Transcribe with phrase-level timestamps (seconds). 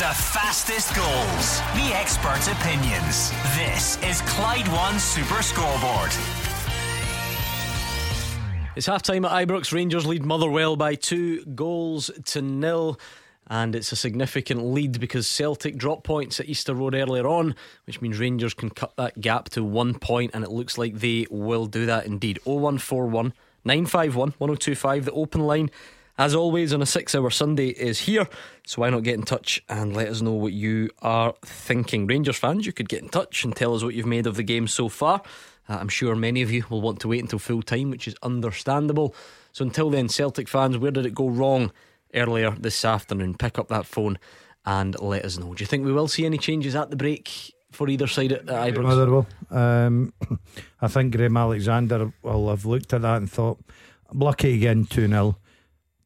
[0.00, 3.32] The fastest goals, the expert opinions.
[3.54, 6.10] This is Clyde One Super Scoreboard.
[8.76, 9.74] It's half time at Ibrox.
[9.74, 12.98] Rangers lead Motherwell by two goals to nil.
[13.48, 17.54] And it's a significant lead because Celtic dropped points at Easter Road earlier on,
[17.84, 21.26] which means Rangers can cut that gap to one point, and it looks like they
[21.30, 22.38] will do that indeed.
[22.44, 23.34] 0141
[23.66, 25.70] 951 1025, the open line,
[26.18, 28.28] as always, on a six hour Sunday is here.
[28.66, 32.06] So why not get in touch and let us know what you are thinking?
[32.06, 34.42] Rangers fans, you could get in touch and tell us what you've made of the
[34.42, 35.22] game so far.
[35.68, 38.14] Uh, I'm sure many of you will want to wait until full time, which is
[38.22, 39.14] understandable.
[39.52, 41.72] So until then, Celtic fans, where did it go wrong
[42.14, 43.34] earlier this afternoon?
[43.34, 44.18] Pick up that phone
[44.66, 45.54] and let us know.
[45.54, 48.48] Do you think we will see any changes at the break for either side at,
[48.48, 48.82] at Ibrox?
[48.82, 49.26] Motherwell.
[49.50, 50.12] Um,
[50.82, 53.58] I think Graham Alexander will have looked at that and thought,
[54.10, 55.36] I'm lucky again 2 0.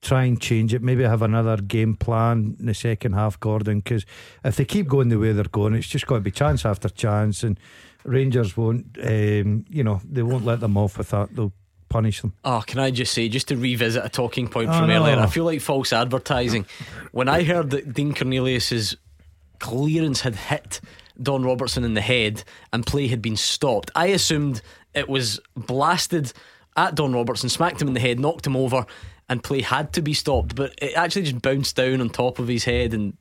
[0.04, 0.82] Try and change it.
[0.82, 3.78] Maybe have another game plan in the second half, Gordon.
[3.80, 4.04] Because
[4.44, 6.90] if they keep going the way they're going, it's just going to be chance after
[6.90, 7.42] chance.
[7.42, 7.58] And
[8.04, 11.34] Rangers won't, um, you know, they won't let them off with that.
[11.34, 11.54] They'll
[11.88, 12.34] punish them.
[12.44, 14.94] Oh, can I just say, just to revisit a talking point Oh, from no.
[15.02, 16.66] earlier, I feel like false advertising.
[17.12, 18.96] when I heard that Dean Cornelius's
[19.58, 20.80] clearance had hit
[21.22, 24.60] Don Robertson in the head and play had been stopped, I assumed
[24.94, 26.32] it was blasted
[26.76, 28.84] at Don Robertson, smacked him in the head, knocked him over,
[29.28, 30.54] and play had to be stopped.
[30.54, 33.16] But it actually just bounced down on top of his head and.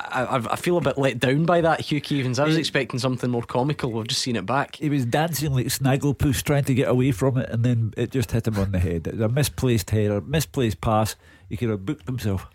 [0.00, 2.38] I, I- feel a bit let down by that, Hugh Keevins.
[2.38, 3.90] I was expecting something more comical.
[3.90, 4.76] We've just seen it back.
[4.76, 8.30] He was dancing like Snagglepuss trying to get away from it, and then it just
[8.30, 9.08] hit him on the head.
[9.08, 11.16] It was a misplaced header, misplaced pass.
[11.48, 12.46] He could have booked himself.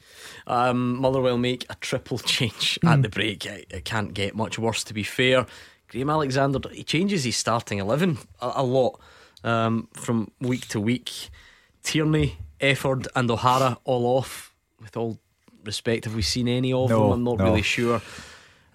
[0.48, 3.46] Um, Motherwell make a triple change at the break.
[3.46, 5.46] It, it can't get much worse, to be fair.
[5.90, 9.02] Graham Alexander he changes his starting eleven a, a lot
[9.44, 11.12] um, from week to week.
[11.84, 14.54] Tierney, Efford, and O'Hara all off.
[14.82, 15.18] With all
[15.64, 17.12] respect, have we seen any of No, them?
[17.12, 17.46] I'm not no.
[17.46, 18.02] really sure.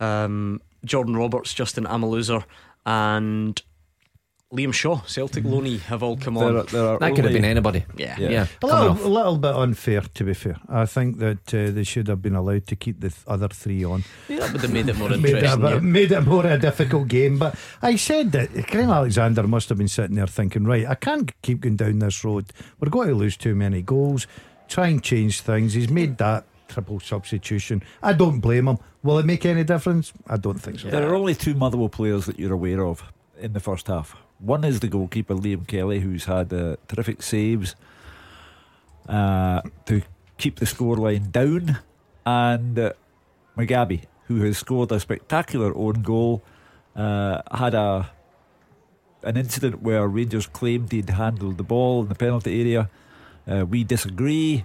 [0.00, 2.44] Um, Jordan Roberts, Justin Amaluzor,
[2.86, 3.60] and
[4.50, 6.56] Liam Shaw, Celtic loanee, have all come on.
[6.56, 7.84] Are, there are That could have been anybody.
[7.98, 8.16] yeah.
[8.18, 8.28] Yeah.
[8.30, 8.46] Yeah.
[8.62, 10.56] A little, a little bit unfair, to be fair.
[10.70, 13.84] I think that uh, they should have been allowed to keep the th- other three
[13.84, 14.04] on.
[14.26, 15.60] Yeah, that would have made it more made, it a interesting.
[15.60, 15.78] bit- yeah.
[15.80, 17.38] made it more a difficult game.
[17.38, 21.30] But I said that Graham Alexander must have been sitting there thinking, right, I can't
[21.42, 22.46] keep going down this road.
[22.80, 24.26] We're going to lose too many goals.
[24.66, 25.74] Try and change things.
[25.74, 27.82] He's made that triple substitution.
[28.02, 28.78] I don't blame him.
[29.02, 30.14] Will it make any difference?
[30.26, 30.88] I don't think so.
[30.88, 33.02] There are only two Motherwell players that you're aware of
[33.38, 34.16] in the first half.
[34.38, 37.74] One is the goalkeeper Liam Kelly, who's had uh, terrific saves
[39.08, 40.02] uh, to
[40.36, 41.78] keep the scoreline down,
[42.24, 42.92] and uh,
[43.56, 46.42] who has scored a spectacular own goal,
[46.94, 48.10] uh, had a
[49.24, 52.88] an incident where Rangers claimed he'd handled the ball in the penalty area.
[53.48, 54.64] Uh, we disagree,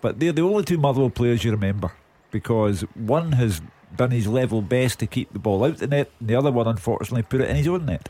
[0.00, 1.92] but they're the only two Motherwell players you remember
[2.30, 3.60] because one has
[3.94, 6.66] done his level best to keep the ball out the net, and the other one,
[6.66, 8.08] unfortunately, put it in his own net.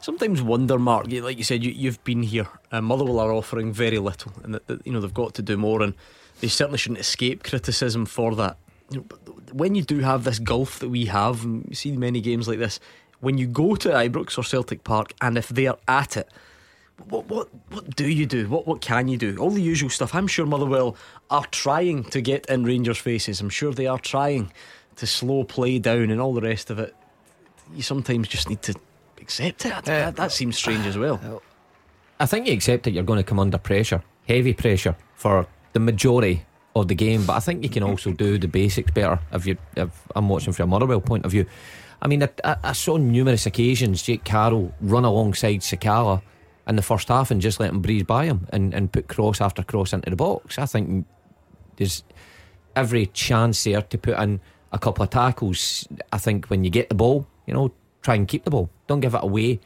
[0.00, 1.06] Sometimes wonder, Mark.
[1.10, 2.48] Like you said, you, you've been here.
[2.70, 5.56] Uh, Motherwell are offering very little, and that, that, you know they've got to do
[5.56, 5.94] more, and
[6.40, 8.56] they certainly shouldn't escape criticism for that.
[8.90, 12.48] But when you do have this gulf that we have, and you see many games
[12.48, 12.80] like this,
[13.20, 16.28] when you go to Ibrox or Celtic Park, and if they're at it,
[17.08, 18.48] what what what do you do?
[18.48, 19.36] What what can you do?
[19.38, 20.14] All the usual stuff.
[20.14, 20.96] I'm sure Motherwell
[21.30, 23.40] are trying to get in Rangers' faces.
[23.40, 24.52] I'm sure they are trying
[24.96, 26.94] to slow play down and all the rest of it.
[27.74, 28.74] You sometimes just need to
[29.22, 29.84] accept it.
[29.84, 31.42] that, that seems strange as well.
[32.20, 35.80] I think you accept that you're going to come under pressure, heavy pressure for the
[35.80, 36.44] majority
[36.76, 37.24] of the game.
[37.26, 39.56] But I think you can also do the basics better if you.
[39.76, 41.46] If I'm watching from a Motherwell point of view.
[42.00, 46.20] I mean, I, I, I saw on numerous occasions Jake Carroll run alongside Sakala
[46.66, 49.40] in the first half and just let him breeze by him and, and put cross
[49.40, 50.58] after cross into the box.
[50.58, 51.06] I think
[51.76, 52.02] there's
[52.74, 54.40] every chance there to put in
[54.72, 55.86] a couple of tackles.
[56.12, 58.70] I think when you get the ball, you know, try and keep the ball.
[58.86, 59.60] Don't give it away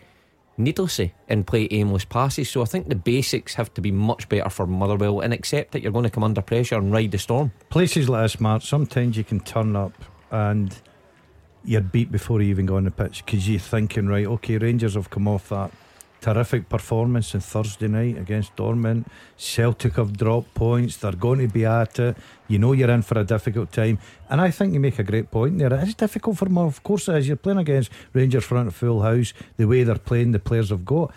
[0.59, 2.49] needlessly and play aimless passes.
[2.49, 5.83] So I think the basics have to be much better for Motherwell and accept that
[5.83, 7.53] you're going to come under pressure and ride the storm.
[7.69, 9.93] Places like this, Mark, sometimes you can turn up
[10.31, 10.75] and
[11.65, 14.95] you're beat before you even go on the pitch because you're thinking, right, okay, Rangers
[14.95, 15.73] have come off that
[16.27, 19.07] terrific performance on Thursday night against Dortmund.
[19.37, 20.97] Celtic have dropped points.
[20.97, 22.17] They're going to be at it.
[22.49, 24.01] You know you're in for a difficult time.
[24.29, 25.73] And I think you make a great point there.
[25.73, 26.59] It is difficult for them.
[26.59, 27.29] Of course is.
[27.29, 29.33] You're playing against Rangers front of full house.
[29.57, 31.15] The way they're playing, the players have got.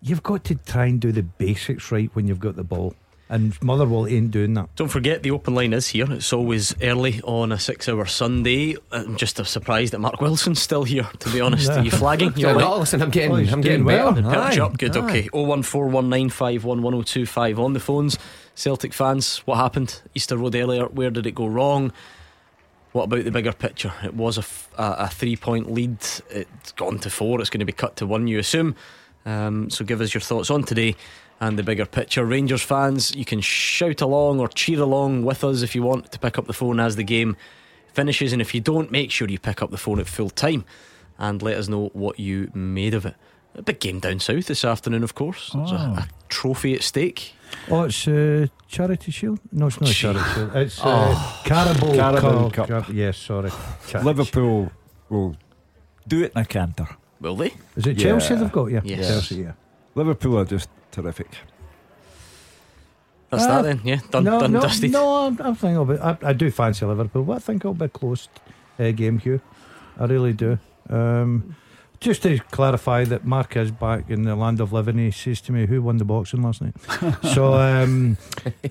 [0.00, 2.94] You've got to try and do the basics right when you've got the ball.
[3.28, 4.68] And Motherwell ain't doing that.
[4.76, 6.10] Don't forget the open line is here.
[6.12, 8.76] It's always early on a six hour Sunday.
[8.90, 11.70] I'm just surprised that Mark Wilson's still here, to be honest.
[11.70, 12.34] Are you flagging?
[12.36, 12.60] You Yeah, all right?
[12.60, 14.12] no, listen, I'm getting, Oh, I'm getting well.
[14.12, 14.28] better.
[14.28, 15.00] Perch Aye, up, good, aye.
[15.08, 15.28] okay.
[15.30, 18.18] 01419511025 on the phones.
[18.54, 20.02] Celtic fans, what happened?
[20.14, 21.90] Easter Road earlier, where did it go wrong?
[22.92, 23.94] What about the bigger picture?
[24.04, 25.96] It was a, f- a- a three point lead.
[26.28, 27.40] It's gone to four.
[27.40, 28.76] It's going to be cut to one, you assume.
[29.24, 30.96] Um, so give us your thoughts on today
[31.42, 32.24] and the bigger picture.
[32.24, 36.18] Rangers fans, you can shout along or cheer along with us if you want to
[36.20, 37.36] pick up the phone as the game
[37.92, 38.32] finishes.
[38.32, 40.64] And if you don't, make sure you pick up the phone at full time
[41.18, 43.16] and let us know what you made of it.
[43.56, 45.50] A big game down south this afternoon, of course.
[45.52, 47.34] There's a, a trophy at stake.
[47.68, 49.40] Oh, it's uh, Charity Shield?
[49.50, 49.94] No, it's not Gee.
[49.94, 50.56] Charity Shield.
[50.56, 52.68] It's uh, Carabao, Carabao Cup.
[52.68, 52.86] Cup.
[52.86, 53.50] Car- yes, sorry.
[53.88, 54.70] Charity Liverpool
[55.10, 55.36] will
[56.06, 56.86] do it in a canter.
[57.20, 57.52] Will they?
[57.76, 58.04] Is it Yeah.
[58.04, 58.66] Chelsea they've got?
[58.70, 58.80] Yeah.
[58.84, 59.08] Yes.
[59.08, 59.52] Chelsea, yeah.
[59.96, 61.30] Liverpool are just terrific.
[63.30, 64.00] That's Uh, that then, yeah.
[64.10, 64.92] Done, no, done, no, dusted.
[64.92, 66.00] no, I'm, I'm thinking of it.
[66.00, 68.28] I, I do fancy Liverpool, but I think it'll be a close
[68.78, 69.40] uh, game, Hugh.
[69.98, 70.58] I really do.
[70.90, 71.56] Um,
[72.02, 75.52] just to clarify that Mark is back in the land of living, he says to
[75.52, 76.74] me, "Who won the boxing last night?"
[77.34, 78.16] so, um,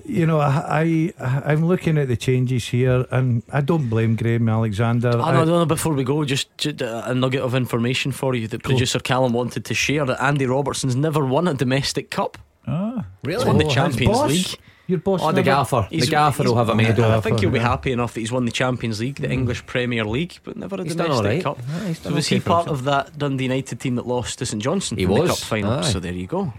[0.04, 4.48] you know, I, I I'm looking at the changes here, and I don't blame Graham
[4.48, 5.12] Alexander.
[5.14, 8.12] Oh, I- no, no, no, before we go, just, just uh, a nugget of information
[8.12, 8.72] for you that Cool.
[8.72, 12.38] producer Callum wanted to share that Andy Robertson's never won a domestic cup.
[12.66, 14.22] Ah, He's won the Oh, his Champions?
[14.22, 14.60] League.
[14.92, 15.20] Your boss.
[15.22, 15.88] Oh, the never- gaffer.
[15.90, 17.08] The gaffer will have a medal.
[17.08, 17.16] Yeah.
[17.16, 17.68] I think he'll be Yeah.
[17.68, 19.32] happy enough that he's won the Champions League, the hmm.
[19.32, 21.58] English Premier League, but never a He's done domestic all right.
[21.58, 21.58] cup.
[21.66, 22.78] Yeah, he's So was okay he part himself.
[22.78, 25.72] of that Dundee United team that lost to St Johnstone He in the cup final?
[25.72, 25.82] aye.
[25.82, 26.52] So there you go.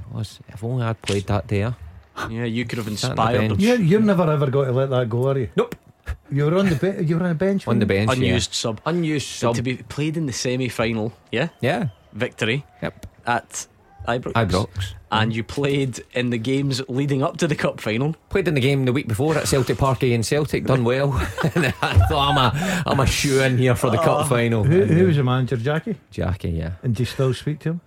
[0.50, 1.62] If only I'd played that day.
[1.64, 1.72] Eh?
[2.32, 3.60] Yeah, you could have Sat on the inspired him.
[3.60, 5.50] You're, you're never ever going to let that go, are you?
[5.56, 5.76] Nope.
[6.32, 7.68] You were on the be- you were on the bench.
[7.68, 8.08] On the weren't you?
[8.08, 8.18] bench.
[8.18, 8.82] Unused sub.
[8.86, 9.56] Unused But sub.
[9.56, 11.90] to be played in the semi final, yeah, yeah.
[12.14, 13.06] victory Yep.
[13.28, 13.68] at
[14.08, 14.34] Ibrox.
[14.34, 14.94] Ibrox.
[15.12, 18.16] And you played in the games leading up to the cup final.
[18.30, 21.14] Played in the game the week before at Celtic Park and Celtic done well.
[21.56, 24.64] and I thought I'm a I'm a shoe in here for the cup final.
[24.64, 25.96] Who, who uh, was the manager, Jackie?
[26.10, 26.50] Jackie?
[26.50, 27.82] Yeah, And do you still speak to him?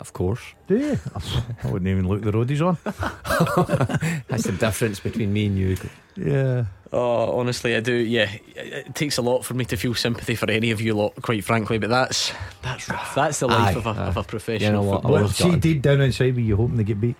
[0.00, 0.42] of course.
[0.66, 0.98] Do you?
[1.64, 2.76] I wouldn't even look the road he's on.
[2.84, 5.76] That's the difference between me and you.
[6.16, 6.64] Yeah.
[6.92, 7.92] Oh, honestly, I do.
[7.92, 8.42] Yeah, it
[8.88, 11.44] it takes a lot for me to feel sympathy for any of you lot, quite
[11.44, 11.78] frankly.
[11.78, 12.32] But that's
[12.62, 13.14] that's rough.
[13.14, 14.06] That's the life Aye, of, a, aye.
[14.08, 14.70] of a professional.
[14.70, 15.22] You know what, I footballer.
[15.24, 15.30] What?
[15.34, 17.16] See, deep down inside, were you hoping they get beat?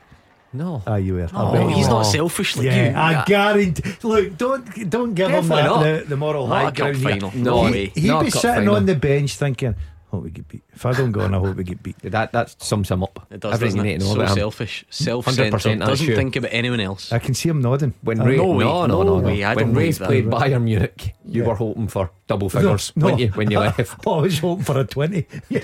[0.55, 0.83] No.
[0.87, 1.25] Ah, you were.
[1.25, 2.97] I Oh, bet he's not selfish like Yeah, you.
[2.97, 3.83] I guarantee.
[4.03, 7.03] Look, don't don't give him Definitely that, the, the moral high ground.
[7.03, 7.31] final.
[7.35, 7.87] No No he, way.
[7.95, 8.77] he'd Not be sitting final.
[8.77, 9.75] on the bench thinking,
[10.11, 11.99] "Hope we get beat." If I don't go on, I hope we get beat.
[12.01, 13.27] That that sums him up.
[13.31, 13.99] It does, Everything doesn't you it?
[13.99, 15.79] need to know so about selfish, self-centered.
[15.81, 16.17] Doesn't you.
[16.17, 17.13] think about anyone else.
[17.13, 17.95] I can see him nodding.
[18.03, 19.27] When Uh, Ray, no way, no, no, no no, no.
[19.27, 20.07] way, when don't Ray's that.
[20.09, 21.49] played Bayern Munich, you Yeah.
[21.49, 23.07] were hoping for double figures, no.
[23.07, 24.01] weren't you, when you left?
[24.07, 25.27] Oh, I was hoping for a 20.
[25.49, 25.61] Yeah.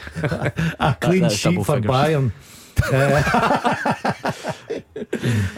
[0.79, 1.91] a clean that's sheet for figures.
[1.91, 2.32] Bayern.
[2.93, 4.32] Uh,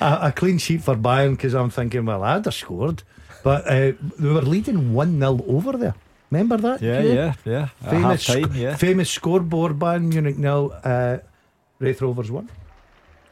[0.01, 3.03] a, a clean sheet for Bayern because I'm thinking, well, I'd have scored.
[3.43, 5.95] But uh, they were leading 1 0 over there.
[6.31, 6.83] Remember that?
[6.83, 7.13] yeah, Hugh?
[7.15, 7.69] yeah, yeah.
[7.85, 8.77] At Famous, half time, yeah.
[8.77, 11.19] famous scoreboard Bayern Munich nil, uh,
[11.79, 12.49] Raith Rovers 1.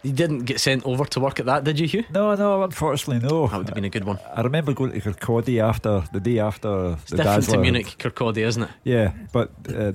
[0.02, 2.04] You didn't get sent over to work at that, did you, Hugh?
[2.12, 3.46] No, no, unfortunately, no.
[3.48, 4.18] That would have been a good one.
[4.34, 7.60] I remember going to Kirkcaldy after the day after It's the different to Dazzler.
[7.62, 8.70] Munich, Kirkcaldy, isn't it?
[8.84, 9.92] Yeah, but uh,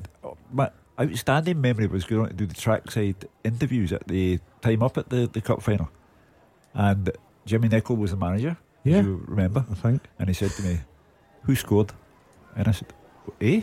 [0.51, 4.97] my outstanding memory was going on to do the trackside interviews at the time up
[4.97, 5.89] at the, the cup final,
[6.73, 7.11] and
[7.45, 8.57] Jimmy Nicholl was the manager.
[8.83, 9.01] if Yeah.
[9.03, 10.01] you remember, I think.
[10.17, 10.79] and he said to me,
[11.43, 11.93] "Who scored?"
[12.59, 12.93] And I said,
[13.39, 13.61] "Eh,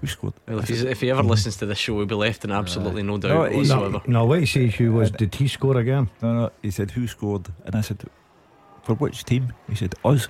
[0.00, 2.44] who scored?" Well, if, said, if he ever listens to this show, we'll be left
[2.44, 4.00] in absolutely no doubt No, whatsoever.
[4.06, 6.08] No, what he says, Hugh, was did he score again?
[6.22, 6.50] no, no.
[6.62, 8.04] He said, "Who scored?" And I said,
[8.84, 10.28] "For which team?" He said, "Us."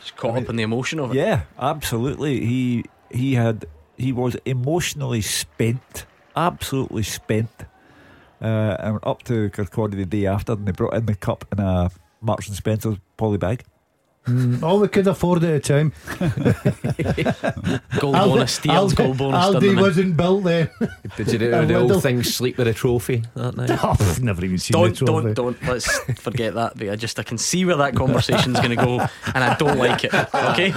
[0.00, 1.16] He's caught I mean, up in the emotion of it.
[1.16, 2.44] Yeah, absolutely.
[2.44, 3.64] He he had
[3.96, 6.04] he was emotionally spent,
[6.36, 7.50] absolutely spent.
[8.42, 11.46] Uh, and went up to Kirkcaldy the day after, and they brought in the cup
[11.52, 11.90] in a
[12.20, 13.64] Marks and Spencer's poly bag.
[14.26, 15.92] Mm, all we could afford at the time.
[18.00, 19.44] Goal Aldi- bonus, Steele's Aldi- goal bonus.
[19.46, 20.68] Aldi wasn't built then.
[21.16, 23.70] Did you do A the little- old thing, sleep with a trophy that night?
[23.84, 25.34] oh, I've never even seen Don't, the trophy.
[25.34, 25.62] don't, don't.
[25.68, 26.76] Let's forget that.
[26.76, 28.98] But I just, I can see where that conversation's going to go,
[29.32, 30.12] and I don't like it.
[30.34, 30.70] Okay,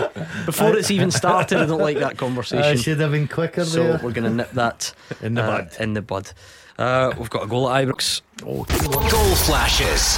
[0.46, 2.78] before it's even started, I don't like that I conversation.
[2.78, 4.00] should have been quicker So there.
[4.04, 5.76] we're going to nip that In the uh, bud.
[5.80, 6.32] In the bud.
[6.78, 8.22] Uh, we've got a goal at Ibrox.
[8.46, 8.64] Oh,
[9.10, 10.18] Goal flashes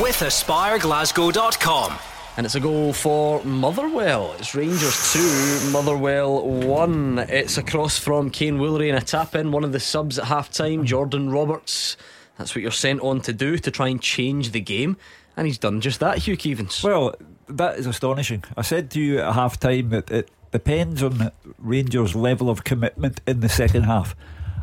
[0.00, 1.98] with AspireGlasgow.com.
[2.36, 4.34] And it's a goal for Motherwell.
[4.40, 7.26] It's Rangers 2, Motherwell 1.
[7.28, 9.52] It's across from Kaiyne Woolery and a tap in.
[9.52, 11.96] One of the subs at half time, Jordan Roberts.
[12.36, 14.96] That's what you're sent on to do to try and change the game.
[15.36, 16.82] And he's done just that, Hugh Keevins.
[16.82, 17.14] Well,
[17.48, 18.42] that is astonishing.
[18.56, 23.20] I said to you at half time that it depends on Rangers' level of commitment
[23.28, 24.16] in the second half.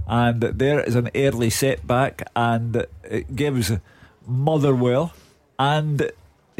[0.08, 3.72] And there is an early setback, and it gives
[4.28, 5.13] Motherwell
[5.58, 6.12] and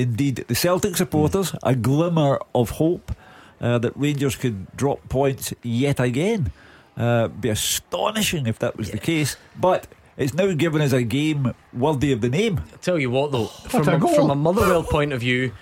[0.02, 3.12] indeed the Celtic supporters a glimmer of hope
[3.60, 6.52] uh, that Rangers could drop points yet again.
[6.98, 11.54] Uh, be astonishing if that was the case, but it's now given as a game
[11.74, 12.60] worthy of the name.
[12.74, 15.54] I tell you what, though, from a a, from a Motherwell point of view,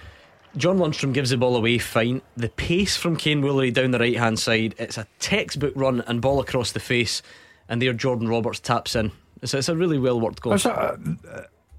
[0.58, 2.22] John Lundstrom gives the ball away fine.
[2.36, 6.22] The pace from Kaiyne Woolery down the right hand side, it's a textbook run and
[6.22, 7.22] ball across the face,
[7.67, 9.12] and there Jordan Roberts taps in.
[9.43, 10.53] So it's a really well worked goal.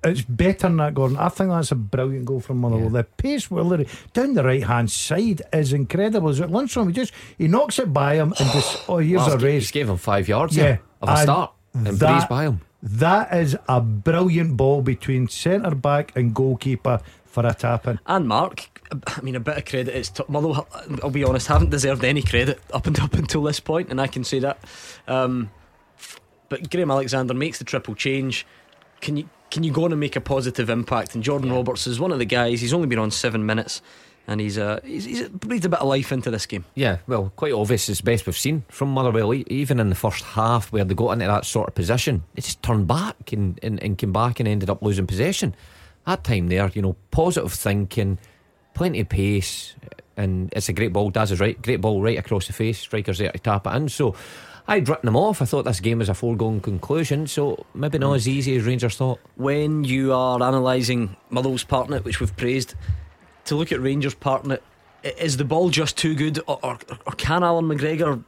[0.02, 1.16] It's, better than that, Gordon.
[1.19, 2.88] I think that's a brilliant goal from Motherwell.
[2.88, 6.30] The pace Woolery down the right hand side is incredible.
[6.30, 6.87] Is it Lundstrom?
[6.88, 9.62] He just he knocks it by him and just oh here's Well, a race.
[9.64, 12.61] just gave him five yards Yeah, of a and start and that- by him.
[12.83, 18.00] That is a brilliant ball between centre back and goalkeeper for a tap in.
[18.07, 19.95] And Mark, I mean, a bit of credit.
[19.95, 20.66] It's t- Motherwell.
[21.02, 24.07] I'll be honest, haven't deserved any credit up and up until this point, and I
[24.07, 24.59] can say that.
[25.07, 25.50] Um,
[26.49, 28.47] but Graham Alexander makes the triple change.
[29.02, 31.14] Can you can you go on and make a positive impact?
[31.14, 32.61] And Jordan Roberts is one of the guys.
[32.61, 33.83] He's only been on seven minutes,
[34.26, 36.64] and he's uh, he's, he's breathed a bit of life into this game.
[36.75, 37.88] Yeah, well, quite obvious.
[37.88, 39.35] It's best we've seen from Motherwell.
[39.35, 42.62] Even in the first half, where they got into that sort of position, they just
[42.62, 45.54] turned back and, and, and came back and ended up losing possession.
[46.07, 48.19] That time there, you know, positive thinking,
[48.75, 49.75] plenty of pace,
[50.16, 51.11] and it's a great ball.
[51.11, 52.78] Daz is right, great ball right across the face.
[52.78, 53.88] Striker's there to tap it in.
[53.88, 54.14] So
[54.71, 55.43] I'd written them off.
[55.43, 57.27] I thought this game was a foregone conclusion.
[57.27, 59.19] So maybe not as easy as Rangers thought.
[59.37, 62.75] When you are analysing Motherwell's partner, which we've praised,
[63.47, 64.59] to look at Rangers' partner,
[65.03, 68.23] in is the ball just too good, or, or, or can Allan McGregor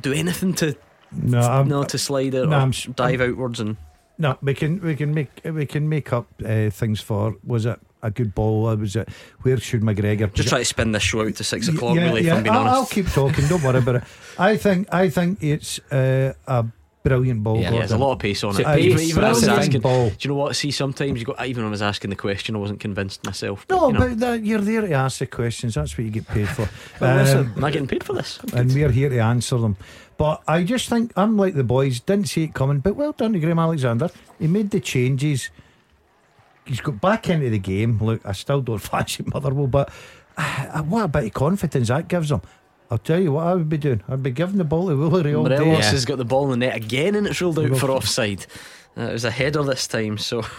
[0.00, 0.76] do anything to
[1.10, 3.76] No, I'm, no to slide it no, or I'm s- dive outwards and
[4.16, 4.38] no.
[4.42, 7.34] We can we can make we can make up uh, things for.
[7.44, 8.66] Was it a good ball?
[8.68, 9.08] I was it
[9.42, 11.96] where should McGregor just try to spin this show out to six o'clock.
[11.96, 13.46] Yeah, really, yeah, if I'm being I'll, I'll keep talking.
[13.46, 14.04] Don't worry about it.
[14.38, 16.64] I think I think it's uh, a
[17.02, 17.56] brilliant ball.
[17.58, 18.64] Yeah, yeah, there's a lot of pace on So it.
[18.66, 19.80] Uh, even, pace, even I was brilliant asking.
[19.80, 20.10] ball.
[20.10, 20.56] Do you know what?
[20.56, 21.44] See, sometimes you got.
[21.46, 23.66] Even when I was asking the question, I wasn't convinced myself.
[23.70, 23.98] No, you know.
[24.00, 25.74] but that, you're there to ask the questions.
[25.74, 26.68] That's what you get paid for.
[27.00, 28.38] Well, listen, Um, am I getting paid for this?
[28.54, 29.76] and we're here to answer them.
[30.18, 32.80] But I just think I'm like the boys, didn't see it coming.
[32.80, 34.10] But well done to Graham Alexander.
[34.38, 35.48] He made the changes.
[36.70, 37.98] He's got back into the game.
[37.98, 39.92] Look, I still don't fancy Motherwell, but
[40.38, 42.40] uh, what a bit of confidence that gives him.
[42.92, 44.02] I'll tell you what I would be doing.
[44.08, 45.72] I'd be giving the ball to Woolery all Morelos day.
[45.72, 45.90] Yeah.
[45.90, 48.46] has got the ball in the net again, and it's ruled out for offside.
[48.96, 50.42] Uh, it was a header this time, so.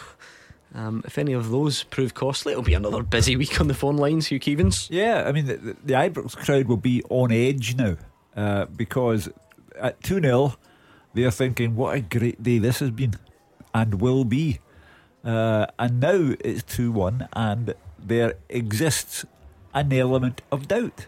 [0.74, 3.98] Um, if any of those prove costly, it'll be another busy week on the phone
[3.98, 4.88] lines, Hugh Keevins.
[4.90, 7.98] Yeah, I mean, the, the, the Ibrox crowd will be on edge now
[8.38, 9.28] uh, because
[9.78, 10.56] at 2 0,
[11.14, 13.16] they're thinking, what a great day this has been
[13.74, 14.60] and will be.
[15.24, 19.26] Uh, and now it's 2 1, and there exists
[19.74, 21.08] an element of doubt.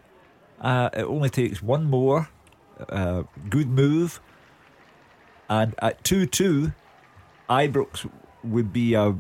[0.62, 2.30] Uh, it only takes one more
[2.90, 4.22] uh, good move,
[5.50, 6.72] and at 2 2,
[7.50, 8.10] Ibrox
[8.44, 9.16] would be a,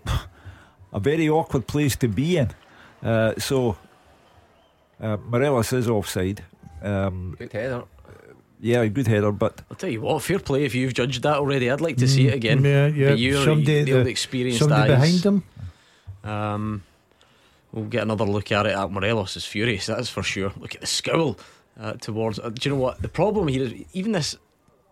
[0.93, 2.51] a very awkward place to be in.
[3.01, 3.77] Uh, so,
[5.01, 6.43] uh, Morelos is offside.
[6.81, 7.83] Um, Good header.
[8.65, 11.35] Yeah, a good header, but I'll tell you what, fair play if you've judged that
[11.35, 11.69] already.
[11.69, 12.61] I'd like to see it again.
[12.61, 13.09] Mm, Yeah, yeah.
[13.09, 15.21] But you're Somebody, the, the- experienced somebody eyes.
[15.21, 15.43] behind him.
[16.23, 16.83] Um,
[17.73, 18.71] we'll get another look at it.
[18.73, 20.53] At Morelos is furious, that's for sure.
[20.57, 21.37] Look at the scowl
[21.77, 22.39] uh, towards.
[22.39, 23.73] Uh, do you know what the problem here is?
[23.91, 24.37] Even this,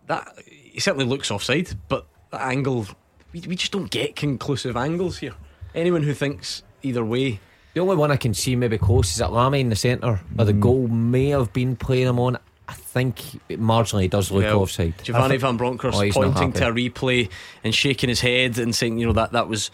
[0.07, 2.85] that he certainly looks offside, but that angle,
[3.31, 5.33] we, we just don't get conclusive angles here.
[5.73, 7.39] Anyone who thinks either way,
[7.73, 10.43] The only one I can see maybe close is that Lamie in the centre, or
[10.43, 12.37] the goal may have been playing him on.
[12.71, 14.93] I think it marginally does look Well, offside.
[15.03, 17.29] Giovanni Van Bronckhorst Oh, pointing to a replay
[17.65, 19.71] and shaking his head and saying, you know, that that was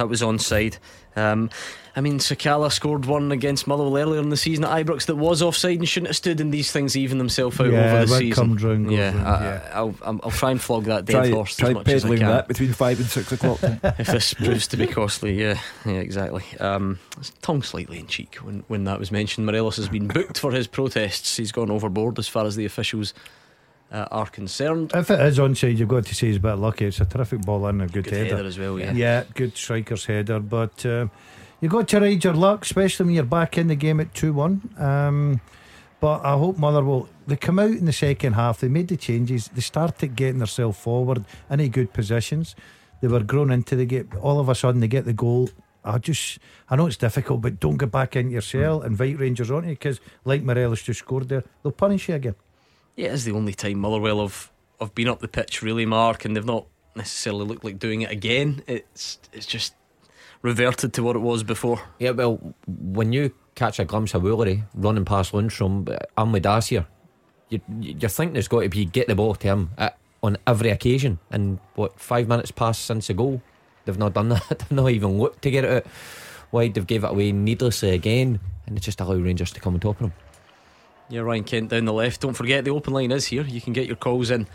[0.00, 0.78] that was onside.
[1.14, 1.50] Um,
[1.94, 5.42] I mean, Sakala scored one against Motherwell earlier in the season at Ibrox that was
[5.42, 6.40] offside and shouldn't have stood.
[6.40, 8.32] And these things even themselves out Yeah, over the season.
[8.46, 9.70] comes round, goes yeah, I, yeah.
[9.74, 12.08] I'll, I'll, I'll try and flog that dead try, horse try as much as I
[12.16, 12.18] can.
[12.18, 13.58] that between 5 and 6 o'clock.
[13.98, 16.44] if this proves to be costly, yeah, yeah, exactly.
[16.60, 16.98] Um,
[17.42, 19.44] tongue slightly in cheek when, when that was mentioned.
[19.46, 21.36] Morelos has been booked for his protests.
[21.36, 23.12] He's gone overboard as far as the officials
[23.90, 24.92] uh, are concerned.
[24.94, 26.86] If it is onside, you've got to say he's a bit lucky.
[26.86, 28.36] It's a terrific ball and a good, Good header.
[28.36, 28.92] header as well, yeah.
[28.92, 30.40] Yeah, good striker's header.
[30.40, 31.10] But um,
[31.60, 34.32] you got to ride your luck, especially when you're back in the game at 2
[34.32, 34.74] 1.
[34.78, 35.40] Um,
[36.00, 39.48] but I hope Motherwell, they come out in the second half, they made the changes,
[39.48, 42.56] they started getting themselves forward in a good positions.
[43.02, 44.08] They were grown into the game.
[44.20, 45.50] All of a sudden, they get the goal.
[45.84, 48.82] I just, I know it's difficult, but don't get back into your cell.
[48.82, 52.34] Invite Rangers on you because, like Morelos just scored there, they'll punish you again.
[53.00, 56.26] Yeah, it is the only time Motherwell have, have been up the pitch really, Mark,
[56.26, 58.62] and they've not necessarily looked like doing it again.
[58.66, 59.72] It's it's just
[60.42, 61.80] reverted to what it was before.
[61.98, 66.42] Yeah, well, when you catch a glimpse of Woolery running past Lundstrom, uh, I'm with
[66.42, 66.86] Daz here.
[67.48, 70.68] You, you're thinking there's got to be get the ball to him at, on every
[70.68, 71.20] occasion.
[71.30, 73.40] And what, five minutes past since the goal?
[73.86, 74.46] They've not done that.
[74.46, 75.86] They've not even looked to get it out
[76.52, 76.74] wide.
[76.74, 78.40] They've gave it away needlessly again.
[78.66, 80.12] And they just allowed Rangers to come on top of them.
[81.10, 82.20] Yeah, Ryan Kent down the left.
[82.20, 83.42] Don't forget the open line is here.
[83.42, 84.46] You can get your calls in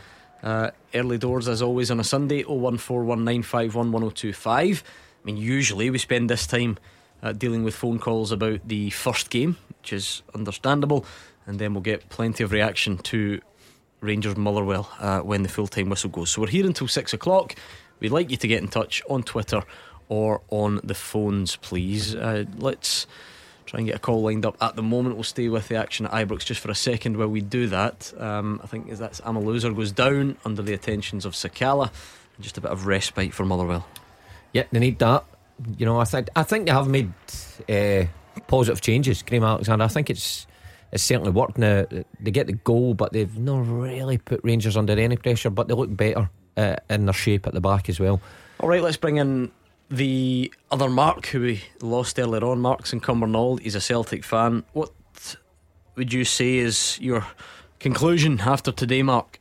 [0.42, 2.44] uh, early doors as always on a Sunday.
[2.44, 4.82] 01419511025.
[4.82, 4.84] I
[5.26, 6.78] mean, usually we spend this time
[7.22, 11.06] uh, dealing with phone calls about the first game, which is understandable,
[11.46, 13.42] and then we'll get plenty of reaction to
[14.00, 16.30] Rangers Motherwell uh, when the full time whistle goes.
[16.30, 17.54] So we're here until six o'clock.
[18.00, 19.64] We'd like you to get in touch on Twitter
[20.08, 22.16] or on the phones, please.
[22.16, 23.08] Uh, let's
[23.76, 25.16] try and get a call lined up at the moment.
[25.16, 28.14] We'll stay with the action at Ibrox just for a second while we do that.
[28.18, 31.92] Um, I think that's Amaluzor goes down under the attentions of Sakala.
[32.40, 33.86] Just a bit of respite for Motherwell.
[34.54, 35.26] Yeah, they need that.
[35.78, 37.12] You know, I think I think they have made
[37.70, 38.06] uh,
[38.48, 39.22] positive changes.
[39.24, 39.84] Graham Alexander.
[39.84, 40.48] I think it's
[40.92, 41.86] it's certainly worked now.
[42.20, 45.50] They get the goal, but they've not really put Rangers under any pressure.
[45.50, 48.22] But they look better uh, in their shape at the back as well.
[48.60, 49.52] All right, let's bring in
[49.90, 52.60] the other Mark, who we lost earlier on.
[52.60, 53.60] Mark's in Cumbernauld.
[53.62, 54.64] He's a Celtic fan.
[54.74, 54.92] What
[55.96, 57.26] would you say is your
[57.80, 59.40] conclusion after today, Mark?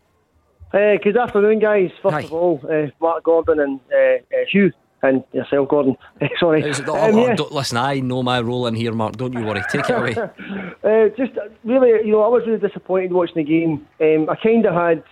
[0.72, 1.90] Uh, good afternoon, guys.
[2.02, 2.22] First Hi.
[2.22, 4.72] of all, uh, Mark Gordon and uh, uh, Hugh
[5.02, 5.96] and yourself, Gordon.
[6.40, 6.64] Sorry.
[6.64, 7.36] Um, oh, yeah.
[7.50, 9.16] listen, I know my role in here, Mark.
[9.16, 9.62] Don't you worry.
[9.70, 10.16] Take it away.
[10.16, 11.32] Uh, just
[11.62, 13.86] really, you know, I was really disappointed watching the game.
[14.00, 15.04] Um, I kind of had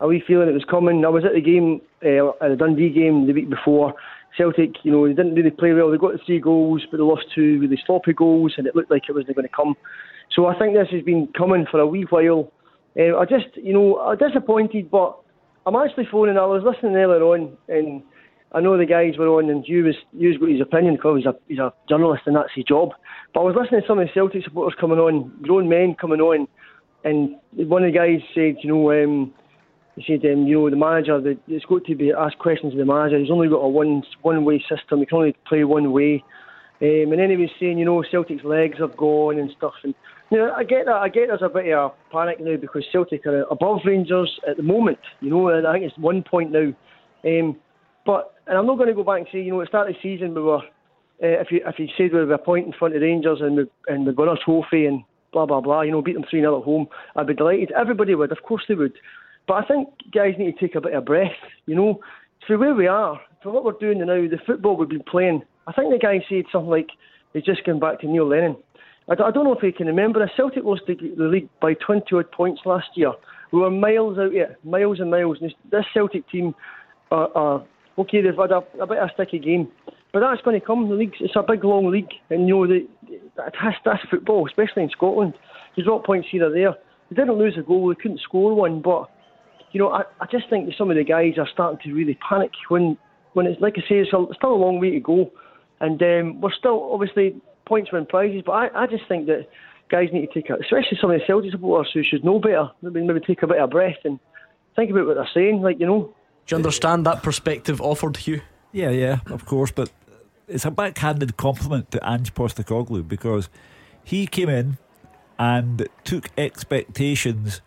[0.00, 1.04] a wee feeling it was coming.
[1.04, 3.94] I was at the game, uh, at the Dundee game the week before.
[4.36, 5.90] Celtic, you know, they didn't really play well.
[5.90, 9.02] They got three goals, but they lost two really sloppy goals, and it looked like
[9.08, 9.74] it wasn't going to come.
[10.34, 12.52] So I think this has been coming for a wee while.
[12.98, 15.18] Uh, I just, you know, I'm disappointed, but
[15.66, 16.38] I'm actually phoning.
[16.38, 18.02] I was listening earlier on, and
[18.52, 21.26] I know the guys were on, and you was you's got his opinion because he's
[21.26, 22.90] a he's a journalist and that's his job.
[23.32, 26.20] But I was listening to some of the Celtic supporters coming on, grown men coming
[26.20, 26.46] on,
[27.04, 29.32] and one of the guys said, you know, um,
[29.96, 32.78] he said, um, you know, the manager, the, it's got to be asked questions of
[32.78, 33.18] the manager.
[33.18, 35.00] He's only got a one one way system.
[35.00, 36.24] He can only play one way.
[36.80, 39.74] Um, and then he was saying, you know, Celtic's legs have gone and stuff.
[39.84, 39.94] And
[40.30, 40.96] you know, I get that.
[40.96, 44.56] I get there's a bit of a panic now because Celtic are above Rangers at
[44.56, 44.98] the moment.
[45.20, 46.72] You know, I think it's one point now.
[47.24, 47.56] Um,
[48.06, 49.90] but and I'm not going to go back and say, you know, at the start
[49.90, 50.60] of the season we were, uh,
[51.20, 53.64] if you if you said we were a point in front of Rangers and we
[53.88, 56.58] and we won a trophy and blah blah blah, you know, beat them three 0
[56.58, 57.70] at home, I'd be delighted.
[57.78, 58.94] Everybody would, of course they would.
[59.46, 61.32] But I think guys need to take a bit of breath.
[61.66, 62.00] You know,
[62.46, 65.42] for where we are, for what we're doing now, the football we've been playing.
[65.66, 66.88] I think the guy said something like
[67.32, 68.56] he's just going back to Neil Lennon.
[69.08, 70.30] I don't, know if he can remember.
[70.36, 73.12] Celtic lost the, the league by 20 odd points last year.
[73.52, 75.38] We were miles out it, miles and miles.
[75.40, 76.54] And this, Celtic team
[77.10, 77.64] are, are
[77.98, 78.22] okay.
[78.22, 79.68] They've had a, a bit of a sticky game,
[80.12, 80.88] but that's going to come.
[80.88, 82.88] The league, it's a big long league, and you know the,
[83.36, 85.34] that has, that's football, especially in Scotland.
[85.74, 86.74] You drop points here or there.
[87.10, 87.88] They didn't lose a goal.
[87.88, 89.10] They couldn't score one, but
[89.72, 92.18] you know, I, I just think that some of the guys are starting to really
[92.28, 92.96] panic when,
[93.32, 95.30] when it's like I say, it's, a, still a long way to go,
[95.80, 98.42] and um, we're still obviously points win prizes.
[98.44, 99.48] But I, I just think that
[99.90, 102.70] guys need to take a, especially some of the Celtic supporters who should know better,
[102.82, 104.18] maybe maybe take a bit of breath and
[104.76, 105.62] think about what they're saying.
[105.62, 106.14] Like you know,
[106.46, 108.42] Do you understand that perspective offered, Hugh?
[108.72, 109.90] Yeah, yeah, of course, but
[110.48, 113.48] it's a backhanded compliment to Ange Postecoglou because
[114.04, 114.78] he came in
[115.38, 117.60] and took expectations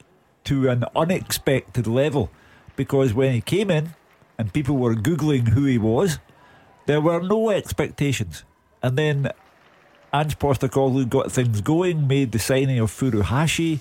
[0.45, 2.31] to an unexpected level.
[2.75, 3.95] Because when he came in
[4.37, 6.19] and people were googling who he was,
[6.85, 8.43] there were no expectations.
[8.81, 9.31] And then
[10.13, 13.79] Ange Postecoglou got things going, made the signing of Furuhashi,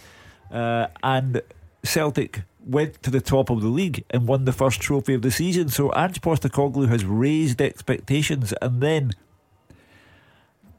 [0.50, 1.42] uh, and
[1.82, 5.30] Celtic went to the top of the league and won the first trophy of the
[5.30, 5.68] season.
[5.68, 9.12] So Ange Postecoglou has raised expectations, and then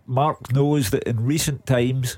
[0.06, 2.18] Mark knows that in recent times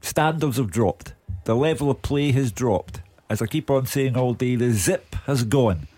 [0.00, 1.14] standards have dropped,
[1.50, 3.00] the level of play has dropped.
[3.28, 5.88] As I keep on saying all day, the zip has gone.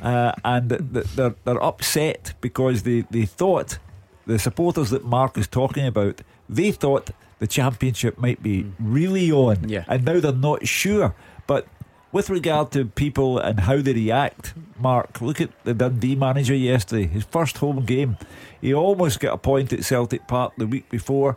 [0.00, 3.78] Uh, and th- th- they're, they're upset because they, they thought
[4.26, 9.68] the supporters that Mark is talking about, they thought the championship might be really on,
[9.68, 9.84] Yeah.
[9.86, 11.14] and now they're not sure.
[11.46, 11.66] But
[12.10, 17.06] with regard to people and how they react, Mark, look at the Dundee manager yesterday.
[17.06, 18.16] His first home game,
[18.62, 21.36] he almost got a point at Celtic Park the week before.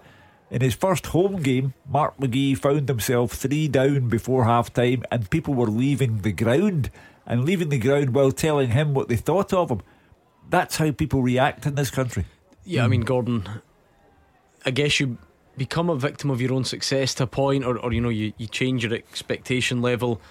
[0.53, 5.27] In his first home game, Mark McGee found himself three down before half time, and
[5.31, 6.91] people were leaving the ground
[7.25, 9.81] and leaving the ground while telling him what they thought of him.
[10.47, 12.25] That's how people react in this country.
[12.63, 13.49] Yeah, I mean, Gordon,
[14.63, 15.17] I guess you
[15.57, 18.33] become a victim of your own success to a point, or, or you know, you,
[18.37, 20.21] you change your expectation level.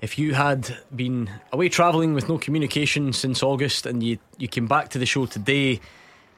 [0.00, 4.68] If you had been away travelling with no communication since August and you, you came
[4.68, 5.80] back to the show today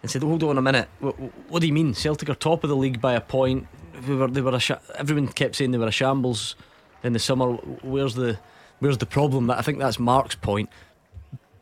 [0.03, 1.15] and said, Hold on a minute, what,
[1.49, 1.95] what do you mean?
[1.95, 3.67] Celtic are top of the league by a point.
[4.07, 6.57] We were, they were a sh- everyone kept saying they were a shambles
[7.03, 7.53] in the summer.
[7.83, 8.39] Where's the,
[8.79, 9.51] where's the problem?
[9.51, 10.71] I think that's Mark's point.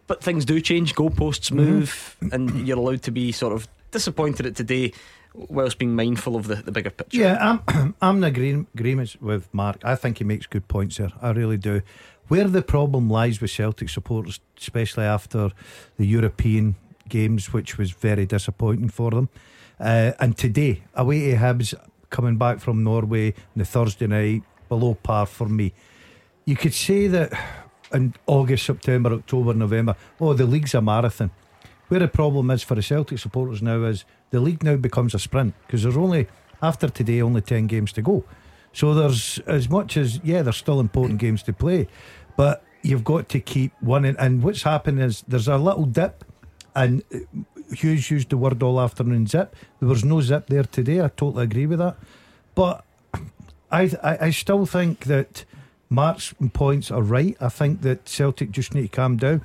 [0.06, 1.56] But things do change, goalposts mm-hmm.
[1.56, 4.92] move, and you're allowed to be sort of disappointed at today
[5.34, 7.18] whilst being mindful of the, the bigger picture.
[7.18, 9.84] Yeah, I'm I'm in agree- agreement with Mark.
[9.84, 11.12] I think he makes good points there.
[11.20, 11.82] I really do.
[12.28, 15.50] Where the problem lies with Celtic supporters, especially after
[15.96, 16.76] the European
[17.08, 19.28] games, which was very disappointing for them.
[19.80, 21.74] Uh, and today, away to Hibs,
[22.10, 25.72] coming back from Norway on the Thursday night, below par for me.
[26.44, 27.32] You could say that
[27.92, 31.30] in August, September, October, November, oh, the league's a marathon.
[31.88, 35.18] Where the problem is for the Celtic supporters now is the league now becomes a
[35.18, 36.28] sprint because there's only,
[36.60, 38.24] after today, only 10 games to go.
[38.72, 41.88] So there's as much as, yeah, there's still important games to play,
[42.36, 44.16] but you've got to keep winning.
[44.18, 46.24] And what's happened is there's a little dip,
[46.74, 47.18] and uh,
[47.74, 49.54] Hughes used the word all afternoon zip.
[49.80, 51.00] There was no zip there today.
[51.00, 51.96] I totally agree with that.
[52.54, 52.84] But
[53.70, 55.44] I, I, I still think that
[55.90, 57.36] Mark's points are right.
[57.40, 59.42] I think that Celtic just need to calm down.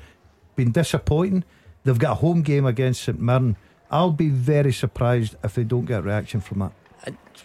[0.56, 1.44] Been disappointing.
[1.84, 3.58] They've got a home game against St Mirren.
[3.92, 6.72] I'll be very surprised if they don't get reaction from that.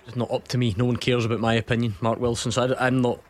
[0.06, 0.74] It's not up to me.
[0.76, 2.52] No one cares about my opinion, Mark Wilson.
[2.52, 3.20] So I, am not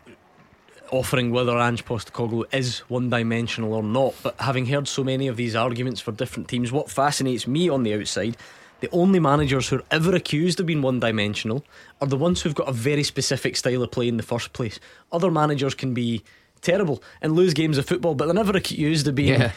[0.91, 4.15] offering whether Ange Postecoglou is one dimensional or not.
[4.23, 7.83] But having heard so many of these arguments for different teams, what fascinates me on
[7.83, 8.37] the outside
[8.81, 11.65] the only managers who are ever accused of being one dimensional
[12.01, 14.79] are the ones who've got a very specific style of play in the first place.
[15.11, 16.23] Other managers can be
[16.61, 19.53] terrible and lose games of football, but they're never accused of being yeah.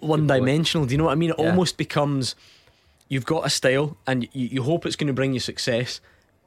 [0.00, 0.86] one dimensional.
[0.86, 1.30] Do you know what I mean?
[1.30, 1.50] It yeah.
[1.50, 2.34] almost becomes
[3.08, 6.00] you've got a style and you, you hope it's going to bring you success,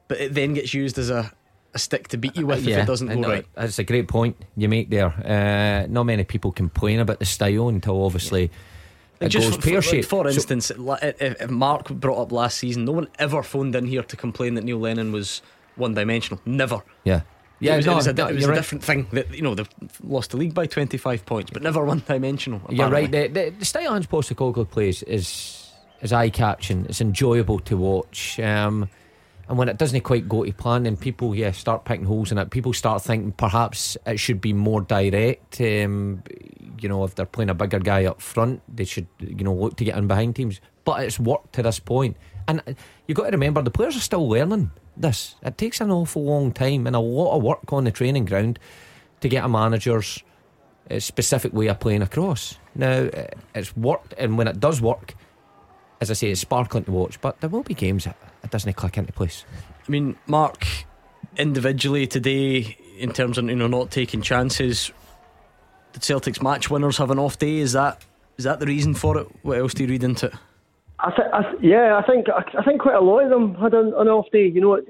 [0.08, 1.32] but it then gets used as a
[1.76, 3.46] a stick to beat you with yeah, if it doesn't go right.
[3.54, 5.06] That's a great point you make there.
[5.06, 8.42] Uh, not many people complain about the style until obviously.
[8.42, 8.58] Yeah
[9.20, 10.08] it just pear shaped.
[10.08, 13.86] For, for instance, so, if Mark brought up last season, no one ever phoned in
[13.86, 15.42] here to complain that Neil Lennon was
[15.76, 16.40] one dimensional.
[16.44, 16.82] Never.
[17.04, 17.22] Yeah.
[17.58, 18.54] Yeah, it was, no, it was, a, no, it was a right.
[18.54, 19.68] different thing that you know they've
[20.04, 22.60] lost the league by 25 points, but never one dimensional.
[22.68, 23.10] You're right.
[23.10, 26.84] The, the, the style Ange Postecoglou plays is is eye catching.
[26.84, 28.38] It's enjoyable to watch.
[28.40, 28.90] Um,
[29.48, 32.38] and when it doesn't quite go to plan, then people yeah start picking holes in
[32.38, 32.50] it.
[32.50, 35.60] People start thinking perhaps it should be more direct.
[35.60, 36.22] Um,
[36.80, 39.76] you know, if they're playing a bigger guy up front, they should you know look
[39.76, 40.60] to get in behind teams.
[40.84, 42.16] But it's worked to this point,
[42.48, 42.62] and
[43.06, 45.36] you've got to remember the players are still learning this.
[45.42, 48.58] It takes an awful long time and a lot of work on the training ground
[49.20, 50.22] to get a manager's
[50.90, 52.58] uh, specific way of playing across.
[52.74, 53.08] Now
[53.54, 55.14] it's worked, and when it does work,
[56.00, 57.20] as I say, it's sparkling to watch.
[57.20, 59.44] But there will be games that it doesn't click into place.
[59.86, 60.66] I mean, Mark,
[61.36, 64.92] individually today, in terms of you know not taking chances,
[65.92, 67.58] did Celtic's match winners have an off day?
[67.58, 68.04] Is that
[68.38, 69.26] is that the reason for it?
[69.42, 70.34] What else do you read into it?
[70.98, 73.74] I th- I th- yeah, I think I, think quite a lot of them had
[73.74, 74.46] an, an off day.
[74.46, 74.80] You know,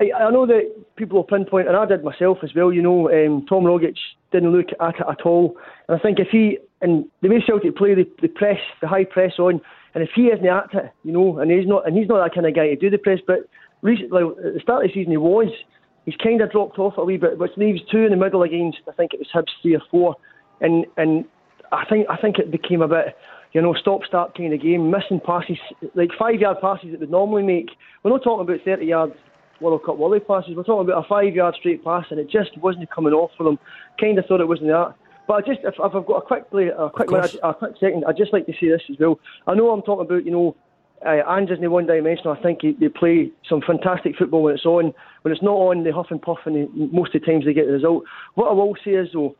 [0.00, 2.72] I, I know that people will pinpoint, and I did myself as well.
[2.72, 3.96] You know, um, Tom Rogic
[4.32, 5.56] didn't look at it at all,
[5.88, 9.04] and I think if he and the way Celtic play, the, the press, the high
[9.04, 9.60] press on,
[9.94, 12.34] and if he isn't at it, you know, and he's not, and he's not that
[12.34, 13.48] kind of guy to do the press, but
[13.82, 15.48] recently, at the start of the season, he was.
[16.06, 18.78] He's kind of dropped off a wee bit, which leaves two in the middle against,
[18.88, 20.16] I think it was Hibs three or four,
[20.60, 21.24] and and
[21.72, 23.16] I think I think it became a bit,
[23.52, 25.58] you know, stop start kind of game, missing passes,
[25.94, 27.70] like five yard passes that would normally make.
[28.02, 29.14] We're not talking about thirty yards
[29.60, 30.56] World Cup volley passes.
[30.56, 33.44] We're talking about a five yard straight pass, and it just wasn't coming off for
[33.44, 33.58] them.
[34.00, 34.94] Kind of thought it wasn't that.
[35.30, 37.74] But I just, if, if I've got a quick play, a quick minute, a quick
[37.78, 39.20] second, I'd just like to say this as well.
[39.46, 40.56] I know I'm talking about, you know,
[41.06, 42.36] uh, Ange isn't one dimensional.
[42.36, 44.92] I think they play some fantastic football when it's on.
[45.22, 47.52] When it's not on, they huff and puff, and they, most of the times they
[47.52, 48.02] get the result.
[48.34, 49.36] What I will say is, though,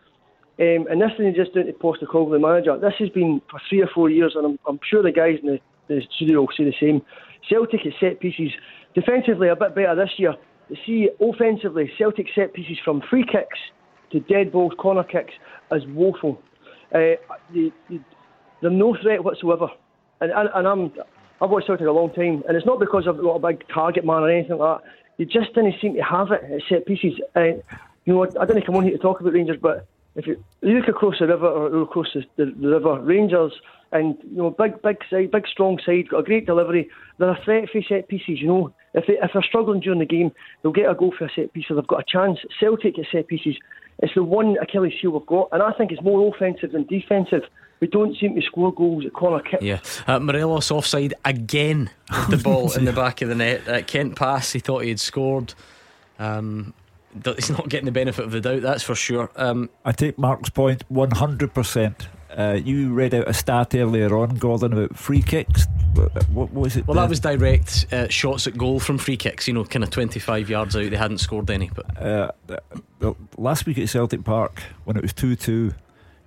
[0.61, 2.79] um, and this isn't just down to Postecoglou, the manager.
[2.79, 5.48] This has been for three or four years, and I'm, I'm sure the guys in
[5.48, 7.03] the, the studio will say the same.
[7.48, 8.53] Celtic at set pieces,
[8.94, 10.37] defensively a bit better this year.
[10.68, 13.59] You see, offensively, Celtic set pieces from free kicks
[14.12, 15.35] to dead balls, corner kicks
[15.72, 16.42] is woeful.
[16.94, 17.16] Uh,
[17.52, 18.00] they, they,
[18.61, 19.68] they're no threat whatsoever.
[20.20, 20.92] And, and, and I'm,
[21.40, 24.04] I've watched Celtic a long time, and it's not because I've got a big target
[24.04, 24.90] man or anything like that.
[25.18, 27.20] They just didn't seem to have it at set pieces.
[27.35, 27.62] And,
[28.04, 30.88] you know, I didn't come on here to talk about Rangers, but if you, look
[30.88, 33.52] across the river or across the, the, the river, Rangers
[33.92, 36.88] and you know, big, big side, big strong side, got a great delivery.
[37.18, 38.40] They're a threat for set pieces.
[38.40, 41.26] You know, if they, if they're struggling during the game, they'll get a goal for
[41.26, 42.38] a set piece, so they've got a chance.
[42.59, 43.56] Celtic at set pieces,
[44.00, 47.42] it's the one Achilles heel we've got, and I think it's more offensive than defensive.
[47.80, 49.60] We don't seem to score goals at corner kick.
[49.62, 51.90] Yeah, uh, Morelos offside again.
[52.28, 53.66] the ball in the back of the net.
[53.66, 54.52] Uh, Kent pass.
[54.52, 55.54] He thought he had scored.
[56.18, 56.74] Um,
[57.24, 58.62] he's not getting the benefit of the doubt.
[58.62, 59.30] That's for sure.
[59.36, 62.08] Um, I take Mark's point one hundred percent.
[62.36, 65.66] Uh, you read out a stat earlier on, Gordon, about free kicks.
[66.32, 66.86] What, was it?
[66.86, 69.48] Well, that was direct uh, shots at goal from free kicks.
[69.48, 70.88] You know, kind of twenty-five yards out.
[70.88, 71.70] They hadn't scored any.
[71.74, 72.30] But uh,
[73.36, 75.74] last week at Celtic Park, when it was two-two,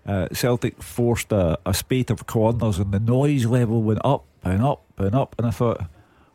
[0.05, 4.61] uh, Celtic forced a, a spate of corners, and the noise level went up and
[4.61, 5.35] up and up.
[5.37, 5.85] And I thought,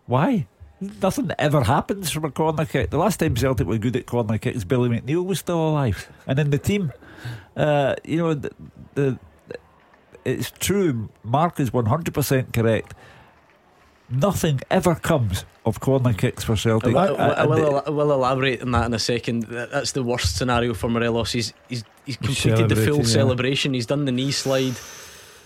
[0.06, 0.46] why?
[0.80, 2.90] Nothing ever happens from a corner kick.
[2.90, 6.38] The last time Celtic were good at corner kicks, Billy McNeill was still alive, and
[6.38, 6.92] in the team,
[7.56, 8.50] uh, you know, the,
[8.94, 9.18] the
[10.28, 11.08] it's true.
[11.24, 12.94] Mark is 100% correct.
[14.10, 16.94] Nothing ever comes of corner kicks for Celtic.
[16.94, 19.42] I, I, I, will, I will elaborate on that in a second.
[19.44, 21.32] That's the worst scenario for Morelos.
[21.32, 23.02] He's he's, he's completed the full yeah.
[23.04, 23.74] celebration.
[23.74, 24.76] He's done the knee slide,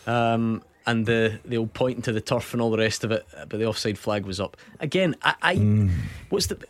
[0.07, 3.27] um, and the the old pointing to the turf and all the rest of it.
[3.49, 5.17] But the offside flag was up again.
[5.23, 5.91] I, I
[6.29, 6.65] what's the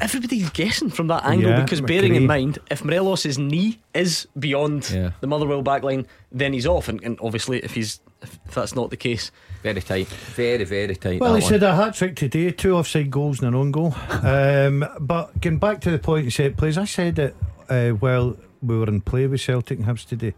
[0.00, 4.90] everybody's guessing from that angle Yeah, because bearing in mind if Morelos' knee is beyond
[4.90, 5.10] Yeah.
[5.20, 6.88] the Motherwell backline, then he's off.
[6.88, 9.30] And, and obviously, if he's if that's not the case,
[9.62, 10.06] Very tight.
[10.08, 11.20] Very, very tight.
[11.20, 11.50] Well, that he one.
[11.52, 13.94] said a hat trick today, two offside goals and an own goal.
[14.22, 17.36] Um, but getting back to the point you said, please, I said it
[17.68, 20.32] uh, while we were in play with Celtic and Hibs today.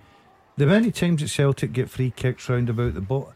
[0.56, 3.32] The many times that Celtic get free kicks round about the ball,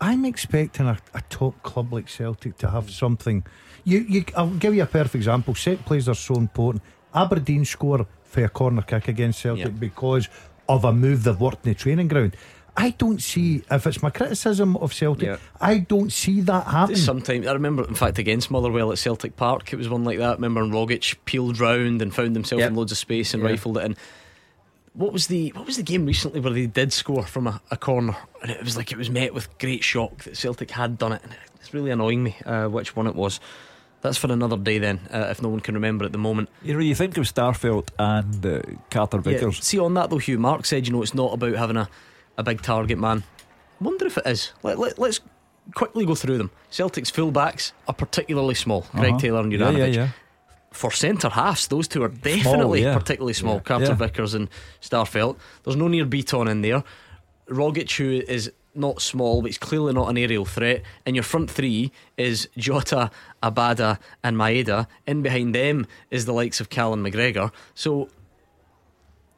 [0.00, 3.44] I'm expecting a, a top club like Celtic to have something.
[3.84, 5.54] You, you, I'll give you a perfect example.
[5.54, 6.82] Set plays are so important.
[7.14, 9.70] Aberdeen score for a corner kick against Celtic Yeah.
[9.70, 10.28] because
[10.68, 12.36] of a move they've worked in the training ground.
[12.76, 15.26] I don't see if it's my criticism of Celtic.
[15.26, 15.36] Yeah.
[15.60, 16.96] I don't see that happening.
[16.98, 20.30] Sometimes I remember, in fact, against Motherwell at Celtic Park, it was one like that.
[20.30, 22.70] I remember when Rogic peeled round and found himself Yep.
[22.70, 23.48] in loads of space and Yeah.
[23.50, 23.96] rifled it in.
[24.92, 27.76] What was the what was the game recently where they did score from a, a
[27.76, 31.12] corner and it was like it was met with great shock that Celtic had done
[31.12, 33.38] it and it's really annoying me uh, which one it was.
[34.02, 36.48] That's for another day then, uh, if no one can remember at the moment.
[36.62, 38.60] you know, you think of Starfelt and uh,
[38.90, 39.62] Carter Yeah, Vickers.
[39.62, 41.88] see on that though, Hugh Mark said, you know, it's not about having a,
[42.38, 43.24] a big target man.
[43.80, 44.52] Wonder if it is.
[44.62, 45.20] Let, let, let's
[45.74, 46.50] quickly go through them.
[46.70, 48.86] Celtic's fullbacks are particularly small.
[48.92, 49.18] Greg Uh-huh.
[49.20, 49.78] Taylor and yeah, Juranovic.
[49.78, 50.08] yeah, yeah.
[50.72, 52.96] for centre halves, those two are definitely yeah.
[52.96, 53.56] particularly small.
[53.56, 53.60] Yeah.
[53.60, 53.94] Carter Yeah.
[53.94, 54.48] Vickers and
[54.80, 55.36] Starfelt.
[55.64, 56.82] There's no Nir Bitton in there.
[57.48, 60.82] Rogic, who is not small, but he's clearly not an aerial threat.
[61.04, 63.10] And your front three is Jota,
[63.42, 64.86] Abada, and Maeda.
[65.06, 67.50] In behind them is the likes of Callum McGregor.
[67.74, 68.08] So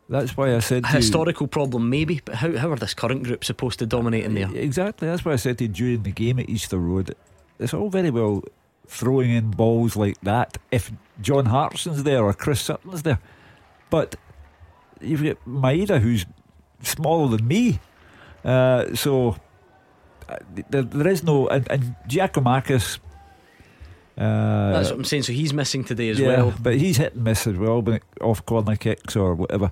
[0.08, 2.20] That's why I said a to you- historical problem, maybe.
[2.24, 4.50] But how, how are this current group supposed to dominate in there?
[4.54, 5.08] Exactly.
[5.08, 7.14] That's why I said to you during the game at Easter Road.
[7.58, 8.42] It's all very well
[8.86, 10.92] throwing in balls like that if
[11.22, 13.20] John Hartson's there or Chris Sutton's there,
[13.88, 14.16] but
[15.00, 16.26] you've got Maeda who's
[16.82, 17.78] smaller than me.
[18.44, 19.36] Uh, so
[20.28, 20.36] uh,
[20.70, 22.98] there, there is no and, and Giakoumakis.
[24.16, 25.22] Uh, That's what I'm saying.
[25.22, 26.54] So he's missing today as yeah, well.
[26.62, 29.70] but he's hit and miss as well, when it- off corner kicks or whatever.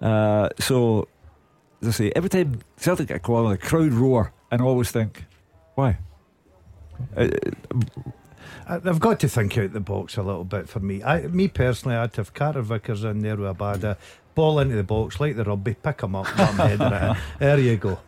[0.00, 1.06] Uh, so,
[1.80, 5.24] as I say, every time Celtic get a corner, the crowd roar and always think,
[5.76, 5.98] why?
[7.16, 7.28] Uh,
[8.68, 11.02] I- They've got to think out the box a little bit for me.
[11.04, 13.96] I, me personally, I'd have Carter Vickers in there with Abada,
[14.36, 17.16] ball into the box like the rugby, pick him up, let him head it in.
[17.40, 17.98] There you go.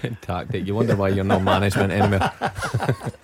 [0.00, 0.66] Good tactic.
[0.66, 2.32] You wonder why you're not management anymore.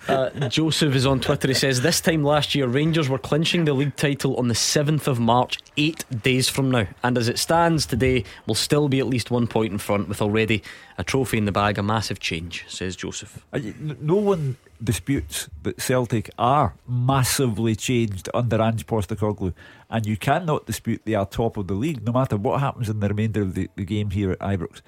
[0.07, 1.49] Uh, Joseph is on Twitter.
[1.49, 5.05] He says, This time last year, Rangers were clinching the league title on the 7th
[5.05, 6.87] of March, eight days from now.
[7.03, 10.21] And as it stands today, we'll still be at least one point in front with
[10.21, 10.63] already
[10.97, 11.77] a trophy in the bag.
[11.77, 13.45] A massive change, says Joseph.
[13.51, 13.59] uh,
[13.99, 19.53] no one disputes that Celtic are massively changed under Ange Postecoglou,
[19.89, 22.99] and you cannot dispute they are top of the league, no matter what happens in
[22.99, 24.81] the remainder of the, the game here at Ibrox.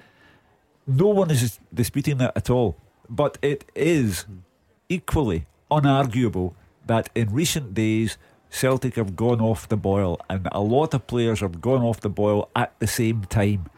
[0.86, 2.76] No one is disputing that at all.
[3.08, 4.26] But it is
[4.88, 6.54] equally unarguable
[6.86, 8.18] that in recent days
[8.50, 12.10] Celtic have gone off the boil, and a lot of players have gone off the
[12.10, 13.70] boil at the same time.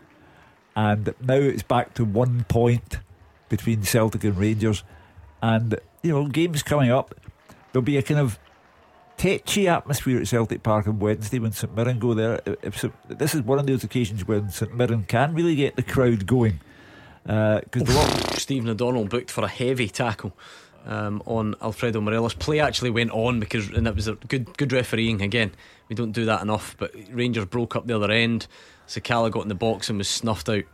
[0.74, 2.98] And now it's back to one point
[3.50, 4.82] between Celtic and Rangers.
[5.42, 7.14] And, you know, games coming up,
[7.72, 8.38] there'll be a kind of
[9.16, 12.40] tetchy atmosphere at Celtic Park on Wednesday when St Mirren go there.
[12.74, 16.26] St- this is one of those occasions when St Mirren can really get the crowd
[16.26, 16.60] going.
[17.24, 20.32] Because the lot, Stephen O'Donnell booked for a heavy tackle
[20.86, 22.34] um, on Alfredo Morelos.
[22.34, 25.22] Play actually went on because, and that was a good, good refereeing.
[25.22, 25.52] Again,
[25.88, 28.48] we don't do that enough, but Rangers broke up the other end.
[28.88, 30.64] Sakala got in the box and was snuffed out.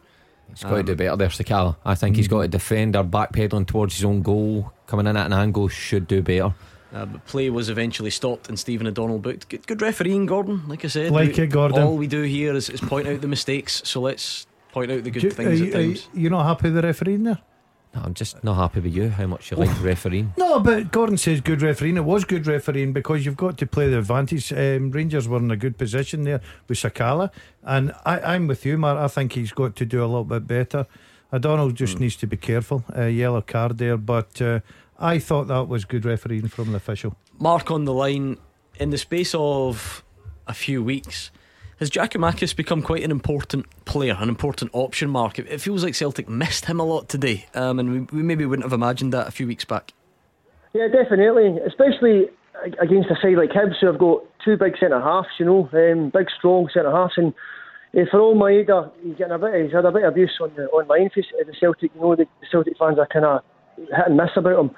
[0.50, 1.76] He's got to do better there, Sakala.
[1.84, 5.26] I think he's got to defend or backpedaling towards his own goal, coming in at
[5.26, 6.54] an angle, should do better.
[6.92, 9.48] Uh, but play was eventually stopped and Stephen O'Donnell booked.
[9.50, 10.66] Good, good refereeing, Gordon.
[10.68, 11.82] Like I said, Like we- it, Gordon.
[11.82, 13.82] All we do here is, is point out the mistakes.
[13.84, 16.08] So let's point out the good Do- things are, at you, are you- times.
[16.14, 17.38] you not happy with the refereeing there?
[17.94, 20.34] No, I'm just not happy with you, how much you like refereeing.
[20.36, 21.96] No, but Gordon says good refereeing.
[21.96, 24.52] It was good refereeing because you've got to play the advantage.
[24.52, 27.30] Um, Rangers were in a good position there with Sakala,
[27.62, 28.98] and I, I'm with you, Mark.
[28.98, 30.86] I think he's got to do a little bit better.
[31.32, 32.84] O'Donnell just needs to be careful.
[32.96, 34.60] Uh, yellow card there, but uh,
[34.98, 37.16] I thought that was good refereeing from the official.
[37.38, 38.36] Mark on the line.
[38.80, 40.04] In the space of
[40.46, 41.32] a few weeks,
[41.78, 45.10] has Giakoumakis become quite an important player, an important option?
[45.10, 48.44] Mark, it, feels like Celtic missed him a lot today, um, and we, we maybe
[48.44, 49.92] wouldn't have imagined that a few weeks back.
[50.74, 51.58] Yeah, definitely.
[51.66, 52.28] Especially
[52.80, 56.10] against a side like Hibs, who have got two big centre halves, you know, um,
[56.10, 57.32] big strong centre halves, and
[57.96, 59.64] uh, for all Maeda, he's getting a bit.
[59.64, 61.90] He's had a bit of abuse on the online for the Celtic.
[61.94, 63.42] You know, the, Celtic fans are kind of
[63.76, 64.70] hit and miss about him.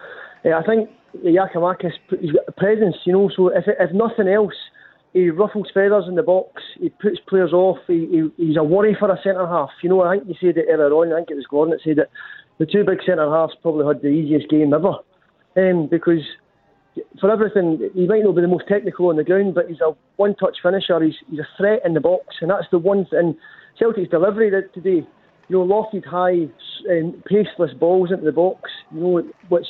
[0.45, 0.91] Uh, I think
[1.25, 2.97] Giakoumakis, he's got a presence.
[3.05, 4.55] You know, so if if nothing else,
[5.13, 6.63] he ruffles feathers in the box.
[6.81, 7.79] He puts players off.
[7.87, 9.71] He, he he's a worry for a centre half.
[9.83, 11.13] You know, I think you said it earlier on.
[11.13, 12.11] I think it was Gordon that said that
[12.59, 14.99] the two big centre halves probably had the easiest game ever,
[15.57, 16.23] um, because
[17.21, 19.93] for everything, he might not be the most technical on the ground, but he's a
[20.17, 21.03] one-touch finisher.
[21.03, 23.37] He's, he's a threat in the box, and that's the one thing.
[23.79, 25.07] Celtic's delivery today,
[25.49, 26.49] you know, lofted high,
[26.91, 29.67] um, paceless balls into the box, you know, which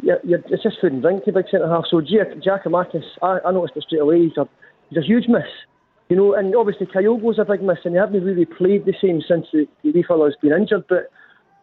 [0.00, 1.84] you're, you're, it's just food and drink to big centre half.
[1.90, 4.20] So Jack Giakoumakis, I, I noticed it straight away.
[4.20, 4.48] He's a,
[4.92, 5.48] he's a huge miss,
[6.08, 9.22] you know, and obviously Kyogo's a big miss, and they haven't really played the same
[9.26, 11.10] since the, the fellow's been injured, but.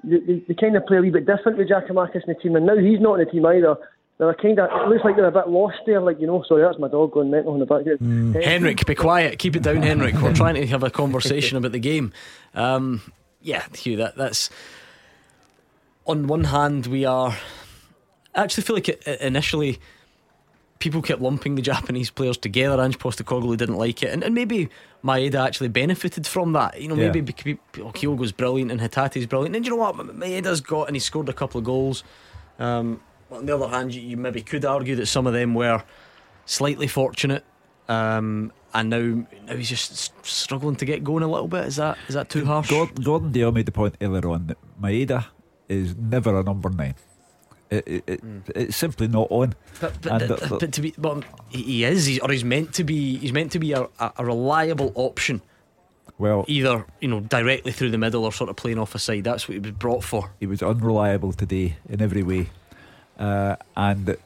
[0.02, 2.56] They, they, they kind of play a wee bit different with Giakoumakis in the team,
[2.56, 3.76] and now he's not in the team either
[4.20, 6.62] they're kind of, it looks like they're a bit lost there, like, you know, sorry,
[6.62, 7.86] that's my dog going mental in the back.
[7.86, 8.36] Mm.
[8.36, 10.16] Uh, Henrik, be quiet, keep it down, Henrik.
[10.16, 12.12] We're trying to have a conversation about the game.
[12.54, 13.02] Um,
[13.42, 14.50] yeah, Hugh, that, that's.
[16.06, 17.38] On one hand, we are.
[18.36, 19.80] I actually feel like it, initially
[20.80, 22.82] people kept lumping the Japanese players together.
[22.82, 24.70] Ange Postecoglou didn't like it, and, and maybe
[25.04, 26.82] Maeda actually benefited from that.
[26.82, 27.56] You know, maybe yeah.
[27.80, 31.30] oh, Kyogo's brilliant and Hatate's brilliant, and you know what, Maeda's got and he scored
[31.30, 32.04] a couple of goals.
[32.58, 35.84] Um, on the other hand, you, you maybe could argue that some of them were
[36.46, 37.44] slightly fortunate.
[37.88, 41.66] Um, and now, now he's just struggling to get going a little bit.
[41.66, 42.70] Is that is that too harsh?
[42.70, 45.26] Gordon, Gordon Dale made the point earlier on that Maeda
[45.68, 46.96] is never a number nine.
[47.70, 48.42] It, it, it, mm.
[48.56, 49.54] It's simply not on.
[49.80, 52.84] But, but, the, the, but to be, but he is, he's, or he's meant to
[52.84, 53.18] be.
[53.18, 55.42] He's meant to be a, a, reliable option.
[56.18, 59.24] Well, either you know directly through the middle or sort of playing off a side.
[59.24, 60.32] That's what he was brought for.
[60.40, 62.50] He was unreliable today in every way.
[63.20, 64.18] Uh, and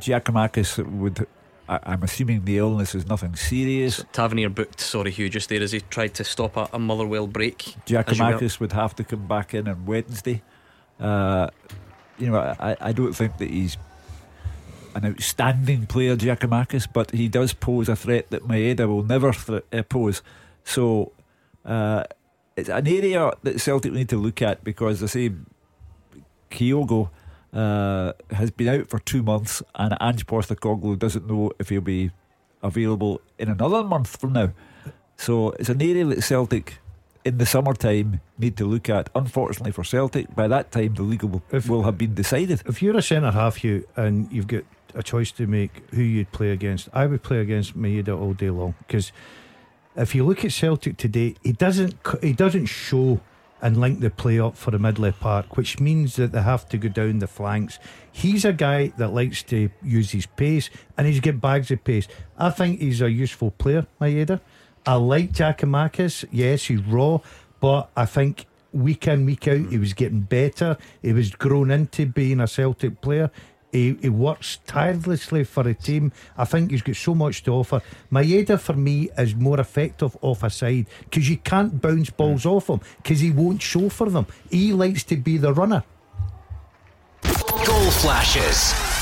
[0.00, 1.26] Giakoumakis would.
[1.68, 3.96] I, am assuming the illness is nothing serious.
[3.96, 7.28] So Tavernier booked, sorry Hugh, just there as he tried to stop a, a Motherwell
[7.28, 7.76] break.
[7.86, 10.42] Giakoumakis would have to come back in on Wednesday.
[10.98, 11.48] Uh,
[12.18, 13.76] you know, I, I don't think that he's
[14.94, 19.64] an outstanding player, Giakoumakis, but he does pose a threat that Maeda will never th-
[19.72, 20.22] uh, pose.
[20.64, 21.12] So
[21.64, 22.04] uh,
[22.56, 25.32] it's an area that Celtic need to look at because I say
[26.50, 27.10] Kyogo
[27.52, 32.10] uh, has been out for two months, and Ange Postecoglou doesn't know if he'll be
[32.62, 34.52] available in another month from now.
[35.16, 36.78] So it's an area that Celtic
[37.24, 39.10] in the summertime need to look at.
[39.14, 42.62] Unfortunately for Celtic, by that time the league will, if, will have been decided.
[42.66, 46.32] If you're a centre half, you and you've got a choice to make who you'd
[46.32, 49.12] play against, I would play against Maeda all day long because
[49.96, 53.20] if you look at Celtic today, he doesn't he doesn't show
[53.60, 56.76] and link the play up for the Midley Park, which means that they have to
[56.76, 57.78] go down the flanks.
[58.10, 62.08] He's a guy that likes to use his pace and he's got bags of pace.
[62.36, 64.40] I think he's a useful player, Maeda.
[64.84, 66.24] I like Giakoumakis.
[66.32, 67.18] Yes, he's raw,
[67.60, 70.76] but I think week in, week out, he was getting better.
[71.02, 73.30] He was grown into being a Celtic player.
[73.70, 76.12] He, he works tirelessly for a team.
[76.36, 77.80] I think he's got so much to offer.
[78.10, 82.68] Maeda, for me, is more effective off a side because you can't bounce balls off
[82.68, 84.26] him because he won't show for them.
[84.50, 85.84] He likes to be the runner.
[87.22, 89.01] Goal flashes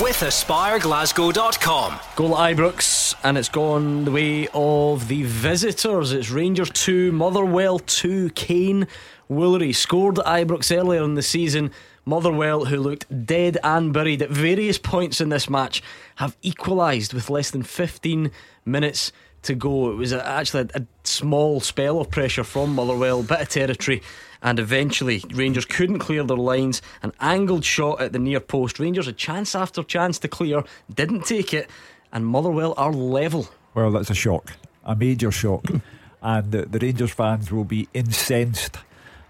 [0.00, 1.98] with AspireGlasgow.com.
[2.16, 6.12] Goal at Ibrox, and it's gone the way of the visitors.
[6.12, 8.88] It's Rangers 2, Motherwell 2, Kaiyne
[9.30, 11.70] Woolery scored at Ibrox earlier in the season
[12.04, 15.82] Motherwell, who looked dead and buried at various points in this match,
[16.16, 18.30] have equalised with less than 15
[18.64, 19.90] minutes to go.
[19.90, 24.02] It was actually a, small spell of pressure from Motherwell, bit of territory,
[24.42, 26.82] and eventually Rangers couldn't clear their lines.
[27.02, 28.78] An angled shot at the near post.
[28.78, 31.70] Rangers had chance after chance to clear, didn't take it,
[32.12, 33.48] and Motherwell are level.
[33.74, 34.52] Well, that's a shock,
[34.84, 35.64] a major shock,
[36.22, 38.76] and the, the, Rangers fans will be incensed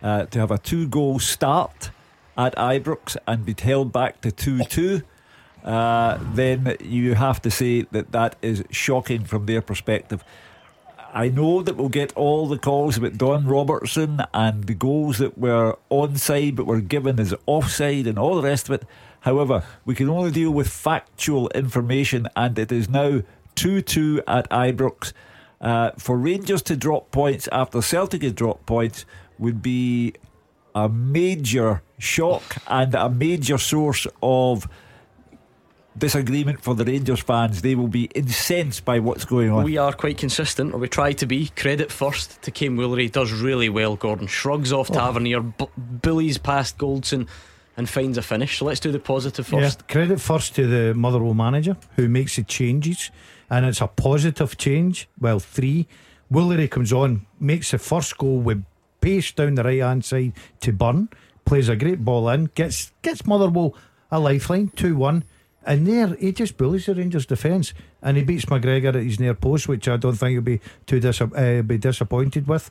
[0.03, 1.90] uh, to have a two goal start
[2.37, 5.03] at Ibrox and be held back to 2 2,
[5.64, 10.25] uh, then you have to say that that is shocking from their perspective.
[11.14, 15.37] I know that we'll get all the calls about Don Robertson and the goals that
[15.37, 18.88] were onside but were given as offside and all the rest of it.
[19.21, 23.21] However, we can only deal with factual information, and it is now
[23.56, 25.13] 2 2 at Ibrox.
[25.60, 29.04] Uh, for Rangers to drop points after Celtic has dropped points
[29.38, 30.15] would be
[30.75, 34.67] a major shock and a major source of
[35.97, 37.63] disagreement for the Rangers fans.
[37.63, 39.65] They will be incensed by what's going on.
[39.65, 41.49] We are quite consistent, or we try to be.
[41.49, 43.11] Credit first to Kaiyne Woolery.
[43.11, 44.27] Does really well, Gordon.
[44.27, 44.95] Shrugs off oh.
[44.95, 47.29] Tavernier, b- bullies past Goldson,
[47.77, 48.59] and finds a finish.
[48.59, 49.81] So let's do the positive first.
[49.81, 53.11] Yeah, credit first to the Motherwell manager who makes the changes,
[53.51, 55.09] and it's a positive change.
[55.21, 55.87] Well, three
[56.33, 58.65] Woolery comes on, makes the first goal with
[59.01, 61.09] pace down the right hand side to Burn,
[61.45, 63.75] plays a great ball in, gets gets Motherwell
[64.11, 65.25] a lifeline, 2 1.
[65.65, 69.35] And there, he just bullies the Rangers defence and he beats McGregor at his near
[69.35, 72.71] post, which I don't think he'll be too dis- uh, be disappointed with.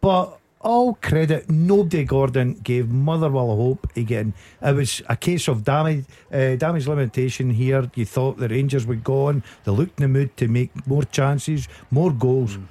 [0.00, 4.34] But all credit, nobody Gordon gave Motherwell a hope again.
[4.62, 7.90] It was a case of damage, uh, damage limitation here.
[7.94, 11.04] You thought the Rangers would go on, they looked in the mood to make more
[11.04, 12.56] chances, more goals.
[12.56, 12.66] Mm.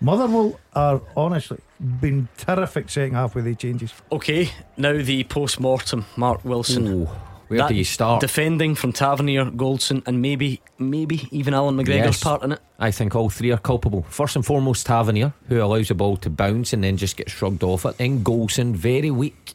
[0.00, 3.94] Motherwell are honestly been terrific second half with the changes.
[4.12, 6.86] Okay, now the post mortem, Mark Wilson.
[6.86, 7.08] Ooh.
[7.48, 8.20] Where that do you start?
[8.20, 12.60] Defending from Tavernier, Goldson, and maybe, maybe even Allan McGregor's yes, part in it.
[12.78, 14.02] I think all three are culpable.
[14.08, 17.62] First and foremost, Tavernier, who allows the ball to bounce and then just gets shrugged
[17.62, 17.98] off it.
[17.98, 19.54] Then Goldson, very weak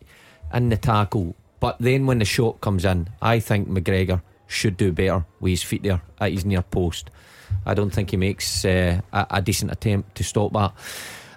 [0.54, 1.36] in the tackle.
[1.60, 5.64] But then when the shot comes in, I think McGregor should do better with his
[5.64, 7.10] feet there at his near post.
[7.66, 10.74] I don't think he makes uh, a, a, decent attempt to stop that.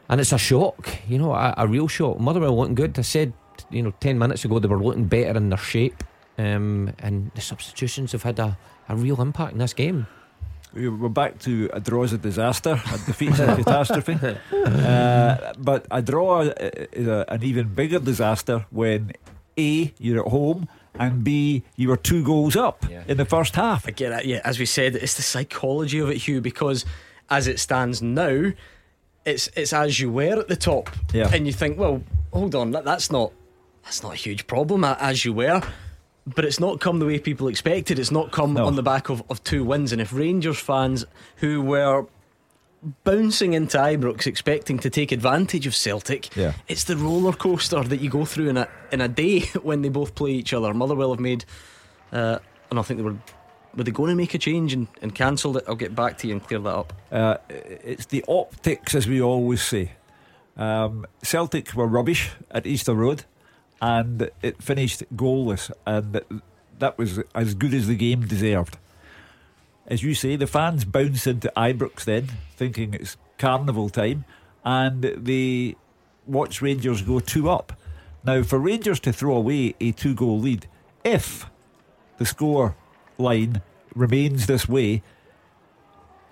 [0.08, 2.18] And it's a shock, you know, a, a real shock.
[2.18, 2.98] Motherwell looking good.
[2.98, 3.32] I said,
[3.70, 6.02] you know, 10 minutes ago they were looking better in their shape.
[6.36, 8.56] Um, and the substitutions have had a,
[8.88, 10.06] a real impact in this game.
[10.74, 14.18] We're back to a draw is a disaster, a defeat is a catastrophe.
[14.52, 19.12] Uh, but a draw is a, an even bigger disaster when
[19.56, 20.68] A, you're at home,
[20.98, 23.04] and B, you were two goals up yeah.
[23.06, 23.86] in the first half.
[23.86, 24.40] I get it, yeah.
[24.44, 26.84] As we said, it's the psychology of it, Hugh, because
[27.30, 28.52] as it stands now,
[29.24, 30.90] it's it's as you were at the top.
[31.12, 31.30] Yeah.
[31.32, 33.30] And you think, well, hold on, that, that's not
[33.84, 35.62] that's not a huge problem as you were
[36.26, 37.98] but it's not come the way people expected.
[37.98, 38.66] It's not come no.
[38.66, 39.92] on the back of, of two wins.
[39.92, 41.04] And if Rangers fans
[41.36, 42.06] who were
[43.02, 46.54] bouncing into Ibrox expecting to take advantage of Celtic, yeah.
[46.68, 49.88] it's the roller coaster that you go through in a in a day when they
[49.88, 50.72] both play each other.
[50.72, 51.44] Motherwell have made,
[52.12, 52.38] uh,
[52.70, 53.16] and I think they were.
[53.76, 55.64] Were they going to make a change and, and cancelled it?
[55.66, 56.92] I'll get back to you and clear that up.
[57.10, 59.90] Uh, it's the optics, as we always say.
[60.56, 63.24] Um, Celtic were rubbish at Easter Road
[63.84, 66.22] and it finished goalless, and
[66.78, 68.78] that was as good as the game deserved.
[69.86, 74.24] As you say, the fans bounce into Ibrox then, thinking it's carnival time,
[74.64, 75.76] and they
[76.26, 77.74] watch Rangers go two up.
[78.24, 80.66] Now, for Rangers to throw away a two goal lead,
[81.04, 81.44] if
[82.16, 82.74] the score
[83.18, 83.60] line
[83.94, 85.02] remains this way,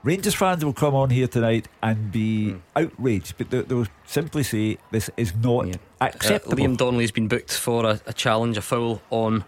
[0.05, 2.61] Rangers fans will come on here tonight and be mm.
[2.75, 5.75] outraged, but they, will simply say this is not yeah.
[6.01, 6.55] acceptable.
[6.55, 9.45] Uh, Liam Donnelly has been booked for a, a, challenge, a foul on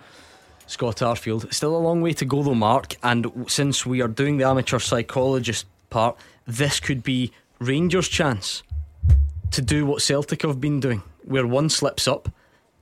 [0.69, 1.53] Scott Arfield.
[1.53, 2.95] Still a long way to go, though, Mark.
[3.03, 8.63] And since we are doing the amateur psychologist part, this could be Rangers' chance
[9.51, 12.29] to do what Celtic have been doing, where one slips up,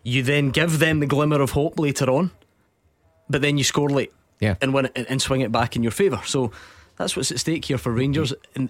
[0.02, 2.32] you then give them the glimmer of hope later on,
[3.30, 5.92] but then you score late, yeah, and win it, and swing it back in your
[5.92, 6.20] favour.
[6.24, 6.50] So
[7.02, 8.32] that's what's at stake here for Rangers.
[8.54, 8.68] And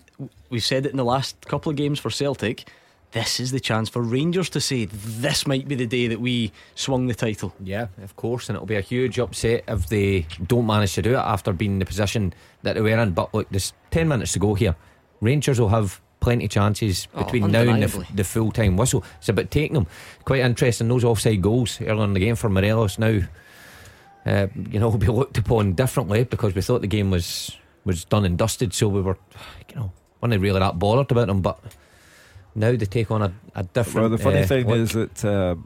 [0.49, 2.67] we've said it in the last couple of games for Celtic.
[3.13, 6.51] This is the chance for Rangers to say this might be the day that we
[6.75, 7.53] swung the title.
[7.63, 11.13] Yeah, of course, and it'll be a huge upset if they don't manage to do
[11.13, 13.11] it after being in the position that they were in.
[13.11, 14.75] But look, there's 10 minutes to go here.
[15.21, 18.79] Rangers will have plenty of chances oh, between oh, now and the, the full time
[18.79, 19.05] whistle.
[19.19, 19.87] It's about taking them.
[20.25, 23.21] Quite interesting, those offside goals earlier in the game for Morelos now.
[24.25, 28.05] Uh, you know, will be looked upon differently because we thought the game was was
[28.05, 28.73] done and dusted.
[28.75, 29.19] So we were,
[29.69, 31.41] you know, weren't really that bothered about them.
[31.41, 31.59] But
[32.55, 34.11] now they take on a, a different.
[34.11, 34.79] Well, the funny uh, thing look.
[34.79, 35.57] is that uh,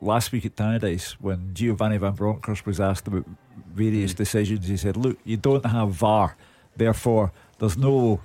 [0.00, 3.24] last week at Tannadice, when Giovanni Van Bronckhorst was asked about
[3.72, 4.16] various mm.
[4.16, 6.36] decisions, he said, "Look, you don't have VAR,
[6.76, 8.20] therefore there's no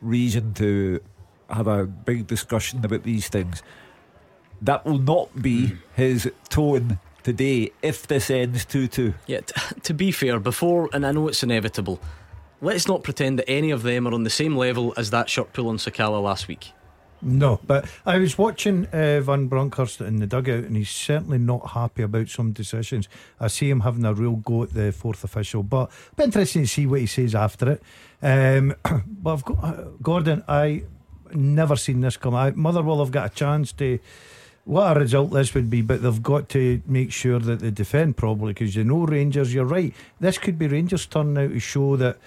[0.00, 1.00] reason to
[1.50, 3.62] have a big discussion about these things."
[4.60, 5.78] That will not be mm.
[5.96, 9.14] his tone today if this ends 2 2.
[9.26, 12.00] Yeah, t- to be fair, before, and I know it's inevitable,
[12.62, 15.52] let's not pretend that any of them are on the same level as that shirt
[15.52, 16.72] pull on Sakala last week.
[17.24, 21.70] No, but I was watching uh, Van Bronckhorst in the dugout, and he's certainly not
[21.70, 23.08] happy about some decisions.
[23.38, 26.62] I see him having a real go at the fourth official, but it'll be interesting
[26.62, 27.82] to see what he says after it.
[28.22, 28.74] Um,
[29.06, 30.82] but I've got, uh, Gordon, I
[31.32, 32.34] never seen this come.
[32.34, 32.56] out.
[32.56, 34.00] Motherwell have got a chance to.
[34.64, 38.16] What a result this would be, but they've got to make sure that they defend
[38.16, 39.52] properly because you know Rangers.
[39.52, 39.92] You're right.
[40.20, 42.18] This could be Rangers' turn now to show that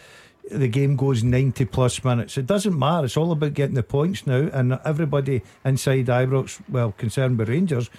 [0.51, 2.37] the game goes 90 plus minutes.
[2.37, 3.05] It doesn't matter.
[3.05, 4.49] It's all about getting the points now.
[4.53, 7.89] And everybody inside Ibrox, well, concerned with Rangers,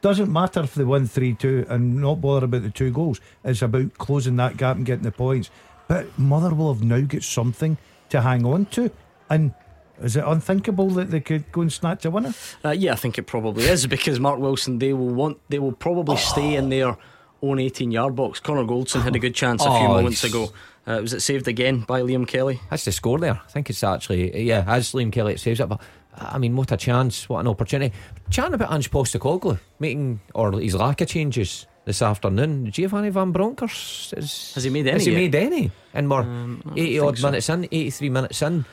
[0.00, 3.20] doesn't matter if they win 3 2 and not bother about the two goals.
[3.44, 5.50] It's about closing that gap and getting the points.
[5.88, 7.76] But Motherwell have now got something
[8.08, 8.90] to hang on to.
[9.28, 9.52] And
[10.00, 12.32] is it unthinkable that they could go and snatch a winner?
[12.64, 15.72] Uh, yeah, I think it probably is because Mark Wilson, they will want, they will
[15.72, 16.18] probably oh.
[16.18, 16.96] stay in their
[17.42, 18.40] own 18 yard box.
[18.40, 20.50] Connor Goldson had a good chance a few oh, moments ago
[20.86, 22.60] Uh, was it saved again by Liam Kelly?
[22.70, 23.40] That's the score there.
[23.44, 25.68] I think it's actually, yeah, as Liam Kelly saves it.
[25.68, 25.80] But
[26.16, 27.94] I mean, what a chance, what an opportunity.
[28.30, 32.70] Chatting about Ange Postecoglou making, or his lack of changes this afternoon.
[32.70, 34.52] Giovanni Van Bronckhorst is.
[34.54, 34.92] Has he made any?
[34.92, 35.18] Has he yet?
[35.18, 35.70] made any?
[35.94, 37.26] And more Um, 80 odd so.
[37.28, 38.64] minutes in, 83 minutes in.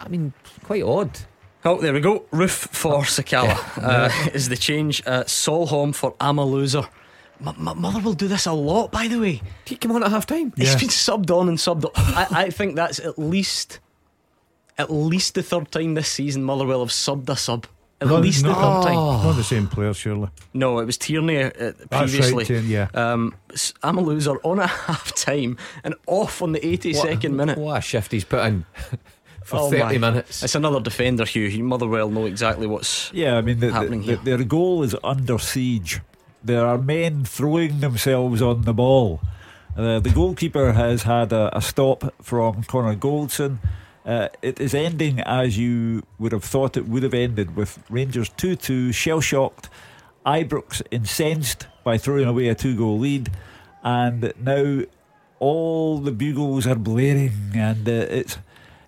[0.00, 0.32] I mean,
[0.62, 1.10] quite odd.
[1.66, 2.20] Oh, there we go.
[2.32, 5.02] Roofe for Sakala uh, is the change.
[5.06, 6.88] Uh, Solholm for Amaluzor.
[7.40, 9.42] M- M- Mother will do this a lot, by the way.
[9.64, 10.52] He came on at half time.
[10.56, 10.78] He's Yeah.
[10.78, 11.90] been subbed on and subbed on.
[11.96, 13.80] I, I think that's at least
[14.78, 17.66] at least the third time this season Motherwell have subbed a sub.
[18.00, 18.54] At No, least the no.
[18.54, 18.94] third time.
[18.96, 20.28] Not the same player, surely.
[20.52, 22.34] No, it was Tierney uh, That's previously.
[22.38, 22.88] right, Tierney, yeah.
[22.92, 27.56] Um, s- Amaluzor on at half time and off on the 82nd minute.
[27.56, 28.64] What a shift he's put in
[29.44, 30.10] for Oh 30 my.
[30.10, 30.42] minutes.
[30.42, 31.46] It's another defender, Hugh.
[31.46, 33.12] You Motherwell know exactly what's.
[33.12, 34.36] Yeah, I mean, the, the, happening the- here.
[34.38, 36.00] their goal is under siege.
[36.44, 39.20] There are men throwing themselves on the ball.
[39.76, 43.58] Uh, the goalkeeper has had a, a stop from Connor Goldson.
[44.04, 48.28] Uh, it is ending as you would have thought it would have ended with Rangers
[48.28, 49.70] 2 2, shell shocked,
[50.26, 53.30] Ibrox incensed by throwing away a two goal lead,
[53.82, 54.82] and now
[55.38, 58.38] all the bugles are blaring and uh, it's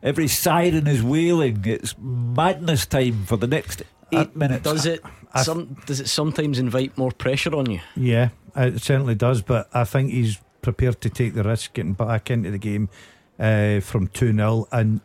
[0.03, 1.63] every siren is wailing.
[1.67, 3.83] It's madness time for the next
[4.13, 4.65] eight minutes.
[4.65, 5.03] Does it?
[5.43, 7.81] Some, does it sometimes invite more pressure on you?
[7.97, 9.43] Yeah, it certainly does.
[9.43, 12.89] But I think he's prepared to take the risk getting back into the game
[13.39, 14.69] uh, from 2 0.
[14.73, 15.01] And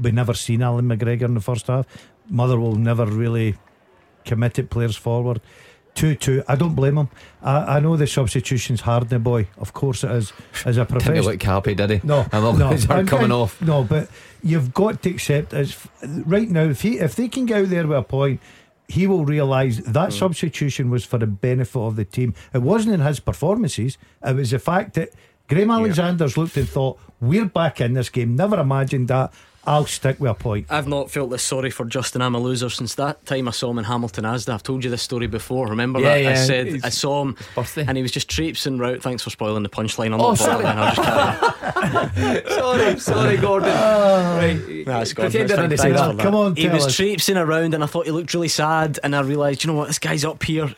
[0.00, 1.86] we never seen Allan McGregor in the first half.
[2.28, 3.56] Motherwell never really
[4.24, 5.40] committed players forward.
[5.94, 6.44] 2 2.
[6.48, 7.08] I don't blame him.
[7.42, 9.48] I, I know the substitution's hard, the boy.
[9.58, 10.32] Of course it is.
[10.64, 11.24] As a Didn't professional.
[11.32, 12.00] look happy, did he?
[12.02, 13.60] No, I'm no, And- coming and- off.
[13.60, 14.08] No, but
[14.42, 16.62] you've got to accept it's right now.
[16.64, 18.40] If he if they can get out there with a point,
[18.88, 20.18] he will realise that Mm.
[20.18, 22.34] substitution was for the benefit of the team.
[22.52, 23.96] It wasn't in his performances.
[24.26, 25.10] It was the fact that
[25.48, 29.32] Graham Alexander's looked and thought, "We're back in this game." Never imagined that.
[29.64, 30.66] I'll stick with a point.
[30.70, 33.84] I've not felt this sorry for Justin Amaluzor since that time I saw him in
[33.84, 34.52] Hamilton Asda.
[34.54, 35.68] I've told you this story before.
[35.68, 36.32] Remember Yeah, that?
[36.32, 37.36] I said I saw him
[37.76, 39.02] and he was just traipsing round.
[39.02, 40.06] Thanks for spoiling the punchline.
[40.14, 40.64] I'm Oh, not sorry.
[40.64, 40.78] bothering.
[40.78, 42.46] I'll just carry on.
[42.58, 43.68] sorry, sorry, Gordon.
[43.72, 44.36] Ah.
[44.38, 44.86] right.
[44.86, 45.32] Nah, it's Gordon.
[45.32, 46.16] Pretend I didn't say that.
[46.16, 46.22] that.
[46.22, 46.96] Come on, He was us.
[46.96, 48.98] traipsing around and I thought he looked really sad.
[49.04, 50.74] And I realised, you know what, this guy's up here,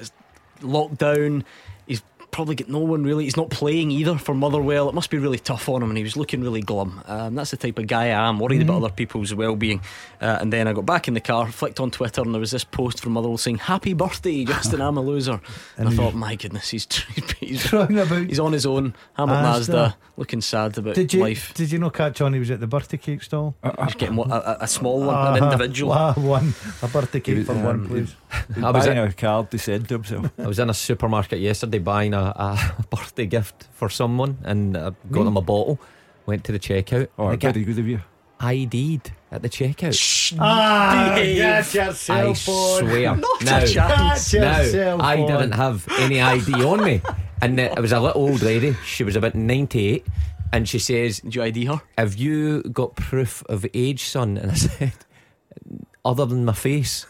[0.61, 1.45] locked down.
[2.35, 3.23] He's probably get no one really.
[3.25, 4.89] He's not playing either for Motherwell.
[4.89, 5.91] It must be really tough on him.
[5.91, 7.01] And he was looking really glum.
[7.07, 8.85] Um, that's the type of guy I am, worried about Mm-hmm.
[8.87, 9.81] other people's well being.
[10.21, 12.51] Uh, and then I got back in the car, flicked on Twitter, and there was
[12.51, 15.41] this post from Motherwell saying, Happy birthday, Justin, Amaluzor.
[15.77, 16.89] And I thought, my goodness, he's,
[17.41, 18.27] he's, Throwing about.
[18.27, 18.97] he's on his own.
[19.17, 19.75] Hamilton Asda.
[19.91, 21.55] Asda, looking sad about Did you life.
[21.55, 22.33] did you not catch on?
[22.33, 23.55] He was at the birthday cake stall.
[23.85, 25.45] He's getting what, a, a- a small one, an Uh-huh.
[25.53, 25.93] individual.
[25.93, 28.15] Ah, one a birthday cake for um, one, please.
[28.63, 30.31] I was buying in- a card to send to himself.
[30.39, 34.93] I was in a supermarket yesterday buying a, a birthday gift for someone and I
[35.11, 35.79] got them a bottle.
[36.27, 37.09] Went to the checkout.
[37.19, 38.01] Oh, I got very good of you.
[38.41, 40.37] ID'd at the checkout.
[40.39, 41.37] Ah, Behave.
[41.37, 41.79] get
[42.11, 43.17] I yourself swear.
[43.17, 44.33] Not now, a chance.
[44.35, 47.01] Now, I didn't have any ID on me.
[47.43, 48.75] And it was a little old lady.
[48.85, 50.07] She was about 98.
[50.53, 51.83] And she says, Did you ID her?
[51.99, 54.37] Have you got proof of age, son?
[54.39, 54.93] And I said,
[56.05, 57.07] Other than my face.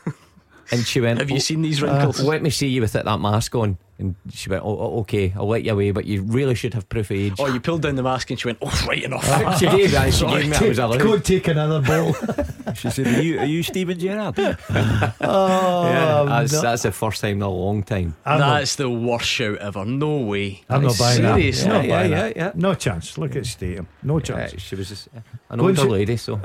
[0.70, 2.20] And she went, Have you "Oh, seen these wrinkles?
[2.20, 3.78] Let me see you with that mask on.
[3.96, 6.88] And she went, oh, oh, okay, I'll let you away, but you really should have
[6.88, 7.34] proof of age.
[7.38, 9.24] oh, you pulled down the mask and she went, oh, right enough.
[9.60, 10.12] she gave that.
[10.12, 10.56] She gave me.
[10.56, 11.00] I was Take- allowed.
[11.00, 12.12] Go take another ball.
[12.74, 14.34] She said, Are you, are you Steven Gerrard?
[15.20, 18.16] oh, Yeah, that's, not- that's the first time in a long time.
[18.26, 19.84] I'm not- That's the worst shout ever.
[19.84, 20.62] No way.
[20.68, 21.36] I'm not buying that.
[21.36, 21.68] Seriously?
[21.68, 22.36] Not Yeah, buying yeah, that.
[22.36, 22.52] yeah.
[22.56, 23.16] No chance.
[23.16, 23.86] Look at Stadium.
[24.02, 24.60] No Uh, chance.
[24.60, 25.08] she was just,
[25.50, 26.40] an Go older see- lady, so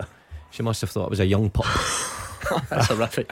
[0.51, 1.65] she must have thought it was a young pup.
[2.69, 3.31] That's horrific.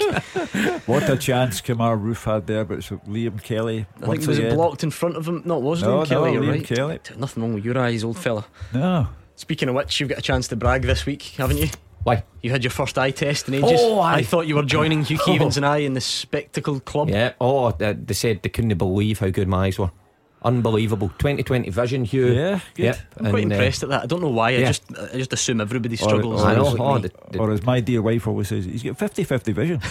[0.88, 3.86] What a chance Kemar Roofe had there, but it's Liam Kelly.
[3.96, 5.42] I think once was it blocked in front of him?
[5.46, 6.34] No, it was No, Liam Kelly.
[6.34, 6.64] no, you're Liam right.
[6.66, 7.00] Kelly.
[7.18, 8.46] Nothing wrong with your eyes, old fella.
[8.74, 9.08] No.
[9.36, 11.68] Speaking of which, you've got a chance to brag this week, haven't you?
[12.04, 12.24] Why?
[12.42, 13.72] You had your first eye test in ages.
[13.74, 14.16] Oh, aye.
[14.16, 17.10] I thought you were joining Hugh Keevins and I in the Spectacle Club.
[17.10, 17.34] Yeah.
[17.42, 19.92] Oh, they, they said they couldn't believe how good my eyes were.
[20.44, 21.10] Unbelievable.
[21.18, 22.28] 2020 vision, Hugh.
[22.34, 22.84] Yeah, good.
[22.84, 22.98] Yep.
[23.18, 24.04] I'm quite and, uh, impressed at that.
[24.04, 24.50] I don't know why.
[24.52, 26.44] I just I just assume everybody struggles.
[26.44, 26.64] or I know.
[26.64, 29.52] like Oh, the- the- Or as my dear wife always says, he's got 50 50
[29.52, 29.82] vision.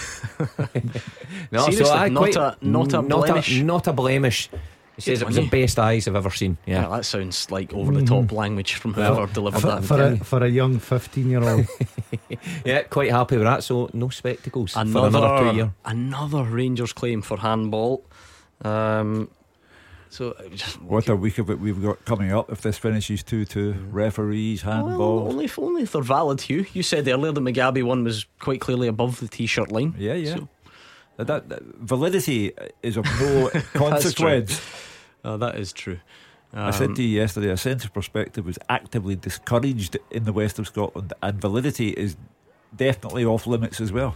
[1.52, 3.60] No, Seriously, I not quite- a- not a blemish?
[3.62, 4.48] Not a, blemish.
[4.96, 6.56] He says it was the best eyes I've ever seen.
[6.66, 6.82] yeah.
[6.82, 6.88] Yeah.
[6.96, 9.84] that sounds like over the top language from whoever delivered For, that.
[9.84, 11.66] for, a, for a young 15 year old.
[12.64, 13.62] Yeah, quite happy with that.
[13.62, 15.72] So no spectacles for another another two year.
[15.84, 18.04] another Rangers claim for handball.
[18.64, 19.28] Um,
[20.10, 23.44] so just What a week of it we've got coming up if this finishes 2
[23.44, 23.72] 2.
[23.90, 25.28] Referees, Well, handball.
[25.28, 26.66] only if only if they're valid, Hugh.
[26.72, 29.94] You said earlier the Mugabi one was quite clearly above the t-shirt line.
[29.98, 30.34] yeah, yeah.
[30.36, 30.48] So-
[31.18, 32.52] that, that validity
[32.82, 34.60] is of no consequence.
[35.24, 35.98] Oh, that is true.
[36.52, 40.32] I said Um, to you yesterday, a sense of perspective was actively discouraged in the
[40.32, 42.16] west of Scotland, and validity is
[42.74, 44.14] definitely off limits as well.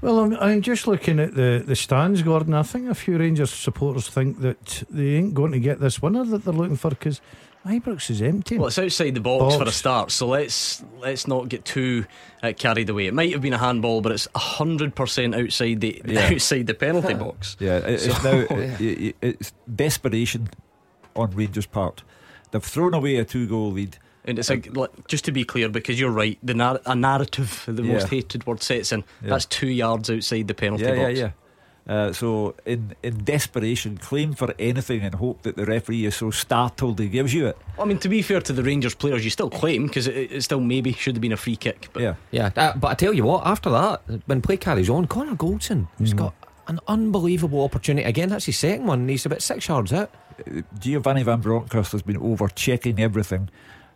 [0.00, 2.54] Well, I'm, I'm just looking at the, the stands, Gordon.
[2.54, 6.24] I think a few Rangers supporters think that they ain't going to get this winner
[6.24, 7.20] that they're looking for because
[7.66, 8.56] Ibrox is empty.
[8.58, 12.04] Well, it's outside the box, for a start, so let's let's not get too
[12.42, 13.08] uh, carried away.
[13.08, 16.30] It might have been a handball, but it's hundred percent outside the Yeah.
[16.32, 17.56] outside the penalty box.
[17.58, 20.48] Yeah, it- it's now it- it- it's desperation
[21.16, 22.04] on Rangers' part.
[22.52, 23.98] They've thrown away a two-goal lead.
[24.28, 27.64] And it's like, like, just to be clear, because you're right, the nar- a narrative,
[27.66, 27.94] the Yeah.
[27.94, 29.02] most hated word sets in.
[29.22, 29.30] Yeah.
[29.30, 31.18] That's two yards outside the penalty Yeah, yeah, box.
[31.18, 31.30] yeah.
[31.88, 36.30] Uh, so, in, in desperation, claim for anything and hope that the referee is so
[36.30, 37.56] startled he gives you it.
[37.78, 40.42] I mean, to be fair to the Rangers players, you still claim because it, it
[40.42, 41.88] still maybe should have been a free kick.
[41.94, 42.14] But Yeah.
[42.30, 45.88] Yeah, uh, but I tell you what, after that, when play carries on, Connor Goldson
[45.98, 46.34] has got
[46.66, 48.06] an unbelievable opportunity.
[48.06, 49.00] Again, that's his second one.
[49.00, 50.10] and He's about six yards out.
[50.78, 53.48] Giovanni Van Bronckhorst has been over checking everything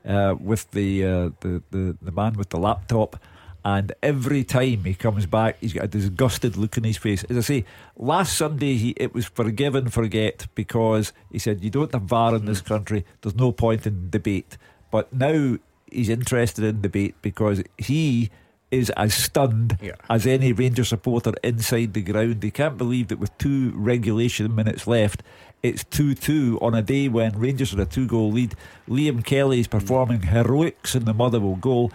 [0.07, 3.17] uh, with the, uh, the, the the man with the laptop,
[3.65, 7.23] and every time he comes back, he's got a disgusted look in his face.
[7.25, 7.65] As I say,
[7.97, 12.35] last Sunday he it was forgive and forget because he said you don't have VAR
[12.35, 13.05] in this country.
[13.21, 14.57] There's no point in debate.
[14.91, 15.59] But now
[15.91, 18.31] he's interested in debate because he
[18.73, 19.93] is as stunned Yeah.
[20.09, 22.43] as any Ranger supporter inside the ground.
[22.43, 25.23] He can't believe that with two regulation minutes left,
[25.63, 28.55] it's 2 2 on a day when Rangers are a two goal lead.
[28.89, 31.93] Liam Kelly is performing heroics in the Motherwell goal,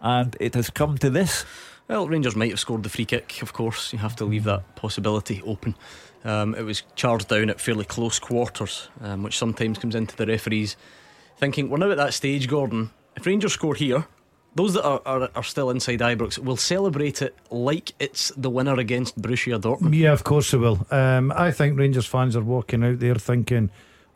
[0.00, 1.44] and it has come to this.
[1.88, 3.92] Well, Rangers might have scored the free kick, of course.
[3.92, 5.74] You have to leave that possibility open.
[6.24, 10.26] Um, it was charged down at fairly close quarters, um, which sometimes comes into the
[10.26, 10.76] referees
[11.40, 12.90] thinking, we're now at that stage, Gordon.
[13.16, 14.06] If Rangers score here,
[14.60, 18.78] those that are, are, are still inside Ibrox will celebrate it like it's the winner
[18.78, 19.96] against Borussia Dortmund.
[19.96, 20.86] Yeah, of course they will.
[20.90, 23.70] Um, I think Rangers fans are walking out there thinking,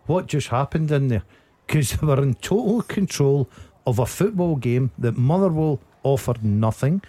[0.05, 1.23] what just happened in there?
[1.67, 3.49] Because they were in total control
[3.87, 7.01] of a football game that Motherwell offered nothing.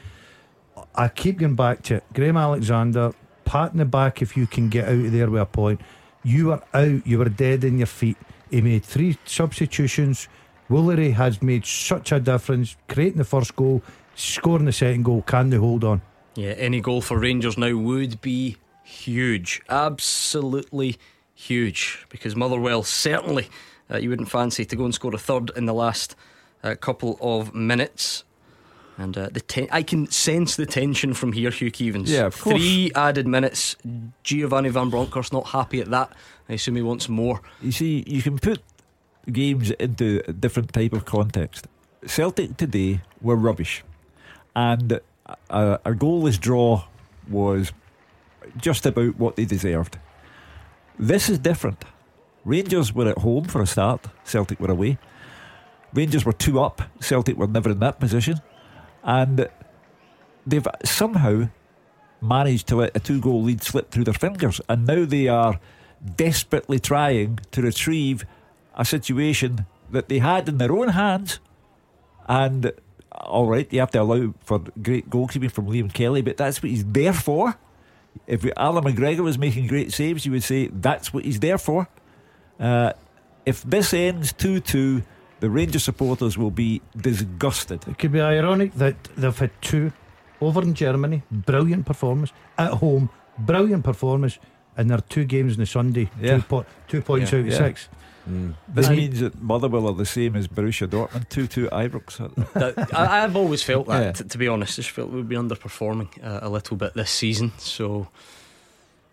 [0.95, 2.03] I keep going back to it.
[2.13, 3.13] Graham Alexander,
[3.43, 5.81] pat in the back if you can get out of there with a point.
[6.23, 8.17] You were out, you were dead in your feet.
[8.49, 10.29] He made three substitutions.
[10.69, 13.81] Woolery has made such a difference, creating the first goal,
[14.15, 15.21] scoring the second goal.
[15.21, 16.01] Can they hold on?
[16.35, 19.61] Yeah, any goal for Rangers now would be huge.
[19.69, 20.97] Absolutely
[21.33, 22.05] huge.
[22.09, 23.47] Because Motherwell certainly
[23.91, 26.15] uh, you wouldn't fancy to go and score a third in the last
[26.63, 28.23] uh, couple of minutes.
[28.97, 32.07] And uh, the ten- I can sense the tension from here, Hugh Keevins.
[32.07, 32.55] Yeah, of course.
[32.55, 33.75] Three added minutes.
[34.23, 36.11] Giovanni Van Bronckhorst not happy at that.
[36.47, 37.41] I assume he wants more.
[37.61, 38.61] You see, you can put
[39.31, 41.67] games into a different type of context.
[42.05, 43.83] Celtic today were rubbish,
[44.55, 44.99] and uh,
[45.49, 46.85] uh, a, a goalless draw
[47.27, 47.71] was
[48.57, 49.97] just about what they deserved.
[50.99, 51.83] This is different.
[52.43, 54.97] Rangers were at home for a start, Celtic were away.
[55.93, 58.41] Rangers were two up, Celtic were never in that position,
[59.03, 59.49] and
[60.45, 61.49] they've somehow
[62.21, 65.59] managed to let a two goal lead slip through their fingers, and now they are
[66.15, 68.25] desperately trying to retrieve
[68.75, 71.39] a situation that they had in their own hands.
[72.27, 72.71] And
[73.11, 76.69] all right, you have to allow for great goalkeeping from Liam Kelly, but that's what
[76.71, 77.55] he's there for.
[78.27, 81.87] If Allan McGregor was making great saves, you would say that's what he's there for.
[82.59, 82.93] Uh,
[83.45, 85.03] if this ends 2 2,
[85.41, 87.85] the Rangers supporters will be disgusted.
[87.87, 89.91] It could be ironic that they've had two
[90.41, 92.31] over in Germany, brilliant performance.
[92.57, 94.39] At home, brilliant performance.
[94.77, 96.37] And there are two games on the Sunday, Yeah.
[96.37, 97.57] two, po- two points Yeah, out of yeah.
[97.57, 97.89] six.
[98.67, 102.53] This means that Motherwell are the same as Borussia Dortmund, 2 2 Ibrox.
[102.53, 104.11] That, I, I've always felt that, Yeah.
[104.13, 104.75] t- to be honest.
[104.77, 107.51] Just felt we've been underperforming uh, a little bit this season.
[107.57, 108.07] So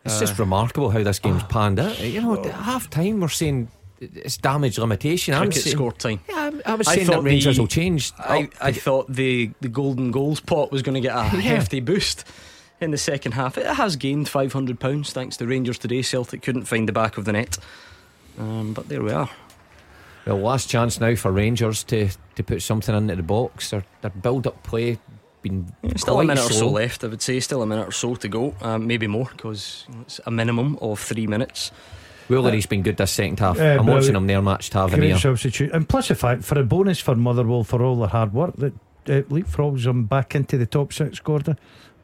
[0.05, 2.01] It's Uh, just remarkable how this game's panned out.
[2.01, 3.69] You know, at half time we're saying
[4.01, 5.35] it's damage limitation.
[5.35, 6.21] I'm saying, score time.
[6.29, 8.13] Yeah, I, I was I saying that Rangers the- will change.
[8.19, 11.41] I, I thought the, the golden goals pot was going to get a Yeah.
[11.43, 12.25] hefty boost
[12.81, 13.57] in the second half.
[13.57, 16.03] It has gained £500 thanks to Rangers today.
[16.03, 17.59] Celtic couldn't find the back of the net.
[18.39, 19.31] Um, but there we are.
[20.27, 23.71] Well, last chance now for Rangers to, to put something into the box.
[23.71, 24.99] Their, their build up play
[25.43, 25.67] been
[25.97, 27.41] Still a quite minute or so left, I would say.
[27.41, 28.55] Still a minute or so to go.
[28.61, 31.73] Um, maybe more because it's a minimum of three minutes.
[32.29, 33.59] Woolery's been good this second half.
[33.59, 34.17] Uh, I'm watching brilliant.
[34.17, 35.19] him there match Great Tavernier.
[35.19, 35.73] substitute.
[35.73, 38.73] And plus the fact, for a bonus for Motherwell for all their hard work, that
[39.09, 41.59] uh, leapfrogs them back into the top six, Gordon,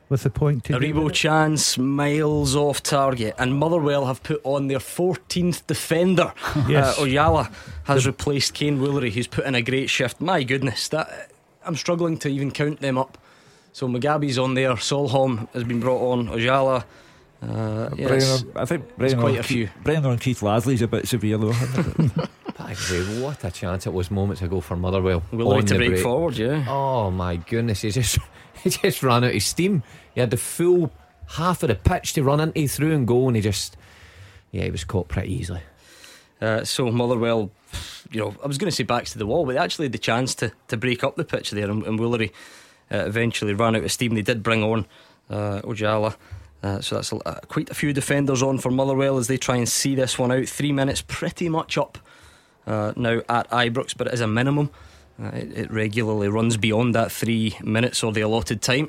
[0.09, 4.69] with the point to do Aribo chance miles off target, and Motherwell have put on
[4.69, 6.33] their 14th defender.
[6.69, 6.99] Yes.
[6.99, 7.53] Uh, Ojala
[7.85, 10.21] has replaced Kaiyne Woolery, who's put in a great shift.
[10.21, 11.31] My goodness, that
[11.65, 13.17] I'm struggling to even count them up.
[13.73, 16.85] So Mugabi's on there, Solholm has been brought on, Ojala.
[17.41, 19.69] Uh, yeah, it's- I think there's quite a Keith- few.
[19.85, 21.51] Brennan and Keith Lasley's a bit severe though.
[21.51, 22.29] isn't it?
[22.59, 25.23] I say, what a chance it was moments ago for Motherwell.
[25.33, 26.03] Woolery on to break break.
[26.03, 26.65] forward, yeah.
[26.69, 28.19] Oh my goodness, he just
[28.63, 29.83] he just ran out of steam.
[30.15, 30.93] He had the full
[31.27, 33.77] half of the pitch to run into through and go, and he just
[34.51, 35.61] yeah, he was caught pretty easily.
[36.41, 37.51] Uh, so Motherwell,
[38.11, 39.93] you know, I was going to say backs to the wall, but they actually had
[39.93, 42.31] the chance to, to break up the pitch there, and, and Woolery
[42.91, 44.15] uh, eventually ran out of steam.
[44.15, 44.87] They did bring on
[45.29, 46.17] uh, Ojala.
[46.63, 49.57] Uh, so that's a, uh, quite a few defenders on for Motherwell as they try
[49.57, 50.49] and see this one out.
[50.49, 51.99] Three minutes pretty much up
[52.67, 54.71] uh, now at Ibrox, but it is a minimum.
[55.21, 58.89] Uh, it, it regularly runs beyond that three minutes or the allotted time.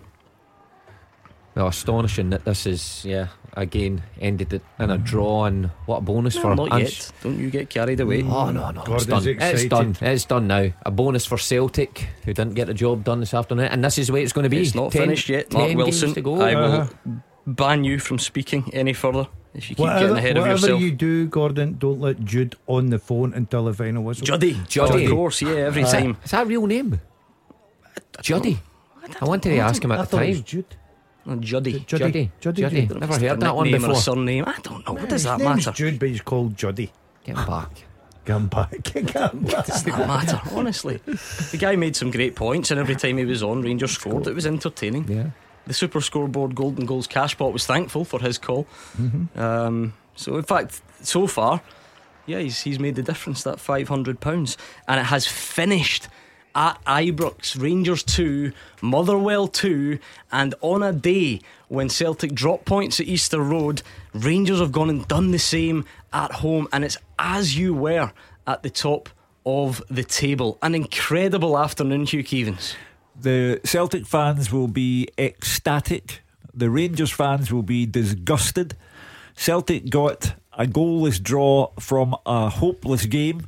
[1.56, 6.02] Well, astonishing that this is yeah again ended it in a draw, and what a
[6.02, 7.12] bonus for Not Ans- yet.
[7.24, 8.22] Don't you get carried away.
[8.24, 9.28] Oh no, no, it's done.
[9.28, 9.98] It's done.
[10.00, 10.72] It's done now.
[10.86, 14.08] A bonus for Celtic, who didn't get the job done this afternoon, and this is
[14.08, 14.62] the way it's going to be.
[14.62, 15.52] It's not Ten- finished yet.
[15.52, 16.40] Mark Wilson, to go.
[16.40, 17.12] I will Uh-huh.
[17.48, 19.28] ban you from speaking any further
[19.60, 20.82] if you keep Whatever, getting ahead of whatever yourself.
[20.82, 24.26] you do, Gordon, don't let Jude on the phone until the final whistle.
[24.26, 24.60] Juddy.
[24.68, 25.06] Juddy.
[25.06, 26.18] Of course, yeah, every Is that- time.
[26.24, 27.00] Is that a real name?
[28.22, 28.60] Juddy.
[29.22, 30.46] I wanted to ask him I at the thought it was time.
[30.46, 30.76] Jude.
[31.42, 31.80] Juddy.
[31.86, 31.86] Juddy.
[31.86, 32.32] Juddy.
[32.40, 32.62] Juddy.
[32.62, 32.86] Juddy.
[33.00, 34.02] Never heard that one nickname or before.
[34.02, 34.44] surname.
[34.48, 34.94] I don't know.
[34.94, 35.72] What does that name's matter?
[35.78, 36.92] Jude, but he's called Juddy.
[37.24, 37.70] Get him back.
[38.26, 38.72] Come back.
[38.94, 39.66] Come back.
[39.66, 40.40] does that matter?
[40.54, 44.28] Honestly, the guy made some great points, and every time he was on, Rangers scored.
[44.28, 45.08] It was entertaining.
[45.08, 45.30] Yeah.
[45.70, 48.66] The Super Scoreboard Golden Goals cash pot was thankful for his call.
[49.36, 51.62] Um, so, in fact, so far,
[52.26, 53.44] yeah, he's, he's made the difference.
[53.44, 54.58] That five hundred pounds,
[54.88, 56.08] and it has finished
[56.56, 57.62] at Ibrox.
[57.62, 58.52] Rangers two,
[58.82, 60.00] Motherwell two,
[60.32, 63.84] and on a day when Celtic drop points at Easter Road,
[64.16, 68.12] Rangers have gone and done the same at home, and it's as you were
[68.48, 69.08] at the top
[69.46, 70.58] of the table.
[70.64, 72.74] An incredible afternoon, Hugh Keevins.
[73.22, 76.22] The Celtic fans will be ecstatic.
[76.54, 78.78] The Rangers fans will be disgusted.
[79.36, 83.46] Celtic got a goalless draw from a hopeless game.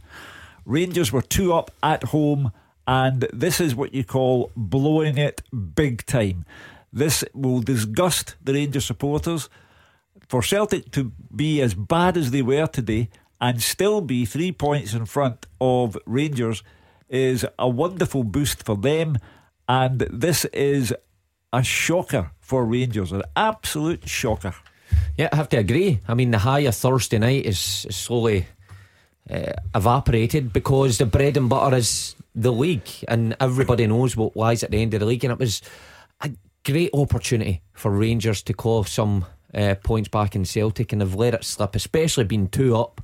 [0.65, 2.51] Rangers were two up at home,
[2.85, 5.41] and this is what you call blowing it
[5.73, 6.45] big time.
[6.91, 9.47] This will disgust the Rangers supporters.
[10.27, 13.09] For Celtic to be as bad as they were today
[13.39, 16.61] and still be three points in front of Rangers
[17.09, 19.17] is a wonderful boost for them.
[19.71, 20.93] And this is
[21.53, 24.53] a shocker for Rangers, an absolute shocker.
[25.17, 26.01] Yeah, I have to agree.
[26.09, 28.47] I mean, the high of Thursday night is, is slowly
[29.29, 34.61] uh, evaporated because the bread and butter is the league, and everybody knows what lies
[34.61, 35.23] at the end of the league.
[35.23, 35.61] And it was
[36.19, 36.31] a
[36.65, 41.33] great opportunity for Rangers to claw some uh, points back in Celtic, and they've let
[41.33, 42.99] it slip, especially being two up.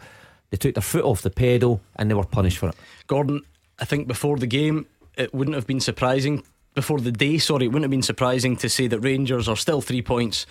[0.50, 2.76] They took their foot off the pedal and they were punished for it.
[3.08, 3.44] Gordon,
[3.80, 4.86] I think before the game,
[5.18, 6.44] it wouldn't have been surprising.
[6.78, 9.82] Before the day, sorry, it wouldn't have been surprising to say that Rangers are still
[9.82, 10.46] three points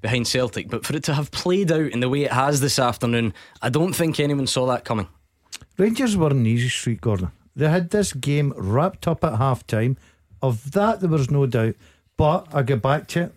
[0.00, 0.68] behind Celtic.
[0.68, 3.68] But for it to have played out in the way it has this afternoon, I
[3.68, 5.06] don't think anyone saw that coming.
[5.76, 7.30] Rangers were an easy street, Gordon.
[7.54, 9.96] They had this game wrapped up at half time.
[10.42, 11.76] Of that, there was no doubt.
[12.16, 13.34] But I get back to it.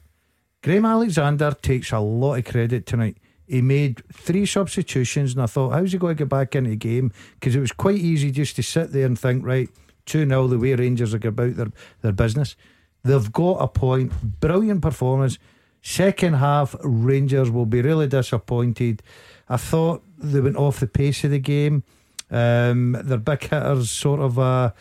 [0.64, 3.18] Graham Alexander takes a lot of credit tonight.
[3.46, 6.76] He made three substitutions, and I thought, how's he going to get back into the
[6.76, 7.12] game?
[7.36, 9.70] Because it was quite easy just to sit there and think, right,
[10.06, 11.72] 2 0, the way Rangers are about their,
[12.02, 12.56] their business.
[13.04, 14.40] They've got a point.
[14.40, 15.38] Brilliant performance.
[15.82, 19.02] Second half, Rangers will be really disappointed.
[19.50, 21.84] I thought they went off the pace of the game.
[22.30, 24.72] Um, their big hitters sort of, uh,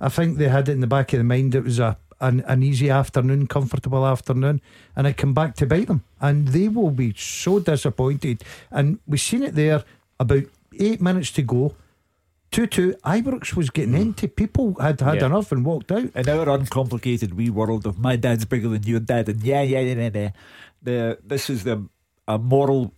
[0.00, 1.54] I think they had it in the back of the mind.
[1.54, 4.60] It was a an, an easy afternoon, comfortable afternoon,
[4.96, 6.04] and it came back to bite them.
[6.20, 8.42] And they will be so disappointed.
[8.70, 9.84] And we've seen it there
[10.18, 10.44] about
[10.78, 11.74] eight minutes to go.
[12.54, 12.94] 2 2.
[13.04, 14.02] Ibrox was getting hmm.
[14.02, 14.28] into.
[14.28, 15.26] People had had Yeah.
[15.26, 16.14] enough and walked out.
[16.14, 19.80] In our uncomplicated wee world of my dad's bigger than your dad, and yeah, yeah,
[19.80, 20.30] yeah, yeah, yeah,
[20.80, 21.88] the this is the
[22.28, 22.94] a moral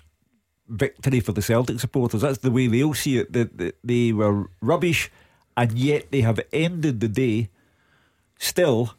[0.68, 2.20] victory for the Celtic supporters.
[2.20, 3.32] That's the way they'll see it.
[3.32, 5.10] That that they were rubbish,
[5.56, 7.48] and yet they have ended the day
[8.38, 8.92] still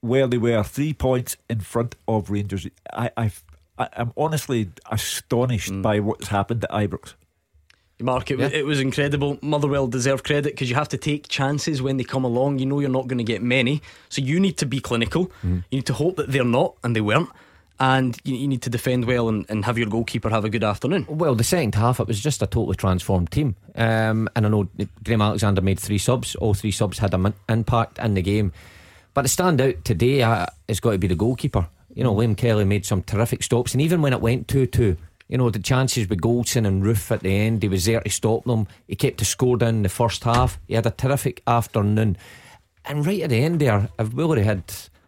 [0.00, 2.68] where they were, three points in front of Rangers.
[2.92, 3.42] I, I've,
[3.76, 5.82] I, I'm honestly astonished hmm.
[5.82, 7.14] by what's happened at Ibrox.
[8.02, 8.48] Mark, it, Yeah.
[8.52, 9.38] it was incredible.
[9.42, 12.58] Motherwell deserve credit because you have to take chances when they come along.
[12.58, 15.30] You know you're not going to get many, so you need to be clinical.
[15.42, 17.28] You need to hope that they're not, and they weren't.
[17.78, 20.64] And you, you need to defend well and, and have your goalkeeper have a good
[20.64, 21.06] afternoon.
[21.08, 23.56] Well, the second half, it was just a totally transformed team.
[23.74, 24.68] Um, and I know
[25.02, 26.34] Graham Alexander made three subs.
[26.34, 28.52] All three subs had an impact in the game.
[29.14, 31.68] But the standout today uh, has got to be the goalkeeper.
[31.94, 33.72] You know, Liam Kelly made some terrific stops.
[33.72, 34.96] And even when it went 2 2,
[35.30, 38.10] you know, the chances with Goldson and Roofe at the end, he was there to
[38.10, 38.66] stop them.
[38.88, 40.58] He kept the score down in the first half.
[40.66, 42.18] He had a terrific afternoon.
[42.84, 44.64] And right at the end there, if Woolery had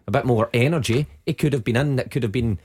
[0.06, 1.98] a bit more energy, it could have been in.
[1.98, 2.60] It could have been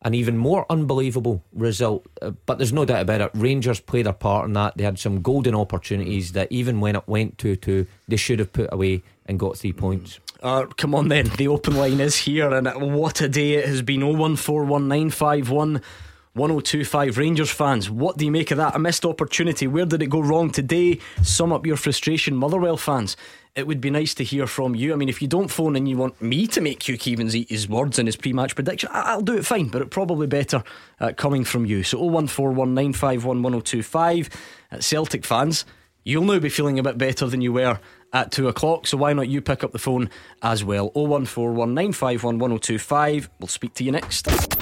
[0.00, 2.06] an even more unbelievable result.
[2.22, 3.30] Uh, but there's no doubt about it.
[3.34, 4.78] Rangers played a part in that.
[4.78, 8.52] They had some golden opportunities that even when it went 2 2, they should have
[8.52, 10.20] put away and got three points.
[10.42, 13.80] Uh, come on then, the open line is here, and what a day it has
[13.80, 14.00] been.
[14.00, 15.82] 0141951
[16.34, 18.74] 1025 Rangers fans, what do you make of that?
[18.74, 19.68] A missed opportunity.
[19.68, 20.98] Where did it go wrong today?
[21.22, 22.34] Sum up your frustration.
[22.34, 23.16] Motherwell fans,
[23.54, 24.92] it would be nice to hear from you.
[24.92, 27.50] I mean, if you don't phone and you want me to make Hugh Keevins eat
[27.50, 30.64] his words in his pre match prediction, I'll do it fine, but it's probably better
[30.98, 31.84] uh, coming from you.
[31.84, 34.34] So 01419511025
[34.72, 35.64] uh, Celtic fans,
[36.02, 37.78] you'll now be feeling a bit better than you were
[38.12, 40.10] at 2 o'clock, so why not you pick up the phone
[40.42, 40.90] as well?
[40.90, 43.28] 01419511025.
[43.38, 44.53] We'll speak to you next.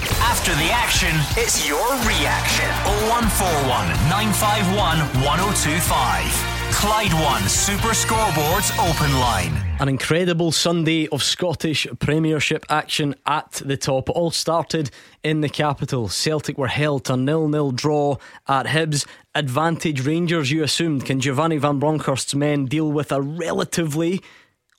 [0.43, 2.67] After the action, it's your reaction.
[3.07, 6.73] 0141 951 1025.
[6.73, 9.55] Clyde One Super Scoreboards Open Line.
[9.79, 14.09] An incredible Sunday of Scottish Premiership action at the top.
[14.09, 14.91] It all started
[15.23, 16.09] in the capital.
[16.09, 18.17] Celtic were held to nil-nil draw
[18.49, 19.07] at Hibs.
[19.37, 21.07] Advantage Rangers, you assumed.
[21.07, 24.21] Can Giovanni Van Bronckhorst's men deal with a relatively,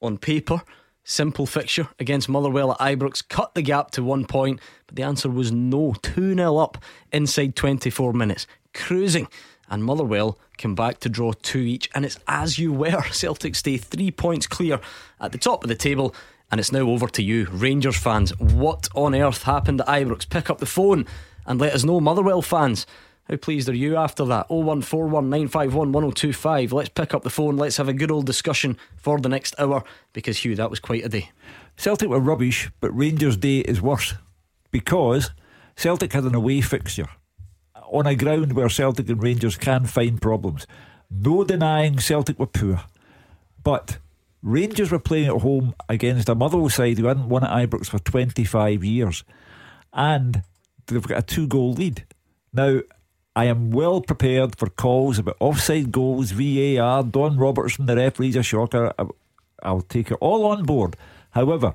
[0.01, 0.61] on paper,
[1.03, 3.27] simple fixture against Motherwell at Ibrox?
[3.27, 5.93] Cut the gap to one point, but the answer was no.
[6.01, 6.77] 2 0 up
[7.11, 8.47] inside 24 minutes.
[8.73, 9.27] Cruising
[9.69, 11.89] and Motherwell come back to draw two each.
[11.95, 13.03] And it's as you were.
[13.11, 14.79] Celtic stay three points clear
[15.19, 16.15] at the top of the table.
[16.51, 18.37] And it's now over to you, Rangers fans.
[18.39, 20.29] What on earth happened at Ibrox?
[20.29, 21.07] Pick up the phone
[21.45, 22.85] and let us know, Motherwell fans.
[23.29, 24.49] How pleased are you after that?
[24.49, 26.73] 01419511025.
[26.73, 27.55] Let's pick up the phone.
[27.55, 31.05] Let's have a good old discussion for the next hour because, Hugh, that was quite
[31.05, 31.31] a day.
[31.77, 34.15] Celtic were rubbish, but Rangers' day is worse
[34.71, 35.31] because
[35.75, 37.07] Celtic had an away fixture
[37.75, 40.67] on a ground where Celtic and Rangers can find problems.
[41.09, 42.81] No denying Celtic were poor,
[43.63, 43.99] but
[44.41, 47.99] Rangers were playing at home against a Motherwell side who hadn't won at Ibrox for
[47.99, 49.23] 25 years,
[49.93, 50.43] and
[50.87, 52.03] they've got a two goal lead.
[52.51, 52.81] Now,
[53.35, 58.43] I am well prepared for calls about offside goals, VAR, Don Robertson, the referee's a
[58.43, 58.93] shocker.
[59.63, 60.95] I'll take it all on board.
[61.31, 61.73] However,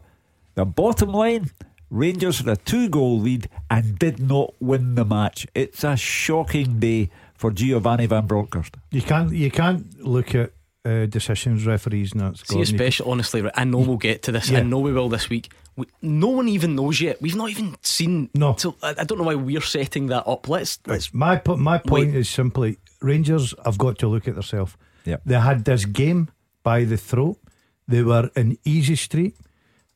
[0.55, 1.51] the bottom line
[1.91, 5.47] Rangers had a two goal lead and did not win the match.
[5.55, 8.77] It's a shocking day for Giovanni Van Bronckhorst.
[8.91, 10.53] You can't you can't look at
[10.89, 12.47] uh, decisions, referees, and that's.
[12.49, 14.49] See, especially honestly, I know we'll get to this.
[14.49, 14.61] Yeah.
[14.61, 15.53] I know we will this week.
[15.77, 17.21] We, no one even knows yet.
[17.21, 18.31] We've not even seen.
[18.35, 20.49] No, so I, I, don't know why we're setting that up.
[20.49, 20.79] Let's.
[20.87, 22.17] let's my my point wait.
[22.17, 24.77] is simply Rangers have got to look at themselves.
[25.05, 26.31] Yeah, they had this game
[26.63, 27.39] by the throat.
[27.87, 29.37] They were in easy street.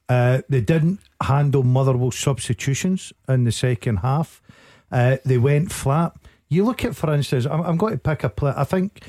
[0.08, 4.42] Uh, they didn't handle Motherwell substitutions in the second half.
[4.90, 6.12] Uh, they went flat.
[6.48, 8.52] You look at, for instance, I'm, I'm going to pick a play.
[8.54, 9.02] I think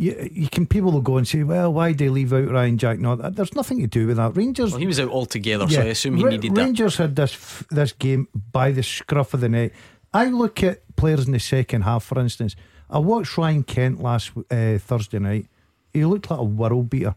[0.00, 2.78] you, you can people will go and say, well, why did they leave out Ryan
[2.78, 2.98] Jack?
[2.98, 4.36] No, there's nothing to do with that.
[4.36, 4.72] Rangers.
[4.72, 6.60] Well, he was out altogether, yeah, so I assume he needed that.
[6.60, 7.02] Rangers that.
[7.02, 9.72] had this this game by the scruff of the neck.
[10.12, 12.56] I look at players in the second half, for instance.
[12.88, 15.46] I watched Ryan Kent last uh, Thursday night.
[15.92, 17.14] He looked like a world beater.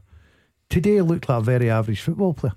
[0.69, 2.53] Today, he looked like a very average football player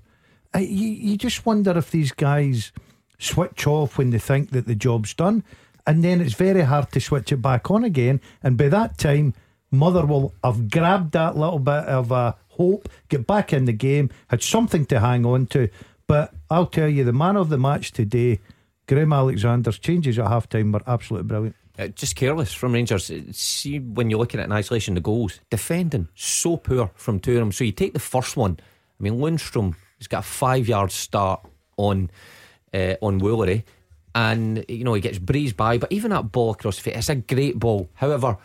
[0.55, 2.71] you, you just wonder if these guys
[3.19, 5.43] switch off when they think that the job's done,
[5.85, 8.21] and then it's very hard to switch it back on again.
[8.43, 9.33] And by that time,
[9.71, 14.41] Motherwell have grabbed that little bit of a hope, get back in the game, had
[14.41, 15.69] something to hang on to.
[16.07, 18.39] But I'll tell you, the man of the match today,
[18.87, 21.55] Graham Alexander's changes at half time were absolutely brilliant.
[21.77, 23.11] Uh, just careless from Rangers.
[23.31, 27.39] See, when you're looking at in isolation, the goals, defending so poor from two of
[27.39, 27.51] them.
[27.51, 28.57] So you take the first one.
[28.99, 31.41] I mean, Lundstram He's got a five yard start
[31.75, 32.09] on
[32.73, 33.63] uh, on Woolery,
[34.13, 35.77] and you know he gets breezed by.
[35.77, 37.89] But even that ball across the it's a great ball.
[37.95, 38.37] However,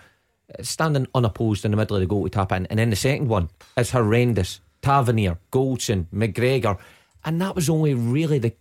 [0.61, 3.29] standing unopposed in the middle of the goal to tap in, and then the second
[3.29, 4.61] one is horrendous.
[4.83, 6.77] Tavernier, Goldson, McGregor,
[7.25, 8.53] and that was only really the,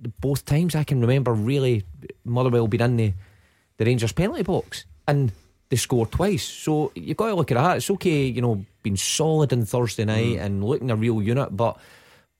[0.00, 1.32] the both times I can remember.
[1.32, 1.84] Really,
[2.24, 3.14] Motherwell being in the
[3.76, 5.30] the Rangers penalty box, and
[5.68, 6.42] they scored twice.
[6.42, 7.76] So you've got to look at that.
[7.76, 10.40] It's okay, you know, being solid on Thursday night mm.
[10.40, 11.78] and looking a real unit, but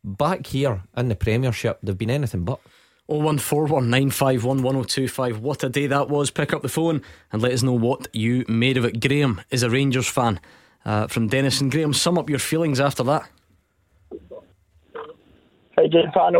[0.02, 2.60] back here in the Premiership, they've been anything but.
[3.08, 5.38] 01419511025.
[5.38, 6.30] What a day that was.
[6.30, 7.02] Pick up the phone
[7.32, 9.00] and let us know what you made of it.
[9.00, 10.40] Graham is a Rangers fan
[10.86, 11.28] uh, from
[11.60, 13.28] and Graham, sum up your feelings after that.
[15.78, 16.18] I did, I.
[16.18, 16.30] Uh,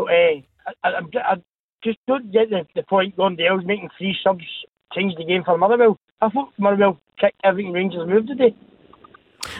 [0.82, 1.36] I, I, I,
[1.84, 4.44] just don't get the, the point Gordon Dale's making three subs
[4.92, 5.98] change the game for Motherwell.
[6.20, 8.56] I thought Motherwell kicked everything Rangers moved today.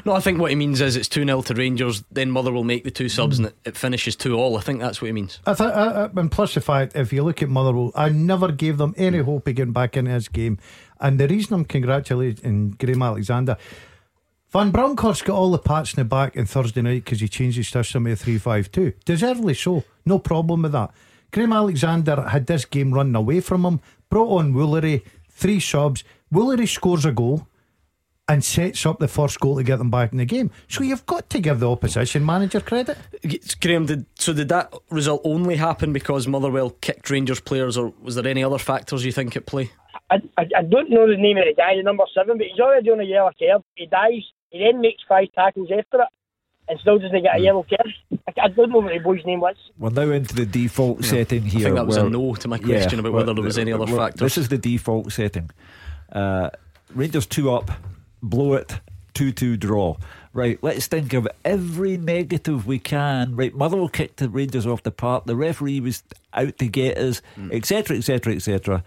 [0.05, 2.65] No, I think what he means is it's 2 0 to Rangers, then Mother will
[2.65, 3.47] make the two subs mm.
[3.47, 4.57] and it, finishes 2 all.
[4.57, 5.41] I think that's what he means.
[5.47, 8.53] I th- I, I, and plus the fact, if you look at Motherwell, I never
[8.53, 10.59] gave them any hope of getting back into this game.
[11.01, 13.57] And the reason I'm congratulating Graham Alexander,
[14.51, 17.57] Van Bronckhorst got all the pats in the back on Thursday night because he changed
[17.57, 18.93] his system to 3 5 2.
[19.05, 19.85] Deservedly so.
[20.05, 20.91] No problem with that.
[21.33, 26.05] Graham Alexander had this game running away from him, brought on Woolery, three subs.
[26.33, 27.47] Woolery scores a goal
[28.29, 30.51] and sets up the first goal to get them back in the game.
[30.69, 32.99] So you've got to give the opposition manager credit.
[33.61, 38.17] Graham, did, so did that result only happen because Motherwell kicked Rangers players, or was
[38.17, 39.71] there any other factors you think at play?
[40.11, 42.61] I, I, I don't know the name of the guy, the number seven, but he's
[42.61, 43.63] already on a yellow card.
[43.75, 44.23] He dies.
[44.51, 46.09] He then makes five tackles after it
[46.69, 47.93] and still doesn't get a yellow card.
[48.27, 49.57] I, I don't know what the boy's name was.
[49.79, 51.61] We're now into the default setting I here.
[51.63, 53.85] think that was where- a no to my question about whether there was any other
[53.85, 54.21] well, factors.
[54.21, 55.51] This is the default setting.
[56.13, 56.51] Uh,
[56.95, 57.71] Rangers two up,
[58.29, 58.81] blow it,
[59.15, 59.97] two two draw.
[60.33, 63.35] Right, let's think of every negative we can.
[63.37, 65.25] Right, Motherwell kicked the Rangers off the park.
[65.25, 66.03] The referee was
[66.35, 68.85] out to get us, etc., etc., etc.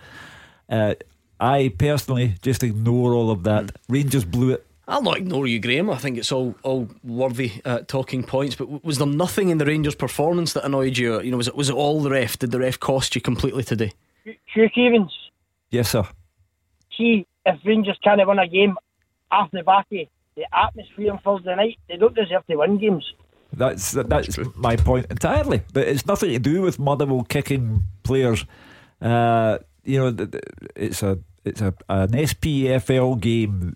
[0.70, 0.94] Uh,
[1.40, 3.72] I personally just ignore all of that.
[3.88, 4.66] Rangers blew it.
[4.88, 5.90] I'll not ignore you, Graham.
[5.90, 8.56] I think it's all all worthy uh, talking points.
[8.56, 11.22] But w- was there nothing in the Rangers' performance that annoyed you?
[11.22, 12.40] You know, was it was it all the ref?
[12.40, 13.92] Did the ref cost you completely today?
[14.24, 15.12] Hugh Keevins.
[15.70, 16.04] Yes, sir.
[16.98, 18.78] See, if Rangers can't win a game
[19.32, 23.06] off the back of the atmosphere on Thursday night, they don't deserve to win games.
[23.52, 25.64] That's that's my point entirely.
[25.74, 28.46] But it's nothing to do with Motherwell kicking players.
[29.02, 30.44] Uh, you know, th- th-
[30.76, 33.76] it's a it's a an SPFL game.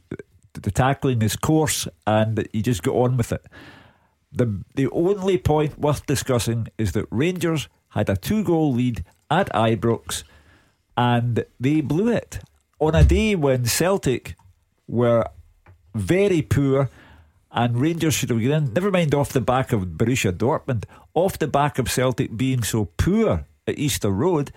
[0.53, 3.43] The tackling is coarse, and you just go on with it.
[4.31, 9.51] The the only point worth discussing is that Rangers had a two goal lead at
[9.53, 10.23] Ibrox,
[10.95, 12.39] and they blew it
[12.79, 14.35] on a day when Celtic
[14.87, 15.25] were
[15.93, 16.89] very poor
[17.53, 18.73] and Rangers should have in.
[18.73, 22.85] Never mind off the back of Borussia Dortmund, off the back of Celtic being so
[22.97, 24.51] poor at Easter Road,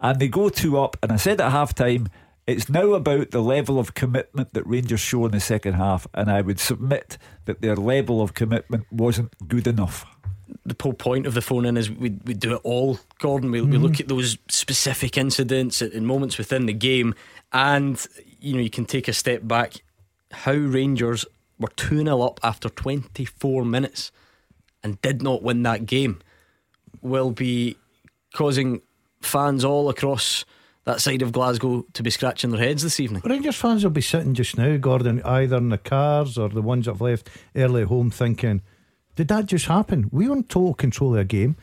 [0.00, 0.96] and they go two up.
[1.02, 2.08] And I said at half time,
[2.46, 6.30] it's now about the level of commitment that Rangers show in the second half, and
[6.30, 7.16] I would submit
[7.46, 10.04] that their level of commitment wasn't good enough.
[10.66, 13.50] the whole point of the phone in is we we do it all, Gordon.
[13.50, 13.82] We, we mm-hmm.
[13.82, 17.14] look at those specific incidents and moments within the game,
[17.52, 18.04] and
[18.40, 19.82] you know you can take a step back.
[20.34, 21.24] How Rangers
[21.58, 24.12] were two 0 up after twenty four minutes
[24.82, 26.20] and did not win that game
[27.00, 27.76] will be
[28.34, 28.82] causing
[29.22, 30.44] fans all across
[30.84, 33.22] that side of Glasgow to be scratching their heads this evening.
[33.24, 36.84] Rangers fans will be sitting just now, Gordon, either in the cars or the ones
[36.84, 38.60] that have left early home thinking,
[39.16, 40.08] did that just happen?
[40.12, 41.56] We were in total control of the game.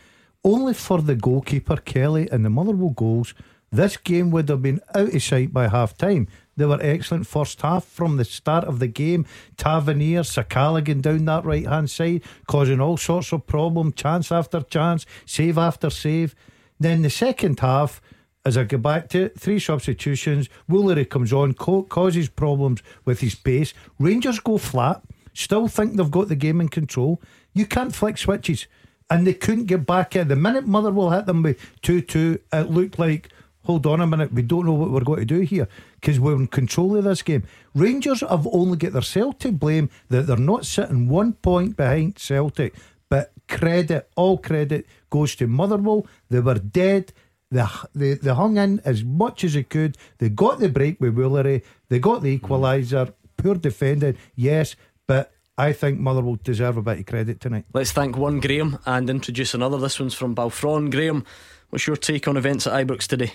[0.43, 3.35] Only for the goalkeeper, Kelly, and the Motherwell goals,
[3.71, 6.27] this game would have been out of sight by half time.
[6.57, 9.25] They were excellent first half from the start of the game.
[9.57, 15.05] Tavernier, Sakaligan down that right hand side, causing all sorts of problems, chance after chance,
[15.25, 16.35] save after save.
[16.79, 18.01] Then the second half,
[18.43, 20.49] as I go back to it, three substitutions.
[20.69, 23.73] Woolery comes on, co- causes problems with his pace.
[23.99, 25.01] Rangers go flat,
[25.33, 27.21] still think they've got the game in control.
[27.53, 28.67] You can't flick switches,
[29.09, 30.27] and they couldn't get back in.
[30.27, 33.29] The minute Motherwell hit them with 2 2, it looked like,
[33.63, 35.67] hold on a minute, we don't know what we're going to do here
[35.99, 37.43] because we're in control of this game.
[37.75, 42.73] Rangers have only got themselves to blame that they're not sitting one point behind Celtic,
[43.09, 46.07] but credit, all credit goes to Motherwell.
[46.29, 47.13] They were dead.
[47.51, 49.97] They, they, they hung in as much as they could.
[50.17, 51.63] They got the break with Woolery.
[51.89, 53.13] They got the equaliser.
[53.37, 54.75] Poor defending, yes,
[55.07, 57.65] but I think Motherwell deserve a bit of credit tonight.
[57.73, 59.77] Let's thank one Graham and introduce another.
[59.77, 60.91] This one's from Balfron.
[60.91, 61.25] Graham,
[61.69, 63.33] what's your take on events at Ibrox today?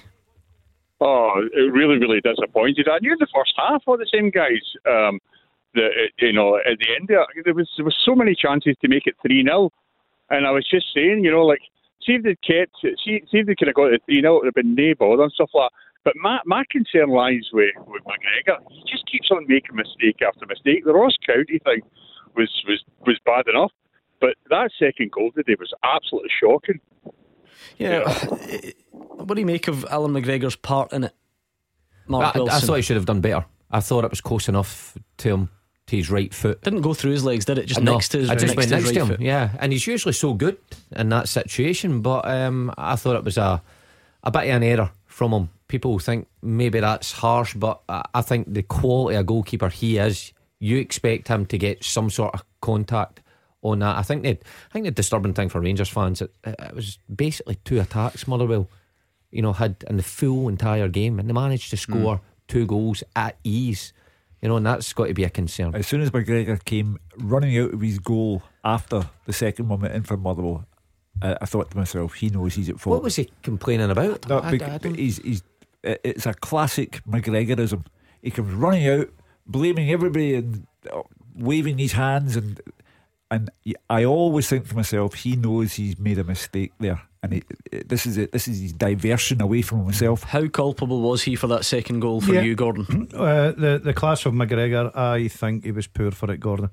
[1.01, 2.89] Oh, it really, really disappointed.
[2.89, 4.63] I knew the first half were the same guys.
[4.89, 5.21] Um,
[6.19, 9.07] you know at the end there, there was there was so many chances to make
[9.07, 9.71] it three 0
[10.31, 11.61] and I was just saying, you know, like
[12.05, 14.45] see if they kept, see, see if they could have got it three 0 it
[14.45, 15.71] would have been bother and stuff like.
[15.71, 15.77] that.
[16.05, 18.59] But my my concern lies with with McGregor.
[18.71, 20.85] He just keeps on making mistake after mistake.
[20.85, 21.83] The Ross County thing
[22.37, 23.73] was was was bad enough,
[24.21, 26.81] but that second goal today was absolutely shocking.
[27.79, 28.11] Yeah.
[28.91, 31.15] what do you make of Allan McGregor's part in it?
[32.09, 33.45] Mark I, I thought he should have done better.
[33.71, 35.51] I thought it was close enough to him
[35.89, 36.63] to his right foot.
[36.63, 37.67] Didn't go through his legs, did it?
[37.67, 39.07] Just No, next to his, I just next went to next right to him.
[39.09, 39.21] foot.
[39.21, 40.57] Yeah, and he's usually so good
[40.95, 43.63] in that situation, but um, I thought it was a
[44.23, 45.51] a bit of an error from him.
[45.69, 50.79] People think maybe that's harsh, but I think the quality of goalkeeper he is, you
[50.79, 53.21] expect him to get some sort of contact
[53.63, 53.97] on that.
[53.97, 57.57] I think the I think the disturbing thing for Rangers fans it, it was basically
[57.65, 58.69] two attacks Motherwell,
[59.31, 63.03] you know, had in the full entire game, and they managed to score two goals
[63.15, 63.93] at ease.
[64.43, 65.75] You know, and that's got to be a concern.
[65.75, 69.95] As soon as McGregor came running out of his goal after the second one went
[69.95, 70.67] in for Motherwell,
[71.23, 72.97] I, I thought to myself, he knows he's at fault.
[72.97, 74.29] What was he complaining about?
[74.29, 75.43] No, I- I he's, he's,
[75.83, 77.87] it's a classic McGregorism.
[78.23, 79.09] He comes running out,
[79.47, 81.03] blaming everybody and uh,
[81.35, 82.61] waving his hands, and
[83.31, 83.51] and
[83.91, 87.01] I always think to myself, he knows he's made a mistake there.
[87.23, 87.43] and he,
[87.87, 88.31] this is it.
[88.33, 90.23] This is his diversion away from himself.
[90.23, 92.43] How culpable was he for that second goal for Yeah.
[92.43, 93.09] you, Gordon?
[93.15, 96.71] Uh, the the class of McGregor, I think he was poor for it, Gordon,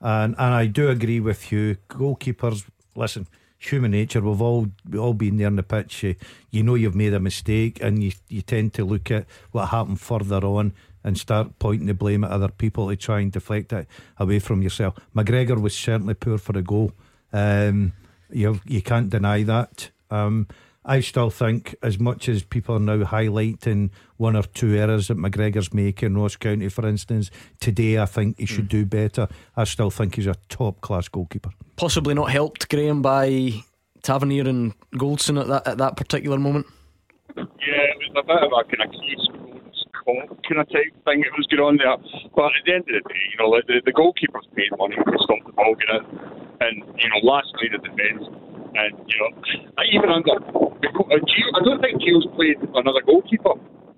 [0.00, 1.76] and and I do agree with you.
[1.88, 3.26] Goalkeepers, listen,
[3.58, 4.20] human nature.
[4.20, 6.02] We've all we all been there on the pitch.
[6.02, 6.14] You,
[6.50, 10.00] you know you've made a mistake, and you you tend to look at what happened
[10.00, 10.72] further on
[11.04, 13.86] and start pointing the blame at other people to try and deflect it
[14.18, 14.94] away from yourself.
[15.14, 16.92] McGregor was certainly poor for a goal.
[17.32, 17.92] Um,
[18.30, 19.90] you you can't deny that.
[20.10, 20.48] Um,
[20.86, 25.16] I still think, as much as people are now highlighting one or two errors that
[25.16, 29.28] McGregor's making, Ross County, for instance, today I think he should do better.
[29.56, 31.50] I still think he's a top class goalkeeper.
[31.76, 33.62] Possibly not helped, Graham, by
[34.02, 36.66] Tavernier and Goldson at that at that particular moment.
[37.34, 39.43] Yeah, it was a bit of a kind of case
[40.04, 41.96] kind of type thing that was going on there.
[42.36, 44.96] But at the end of the day, you know, like the, the goalkeeper's paid money
[44.96, 46.34] to stop the ball getting in.
[46.60, 48.24] And, you know, last night of defence,
[48.74, 49.30] and, you know,
[49.78, 50.38] I even under.
[50.38, 53.54] uh, I don't think Gio's played another goalkeeper.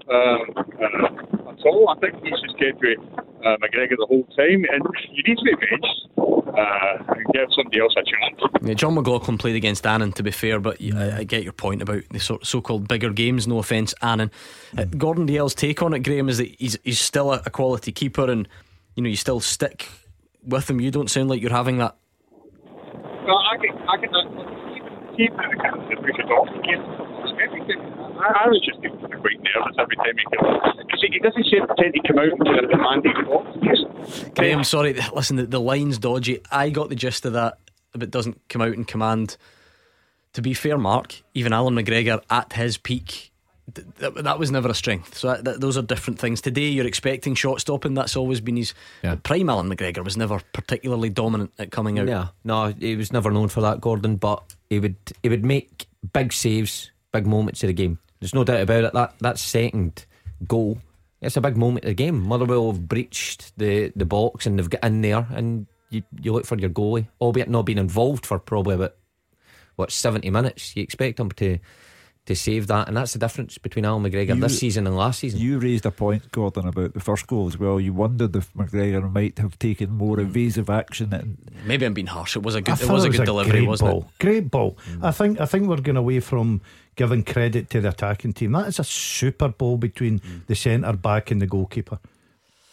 [0.09, 1.27] Um, uh,
[1.59, 1.89] at all.
[1.89, 2.99] I think he's just kept with
[3.45, 7.81] uh, McGregor the whole time, and you need to be benched uh, and give somebody
[7.81, 8.53] else a chance.
[8.63, 11.83] Yeah, Jon McLaughlin played against Annan, to be fair, but I, I get your point
[11.83, 13.47] about the so called bigger games.
[13.49, 14.31] No offence, Annan.
[14.77, 17.93] Uh, Gordon Dale's take on it, Graham, is that he's, he's still a, a quality
[17.93, 18.49] keeper and
[18.95, 19.89] you know you still stick
[20.45, 20.81] with him.
[20.81, 21.97] You don't sound like you're having that.
[23.27, 24.11] Well, I can, I can
[25.17, 27.81] keep, keep the kind of it off again.
[27.81, 27.83] Everything.
[28.19, 31.45] I, I was just getting quite nervous every time he comes because he, he doesn't
[31.45, 33.59] seem- tend to come out into a demanding box.
[33.63, 36.41] Just, Graham, sorry, listen, the, the line's dodgy.
[36.51, 37.59] I got the gist of that,
[37.93, 39.37] but it doesn't come out in command.
[40.35, 43.33] To be fair, Mark, even Allan McGregor at his peak,
[43.75, 45.17] th- th- that was never a strength.
[45.17, 46.43] So that, that, those are different things.
[46.43, 47.95] Today, you're expecting shot stopping.
[47.95, 48.75] That's always been his.
[49.03, 49.15] Yeah.
[49.23, 52.07] Prime Allan McGregor was never particularly dominant at coming out.
[52.09, 54.17] Yeah, no, he was never known for that, Gordon.
[54.17, 57.99] But he would he would make big saves, big moments of the game.
[58.21, 58.93] There's no doubt about it.
[58.93, 60.07] That that second
[60.47, 60.79] goal,
[61.21, 62.21] it's a big moment of the game.
[62.21, 66.47] Motherwell have breached the, the box and they've got in there, and you you look
[66.47, 68.95] for your goalie, albeit not being involved for probably about
[69.77, 70.77] what seventy minutes.
[70.77, 71.59] You expect him to
[72.27, 75.21] to save that, and that's the difference between Allan McGregor You- this season and last
[75.21, 75.41] season.
[75.41, 77.81] You raised a point, Gordon, about the first goal as well.
[77.81, 80.23] You wondered if McGregor might have taken more mm.
[80.23, 81.15] evasive action.
[81.15, 82.37] And Maybe I'm being harsh.
[82.37, 82.75] It was a I good.
[82.75, 84.01] It thought was a good delivery, great wasn't ball.
[84.01, 84.23] it?
[84.23, 84.77] Great ball.
[84.91, 85.05] Mm.
[85.05, 86.61] I think I think we're going away from
[86.97, 88.53] giving credit to the attacking team.
[88.53, 90.47] That is a super ball between mm.
[90.47, 92.01] the centre back and the goalkeeper.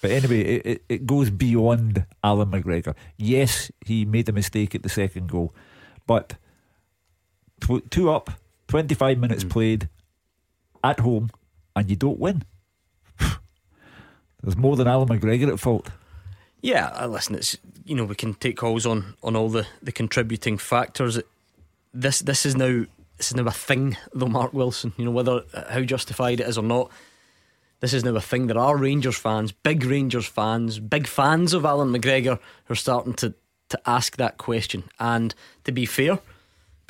[0.01, 2.95] But anyway, it, it, it goes beyond Allan McGregor.
[3.17, 5.53] Yes, he made a mistake at the second goal,
[6.05, 6.35] but
[7.89, 8.31] two up,
[8.73, 9.87] 25 minutes played
[10.83, 11.29] at home,
[11.75, 12.41] and you don't win.
[13.19, 15.91] There's more than Allan McGregor at fault.
[16.59, 17.55] Yeah, uh, listen, it's
[17.85, 21.19] you know we can take calls on on all the the contributing factors.
[21.93, 22.85] This this is now
[23.17, 24.25] this is now a thing though.
[24.25, 26.89] Mark Wilson, you know whether uh, how justified it is or not.
[27.79, 28.47] This is now a thing.
[28.47, 33.13] There are Rangers fans, big Rangers fans, big fans of Allan McGregor, who are starting
[33.13, 33.35] to
[33.69, 34.85] to ask that question.
[34.99, 36.17] And to be fair,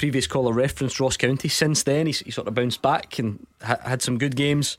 [0.03, 1.47] previous caller referenced Ross County.
[1.47, 4.77] Since then, he's he sort of bounced back and ha- had some good games.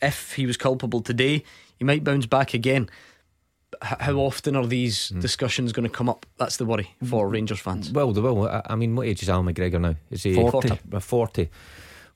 [0.00, 1.42] If he was culpable today,
[1.76, 2.88] he might bounce back again.
[3.82, 6.24] H- how often are these discussions going to come up?
[6.38, 7.90] That's the worry for Rangers fans.
[7.90, 8.46] Well, they will.
[8.48, 9.96] I, I mean, what age is Al McGregor now?
[10.12, 10.78] Is he 40.
[10.92, 11.50] Uh, 40.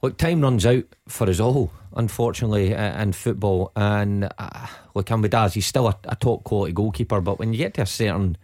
[0.01, 3.72] Look, time runs out for us all, unfortunately, uh, in football.
[3.74, 7.20] And uh, look, with Daz, he's still a, a top quality goalkeeper.
[7.20, 8.36] But when you get to a certain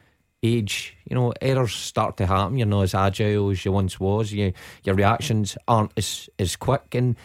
[0.42, 2.56] age, you know, errors start to happen.
[2.56, 4.32] You're not as agile as you once was.
[4.32, 4.52] You,
[4.84, 6.94] your reactions aren't as, as quick.
[6.94, 7.16] And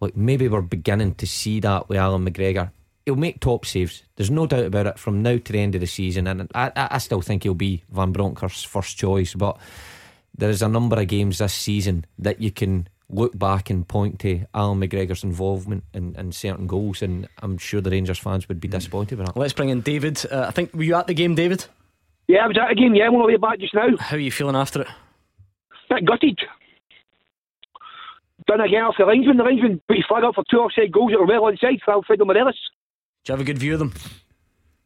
[0.00, 2.70] look, maybe we're beginning to see that with Allan McGregor.
[3.06, 4.02] He'll make top saves.
[4.16, 6.26] There's no doubt about it from now to the end of the season.
[6.26, 9.34] And I, I I still think he'll be Van Bronckhorst's first choice.
[9.34, 9.58] But
[10.36, 14.18] there is a number of games this season that you can look back and point
[14.20, 17.02] to Allan McGregor's involvement in, in certain goals.
[17.02, 19.36] And I'm sure the Rangers fans would be disappointed with that.
[19.36, 20.24] Let's bring in David.
[20.30, 21.66] Uh, I think were you at the game, David?
[22.28, 23.88] Yeah, I was at a game, yeah, I'm on the way back just now.
[23.98, 24.88] How are you feeling after it?
[25.90, 26.38] Bit gutted.
[28.46, 29.36] Done again off the linesman.
[29.36, 31.92] The linesman put his flag up for two offside goals that were well onside for
[31.92, 32.58] Alfredo Morelos.
[33.24, 33.92] Do you have a good view of them?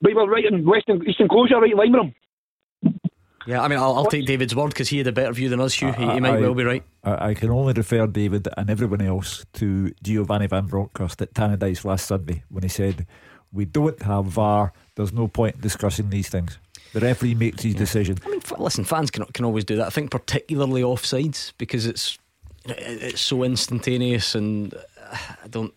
[0.03, 3.01] We were right in Western Eastern Closure, right in line with him.
[3.47, 5.61] Yeah, I mean, I'll, I'll take David's word because he had a better view than
[5.61, 5.93] us, Hugh.
[5.93, 6.83] He, he might I- well be right.
[7.05, 11.85] I, I can only refer David and everyone else to Giovanni Van Bronckhorst at Tannadice
[11.85, 13.07] last Sunday when he said,
[13.53, 16.59] We don't have VAR, there's no point in discussing these things.
[16.93, 18.17] The referee makes his decision.
[18.25, 19.87] I mean, f- listen, fans can can always do that.
[19.87, 22.19] I think particularly offsides because it's
[22.65, 25.75] you know, it- it's so instantaneous, and uh, I don't,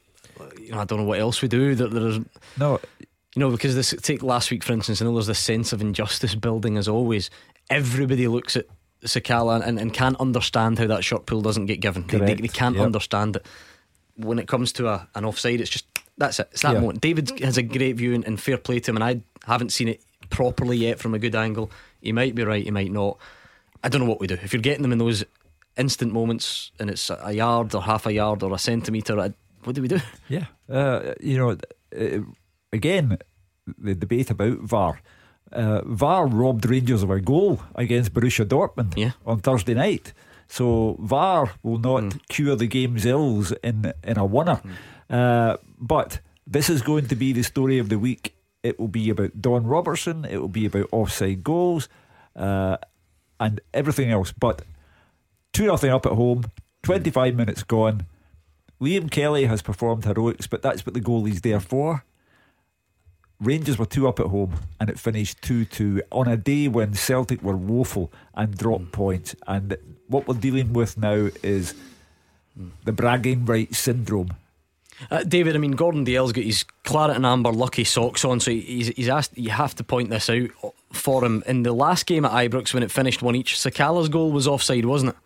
[0.60, 1.76] you know, I don't know what else we do.
[1.76, 2.20] That there's,
[2.58, 2.80] No,
[3.36, 5.02] you know, because this take last week for instance.
[5.02, 7.30] I know there's this sense of injustice building as always.
[7.70, 8.66] Everybody looks at
[9.04, 12.06] Sakala and, and can't understand how that shot pull doesn't get given.
[12.08, 12.86] They, they, they can't Yep.
[12.86, 13.46] understand it.
[14.16, 15.86] When it comes to a, an offside, it's just
[16.18, 16.50] that's it.
[16.52, 16.80] It's that Yeah.
[16.82, 17.02] moment.
[17.02, 19.88] David has a great view and, and fair play to him, and I haven't seen
[19.88, 21.72] it properly yet from a good angle.
[22.02, 23.18] He might be right, he might not.
[23.84, 24.38] I don't know what we do.
[24.44, 25.24] If you're getting them in those
[25.78, 29.34] instant moments and it's a yard or half a yard or a centimetre,
[29.64, 30.00] what do we do?
[30.30, 30.46] Yeah.
[30.70, 31.58] Uh, you know,
[31.98, 32.22] uh,
[32.74, 33.18] again,
[33.78, 35.02] the debate about VAR.
[35.52, 39.12] Uh, VAR robbed Rangers of a goal against Borussia Dortmund Yeah.
[39.26, 40.14] on Thursday night.
[40.48, 44.62] So VAR will not cure the game's ills in in a winner.
[45.10, 48.36] Uh, but this is going to be the story of the week.
[48.64, 50.26] It will be about Don Robertson.
[50.26, 51.88] It will be about offside goals,
[52.36, 52.78] uh,
[53.40, 54.32] and everything else.
[54.32, 54.64] But
[55.54, 56.46] two nothing up at home.
[56.84, 58.06] Twenty five minutes gone.
[58.82, 62.04] Liam Kelly has performed heroics, but that's what the goalie's there for.
[63.42, 66.94] Rangers were two up at home and it finished 2 2 on a day when
[66.94, 69.34] Celtic were woeful and dropped points.
[69.48, 69.78] And
[70.08, 71.74] what we're dealing with now is
[72.84, 74.36] the bragging rights syndrome.
[75.10, 78.52] Uh, David, I mean, Gordon Dale's got his claret and amber lucky socks on, so
[78.52, 80.50] he's, he's asked, you have to point this out
[80.92, 81.44] for him.
[81.48, 84.86] In the last game at Ibrox, when it finished one each, Sakala's goal was offside,
[84.86, 85.18] wasn't it?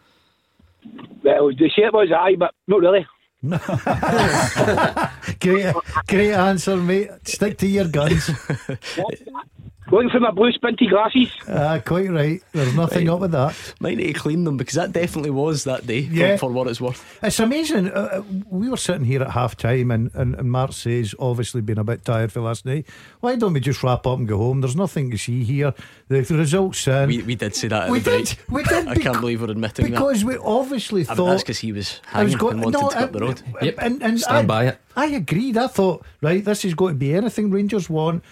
[1.23, 3.05] Well, the shape was aye, but not really.
[5.41, 5.75] Great,
[6.07, 7.09] great answer, mate.
[7.25, 8.29] Stick to your guns.
[9.91, 11.29] Looking for my blue spinty glasses.
[11.47, 12.41] Ah, quite right.
[12.53, 13.55] There's nothing up with that.
[13.79, 16.37] Might need to clean them because that definitely was that day, for- Yeah.
[16.37, 17.03] for, what it's worth.
[17.21, 17.89] It's amazing.
[17.89, 21.61] Uh, uh, we were sitting here at half time, and, and, and Mark says, obviously,
[21.61, 22.85] been a bit tired for last night.
[23.19, 24.61] Why don't we just wrap up and go home?
[24.61, 25.73] There's nothing to see here.
[26.07, 27.07] The, the results in.
[27.09, 27.83] We, we did say that.
[27.83, 28.25] At We the break.
[28.25, 28.37] did.
[28.49, 28.87] We did.
[28.87, 29.91] I can't believe we're admitting that.
[29.91, 31.11] because we obviously that.
[31.11, 31.23] I thought.
[31.25, 33.19] mean, that's because he was I was going and wanted no, to cut I- the
[33.19, 33.41] road.
[33.61, 33.75] Yep.
[33.79, 34.77] And, and Stand I, by it.
[34.95, 35.57] I agreed.
[35.57, 38.23] I thought, right, this is going to be anything Rangers want.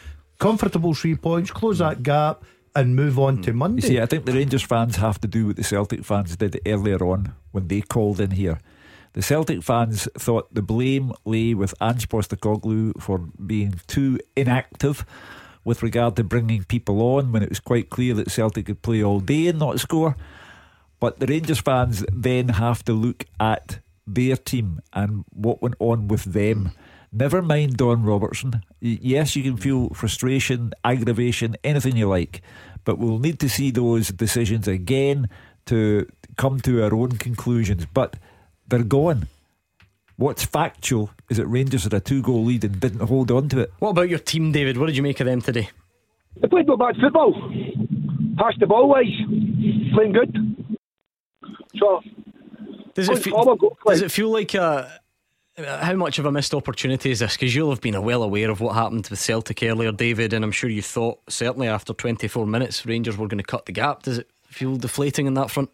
[0.42, 2.44] Comfortable three points, close that gap,
[2.76, 3.84] and move on to Monday.
[3.84, 6.60] You see, I think the Rangers fans have to do what the Celtic fans did
[6.66, 8.58] earlier on when they called in here.
[9.14, 15.06] The Celtic fans thought the blame lay with Ange Postecoglou for being too inactive
[15.64, 19.04] with regard to bringing people on when it was quite clear that Celtic could play
[19.04, 20.16] all day and not score.
[21.00, 23.78] But the Rangers fans then have to look at
[24.08, 26.72] their team and what went on with them.
[27.14, 28.64] Never mind Don Robertson.
[28.80, 32.42] Yes, you can feel frustration, aggravation, anything you like,
[32.86, 35.28] but we'll need to see those decisions again
[35.66, 36.08] to
[36.38, 37.86] come to our own conclusions.
[37.94, 38.16] But
[38.68, 39.28] they're gone.
[40.16, 43.60] What's factual is that Rangers had a two goal lead and didn't hold on to
[43.62, 43.74] it.
[43.80, 44.78] What about your team, David?
[44.78, 45.70] What did you make of them today?
[46.40, 47.34] They played no bad football.
[48.38, 49.08] Passed the ball wise.
[49.94, 50.68] Playing good.
[51.78, 52.02] So,
[52.94, 53.32] Does it, fe-
[53.86, 55.00] does it feel like a,
[55.58, 57.34] how much of a missed opportunity is this?
[57.34, 60.52] Because you'll have been well aware of what happened with Celtic earlier, David, and I'm
[60.52, 64.04] sure you thought certainly after 24 minutes Rangers were going to cut the gap.
[64.04, 65.70] Does it feel deflating in that front?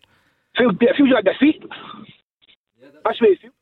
[0.58, 1.64] feel, it feels like a defeat.
[2.82, 3.54] That's what it feels.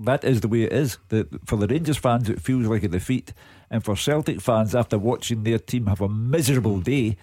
[0.00, 0.98] That is the way it is.
[1.08, 3.32] The, for the Rangers fans, it feels like a defeat.
[3.68, 7.16] And for Celtic fans, after watching their team have a miserable day,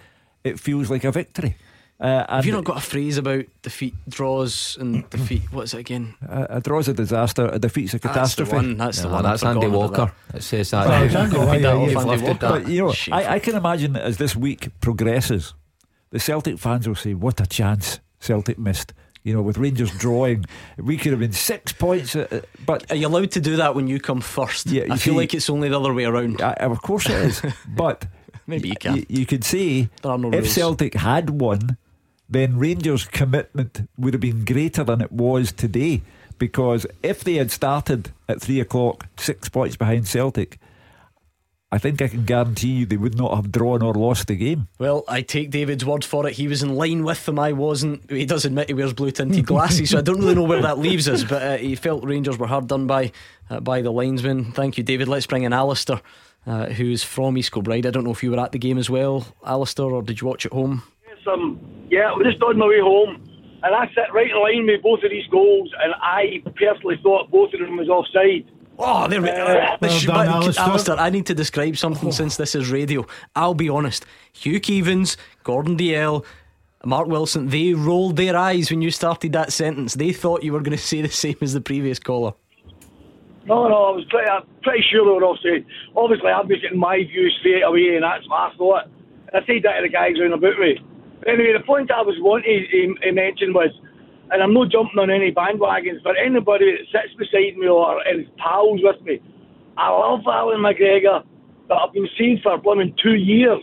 [0.44, 1.56] it feels like a victory.
[1.98, 5.42] Uh, Have you not got a phrase about defeat, draws, and defeat?
[5.50, 6.14] What's it again?
[6.28, 8.50] a, a draw's a disaster, a defeat's a That's catastrophe.
[8.50, 8.76] the one.
[8.76, 9.22] That's the one.
[9.22, 10.12] that's Andy forgotten about Walker.
[10.34, 11.02] It says that.
[11.04, 12.12] It's Andy Walker, Copied that yeah, yeah.
[12.12, 12.38] Andy Walker.
[12.48, 15.54] But you know, I, I can imagine as this week progresses,
[16.10, 18.92] the Celtic fans will say, "What a chance Celtic missed."
[19.22, 20.44] You know, with Rangers drawing,
[20.78, 22.14] we could have been six points.
[22.14, 24.66] Uh, uh, but Are you allowed to do that when you come first?
[24.66, 26.40] Yeah, I you feel like it's only the other way around.
[26.42, 27.42] uh, of course it is.
[27.76, 28.06] But
[28.46, 28.96] Maybe you can.
[28.98, 30.52] you, you could say There are no if rules.
[30.54, 31.76] Celtic had won,
[32.28, 36.02] then Rangers' commitment would have been greater than it was today.
[36.38, 40.58] Because if they had started at three o'clock, six points behind Celtic,
[41.72, 44.68] I think I can guarantee you they would not have drawn or lost the game.
[44.78, 46.34] Well, I take David's word for it.
[46.34, 47.38] He was in line with them.
[47.38, 48.08] I wasn't.
[48.10, 50.78] He does admit he wears blue tinted glasses, so I don't really know where that
[50.78, 51.24] leaves us.
[51.24, 53.12] But uh, he felt Rangers were hard done by
[53.50, 54.52] uh, by the linesman.
[54.52, 55.08] Thank you, David.
[55.08, 56.00] Let's bring in Alistair,
[56.46, 57.86] uh, who's from East Kilbride.
[57.86, 60.28] I don't know if you were at the game as well, Alistair, or did you
[60.28, 60.82] watch at home?
[61.26, 63.22] Um, yeah, I was just on my way home,
[63.62, 67.30] and I sat right in line with both of these goals, and I personally thought
[67.30, 68.44] both of them was offside.
[68.78, 69.34] Oh, there we go.
[69.34, 70.64] Uh, well sh- done, but- Alistair.
[70.64, 73.06] Alistair, I need to describe something since this is radio.
[73.34, 74.04] I'll be honest.
[74.34, 76.24] Hugh Keevins, Gordon Dalziel,
[76.84, 79.94] Mark Wilson, they rolled their eyes when you started that sentence.
[79.94, 82.34] They thought you were going to say the same as the previous caller.
[83.46, 85.64] No, no, I was pretty, I'm pretty sure they were offside.
[85.96, 88.84] Obviously, I'm just getting my view straight away, and that's what I thought.
[89.32, 90.78] And I said that to the guys around about me.
[91.24, 92.66] Anyway, the point I was wanting
[93.02, 93.70] to mention was,
[94.30, 98.26] and I'm not jumping on any bandwagons, but anybody that sits beside me or is
[98.36, 99.20] pals with me,
[99.76, 101.24] I love Allan McGregor,
[101.68, 103.62] but I've been seeing for blooming two years.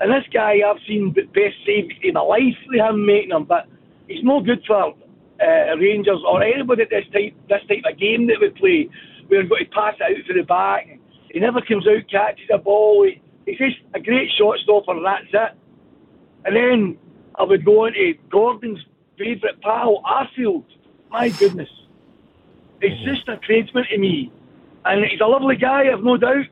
[0.00, 3.44] And this guy, I've seen the best saves in my life with him making them,
[3.44, 3.66] but
[4.06, 4.94] he's no good for
[5.40, 8.88] uh, Rangers or anybody at this type this type of game that we play.
[9.28, 10.86] We're going to pass it out for the back.
[11.30, 13.06] He never comes out, catches a ball.
[13.06, 15.58] He, he's just a great shot stopper, and that's it.
[16.44, 16.98] And then
[17.36, 18.78] I would go into Gordon's
[19.18, 20.64] favourite pal, Arfield.
[21.10, 21.68] My goodness.
[22.80, 24.30] He's just a tradesman to me.
[24.84, 26.46] And he's a lovely guy, I've no doubt.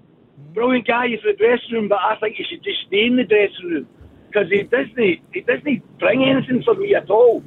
[0.52, 3.24] Brilliant guy for the dressing room, but I think he should just stay in the
[3.24, 3.86] dressing room.
[4.26, 4.96] Because he doesn't,
[5.32, 7.42] he doesn't bring anything for me at all.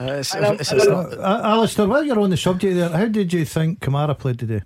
[0.00, 3.44] Uh, it's, it's- it's Uh, Alistair, while you're on the subject there, how did you
[3.44, 4.62] think Kamara played today?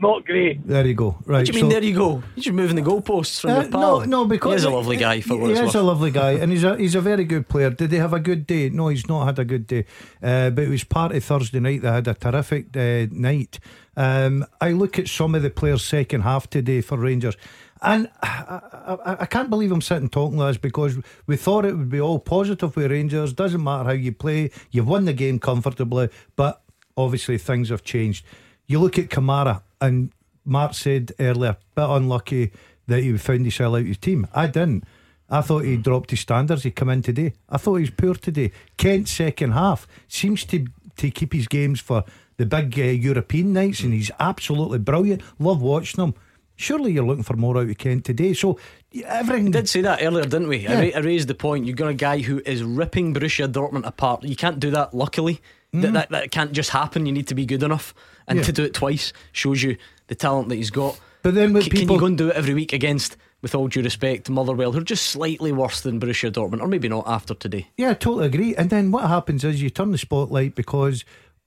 [0.00, 0.66] Not great.
[0.66, 1.18] There you go.
[1.26, 1.38] Right.
[1.40, 1.70] What do you mean?
[1.70, 2.22] so- there you go.
[2.34, 3.80] You're just moving the goalposts from Uh, your pal.
[4.00, 5.74] no, no, because he's a lovely guy for he, what he is worth.
[5.74, 7.68] a lovely guy, and he's a he's a very good player.
[7.70, 8.70] Did he have a good day?
[8.70, 9.84] No, he's not had a good day.
[10.22, 11.82] Uh, but it was part of Thursday night.
[11.82, 13.60] They had a terrific uh, night.
[13.96, 17.36] Um, I look at some of the players' second half today for Rangers.
[17.82, 18.60] And I,
[19.04, 20.96] I, I can't believe I'm sitting talking like this because
[21.26, 23.34] we thought it would be all positive with Rangers.
[23.34, 26.62] Doesn't matter how you play, you've won the game comfortably, but
[26.96, 28.24] obviously things have changed.
[28.70, 30.12] You look at Kamara, and
[30.44, 32.52] Mark said earlier, bit unlucky
[32.86, 34.28] that he found himself out of his team.
[34.32, 34.84] I didn't.
[35.28, 35.80] I thought he hmm.
[35.80, 36.62] dropped his standards.
[36.62, 37.32] He come in today.
[37.48, 38.52] I thought he was poor today.
[38.76, 40.66] Kent's second half seems to
[40.98, 42.04] to keep his games for
[42.36, 43.96] the big uh, European nights, and hmm.
[43.96, 45.22] he's absolutely brilliant.
[45.40, 46.14] Love watching him.
[46.54, 48.34] Surely you're looking for more out of Kent today.
[48.34, 48.56] So
[49.04, 49.46] everything.
[49.46, 50.68] We did say that earlier, didn't we?
[50.68, 51.66] I, ra- I raised the point.
[51.66, 54.22] You've got a guy who is ripping Borussia Dortmund apart.
[54.22, 55.40] You can't do that, luckily.
[55.72, 55.92] That, hmm.
[55.94, 57.06] that, that can't just happen.
[57.06, 57.94] You need to be good enough.
[58.30, 58.38] And.
[58.38, 58.44] Yeah.
[58.44, 59.76] to do it twice shows you
[60.06, 60.98] the talent that he's got.
[61.22, 63.54] But then with C- can people- you go and do it every week against, with
[63.54, 67.04] all due respect, Motherwell, who are just slightly worse than Borussia Dortmund, or maybe not
[67.06, 67.68] after today?
[67.76, 68.54] Yeah, I totally agree.
[68.56, 71.04] And then what happens is you turn the spotlight because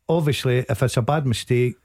[0.10, 1.76] obviously, if it's a bad mistake,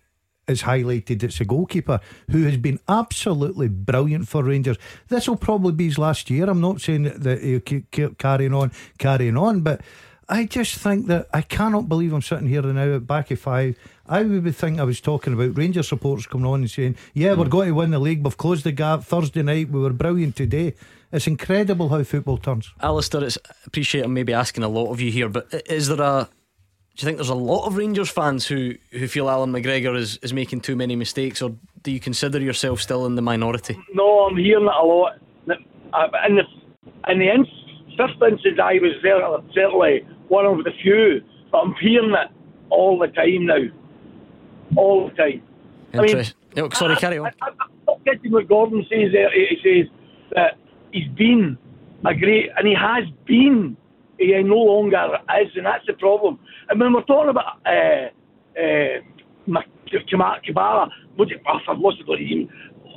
[0.47, 2.01] it's highlighted it's a goalkeeper
[2.31, 4.79] who has been absolutely brilliant for Rangers.
[5.09, 6.49] This will probably be his last year.
[6.49, 9.83] I'm not saying that- he'll keep, keep carrying on, carrying on, but
[10.31, 13.77] I just think that I cannot believe I'm sitting here now at back of five.
[14.09, 17.45] I would think I was talking about Rangers supporters coming on and saying, Yeah, we're
[17.45, 17.51] hmm.
[17.51, 18.25] going to win the league.
[18.25, 19.71] We've closed the gap Thursday night.
[19.71, 20.75] We were brilliant today.
[21.13, 22.73] It's incredible how football turns.
[22.81, 26.01] Alistair, it's, I appreciate I'm maybe asking a lot of you here, but is there
[26.01, 26.29] a.
[26.97, 30.17] Do you think there's a lot of Rangers fans who, who feel Allan McGregor is,
[30.17, 33.79] is making too many mistakes, or do you consider yourself still in the minority?
[33.95, 35.13] No, I'm hearing it a lot.
[35.47, 36.43] In the
[37.09, 37.47] in the in-
[37.97, 39.21] fifth instance, I was there,
[39.55, 41.21] certainly one of the few,
[41.53, 42.31] but I'm hearing it
[42.71, 43.78] all the time now.
[44.77, 45.43] All the time.
[45.95, 46.25] I mean,
[46.57, 47.27] no, sorry, carry on.
[47.27, 49.31] I, I'm not getting what Gordon says there.
[49.33, 49.91] He he says
[50.35, 50.59] that
[50.93, 51.57] he's been
[52.05, 53.77] a great, and he has been.
[54.19, 56.41] He no longer is, and that's the problem.
[56.69, 58.09] And when we're talking about uh,
[58.61, 59.01] uh,
[59.47, 59.63] Ma-
[60.11, 62.49] Kama- Kabara, what it, oh, I've lost the name.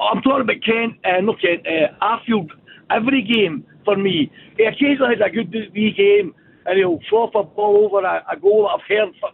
[0.01, 2.49] I'm talking about Kent, uh, not Kent, uh, Arfield.
[2.89, 6.33] Every game for me, he occasionally has a good game,
[6.65, 9.29] and he'll flop a ball over a, a goal that I've heard for.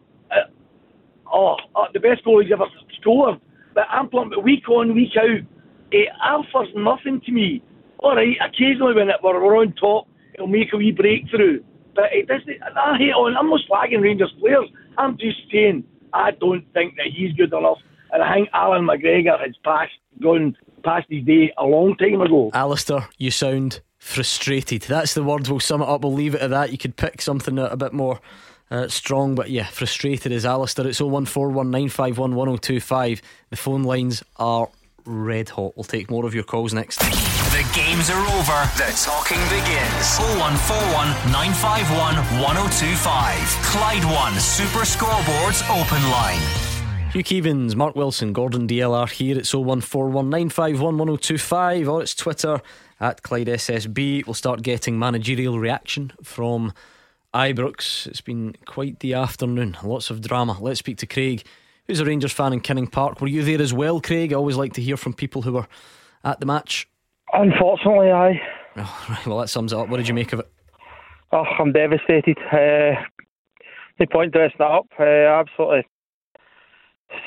[1.32, 2.66] Oh, uh, the best goal he's ever
[3.00, 3.40] scored.
[3.74, 5.46] But I'm about week on, week out.
[5.92, 7.62] It offers nothing to me.
[8.00, 11.64] All right, occasionally when it, we're, we're on top, it'll make a wee breakthrough.
[11.96, 12.62] But it doesn't.
[12.62, 13.36] I hate on.
[13.36, 14.70] I'm not slagging Rangers players.
[14.98, 15.84] I'm just saying
[16.14, 17.80] I don't think that he's good enough.
[18.12, 19.92] And I think Allan McGregor has passed,
[20.22, 22.52] gone past his day a long time ago.
[22.54, 24.84] Alistair, you sound frustrated.
[24.84, 25.48] That's the word.
[25.48, 26.02] We'll sum it up.
[26.02, 26.72] We'll leave it at that.
[26.72, 28.20] You could pick something a bit more
[28.70, 30.88] uh, strong, but yeah, frustrated is Alistair.
[30.88, 33.22] It's 01419511025.
[33.50, 34.70] The phone lines are
[35.06, 35.74] red hot.
[35.78, 37.00] We'll take more of your calls next.
[37.00, 38.70] The games are over.
[38.76, 40.20] The talking begins.
[40.20, 43.40] 0141 951 1025.
[43.64, 46.42] Clyde One Super Scoreboards Open Line.
[47.14, 49.38] Hugh Keevins, Mark Wilson, Gordon DLR here.
[49.38, 52.62] It's 01419511025 or it's Twitter
[53.00, 54.28] at Clyde SSB.
[54.28, 56.74] We'll start getting managerial reaction from
[57.38, 58.08] Ibrox.
[58.08, 59.78] It's been quite the afternoon.
[59.84, 60.58] Lots of drama.
[60.60, 61.46] Let's speak to Craig,
[61.86, 63.22] who's a Rangers fan in Kinning Park.
[63.22, 64.34] Were you there as well, Craig?
[64.34, 65.68] I always like to hear from people who were
[66.24, 66.90] at the match.
[67.34, 68.42] Unfortunately, I.
[68.78, 69.88] Oh, right, well, that sums it up.
[69.88, 70.52] What did you make of it?
[71.32, 72.38] Oh, I'm devastated.
[72.52, 72.96] Uh,
[74.00, 74.88] no point dressing it up.
[75.00, 75.86] Uh, absolutely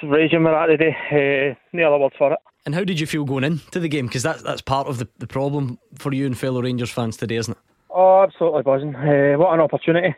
[0.02, 0.96] raging with that today.
[1.10, 2.38] Uh, no other words for it.
[2.66, 4.06] And how did you feel going into the game?
[4.06, 7.36] Because that's, that's part of the, the problem for you and fellow Rangers fans today,
[7.36, 7.69] isn't it?
[7.92, 8.94] Oh, absolutely buzzing.
[8.94, 10.14] Uh, what an opportunity.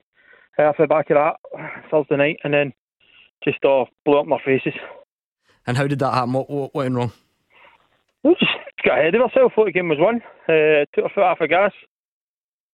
[0.59, 2.73] Uh, off the back of that Thursday night, and then
[3.43, 4.75] just uh, blew up our faces.
[5.67, 6.35] And how did that happen?
[6.35, 7.13] What, what went wrong?
[8.23, 8.53] We just
[8.85, 9.55] got ahead of ourselves.
[9.55, 10.21] Thought the game was won.
[10.49, 11.73] Uh, took our foot off the gas,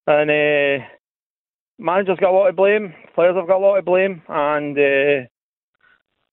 [0.07, 0.85] and uh,
[1.79, 2.95] managers got a lot of blame.
[3.15, 5.27] Players have got a lot of blame, and uh,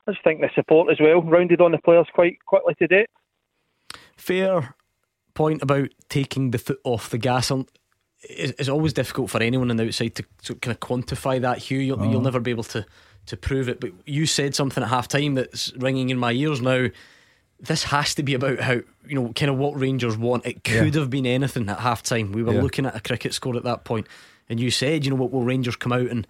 [0.08, 3.06] I just think the support as well rounded on the players quite quickly today.
[4.18, 4.76] Fair
[5.34, 7.68] point about taking the foot off the gas on
[8.30, 11.58] is always difficult for anyone on the outside to, to kind of quantify that.
[11.60, 12.10] Hugh, you'll, Uh-huh.
[12.12, 12.86] you'll never be able to
[13.28, 13.80] to prove it.
[13.80, 16.88] But you said something at half time that's ringing in my ears now.
[17.60, 18.74] This has to be about how
[19.08, 20.46] you know kind of what Rangers want.
[20.46, 22.32] It could have been anything at half time.
[22.34, 22.62] We were Yeah.
[22.62, 24.08] looking at a cricket score at that point,
[24.50, 26.28] and you said, you know what, will Rangers come out and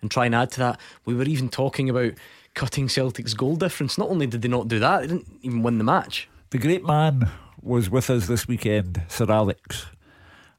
[0.00, 0.80] and try and add to that?
[1.04, 2.12] We were even talking about
[2.54, 3.96] cutting Celtic's goal difference.
[3.98, 6.28] Not only did they not do that, they didn't even win the match.
[6.50, 9.86] The great man was with us this weekend, Sir Alex.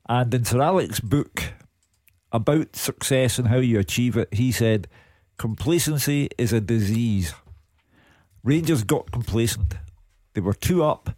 [0.07, 1.53] And in Sir Alex's book
[2.31, 4.87] about success and how you achieve it, he said,
[5.37, 7.33] Complacency is a disease.
[8.43, 9.75] Rangers got complacent.
[10.33, 11.15] They were two up.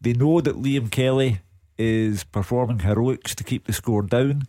[0.00, 1.40] They know that Liam Kelly
[1.78, 4.44] is performing heroics to keep the score down.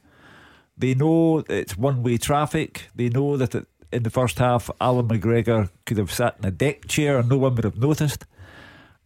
[0.78, 2.88] They know it's one way traffic.
[2.96, 6.52] They know that it, in the first half, Allan McGregor could have sat in a
[6.52, 8.26] deck chair and no one would have noticed.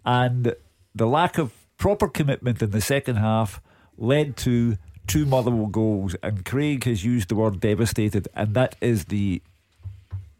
[0.06, 0.56] And
[0.96, 3.62] the lack of proper commitment in the second half
[4.02, 6.16] led to two Motherwell goals.
[6.22, 9.42] And Craig has used the word devastated, and that is the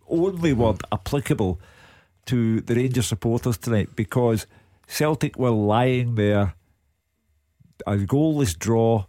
[0.10, 1.60] only word applicable
[2.26, 4.46] to the Rangers supporters tonight because
[4.88, 6.54] Celtic were lying there,
[7.88, 9.06] a goalless draw,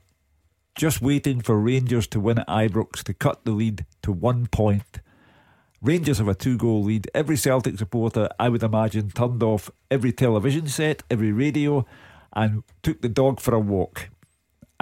[0.74, 5.00] just waiting for Rangers to win at Ibrox to cut the lead to one point.
[5.82, 7.10] Rangers have a two goal lead.
[7.12, 11.84] Every Celtic supporter, I would imagine, turned off every television set, every radio,
[12.32, 14.08] and took the dog for a walk.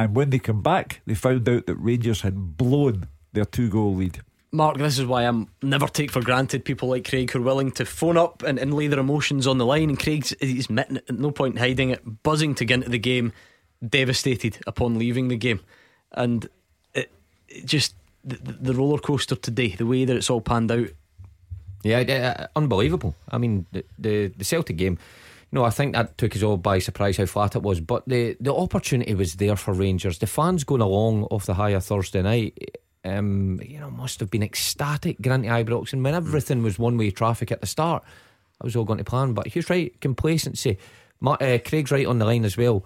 [0.00, 3.96] And when they come back, they found out that Rangers had blown their two goal
[3.96, 4.22] lead.
[4.50, 7.70] Mark, this is why I'm never take for granted people like Craig who are willing
[7.72, 9.90] to phone up and, and lay their emotions on the line.
[9.90, 12.98] And Craig's he's admitting at no point in hiding it, buzzing to get into the
[12.98, 13.34] game,
[13.86, 15.60] devastated upon leaving the game,
[16.12, 16.48] and
[16.94, 17.12] it,
[17.50, 17.94] it just
[18.24, 20.88] the, the roller coaster today, the way that it's all panned out.
[21.82, 23.16] Yeah, yeah, uh, unbelievable.
[23.30, 24.98] I mean, the, the the Celtic game.
[25.52, 27.80] No, I think that took us all by surprise how flat it was.
[27.80, 30.18] But the the opportunity was there for Rangers.
[30.18, 34.42] The fans going along off the higher Thursday night, um, you know, must have been
[34.42, 38.04] ecstatic going Ibrox, and when everything was one way traffic at the start,
[38.60, 39.32] I was all going to plan.
[39.34, 40.78] But he's right, complacency.
[41.20, 42.84] Ma- uh, Craig's right on the line as well.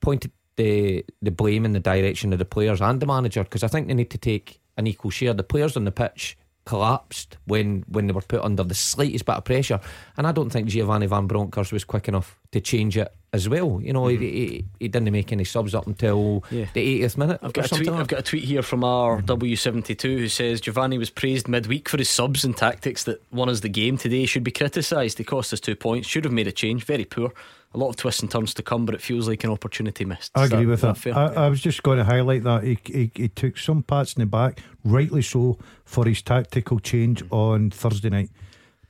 [0.00, 3.68] Pointed the the blame in the direction of the players and the manager because I
[3.68, 5.34] think they need to take an equal share.
[5.34, 9.36] The players on the pitch collapsed when when they were put under the slightest bit
[9.36, 9.80] of pressure,
[10.16, 13.80] and I don't think Giovanni Van Bronckhorst was quick enough to change it as well.
[13.82, 14.24] You know, he, mm-hmm.
[14.24, 16.66] he, he didn't make any subs up until Yeah.
[16.72, 17.40] the 80th minute.
[17.42, 17.86] I've got a tweet.
[17.90, 21.88] like I've got a tweet here from our W72 who says Giovanni was praised midweek
[21.88, 24.26] for his subs and tactics that won us the game today.
[24.26, 25.18] Should be criticised.
[25.18, 26.08] They cost us two points.
[26.08, 26.84] Should have made a change.
[26.84, 27.32] Very poor.
[27.74, 30.30] A lot of twists and turns to come, but it feels like an opportunity missed.
[30.34, 31.36] I Is agree that- with that that.
[31.36, 34.20] I, I was just going to highlight that he, he, he took some pats in
[34.20, 38.30] the back, rightly so, for his tactical change on Thursday night.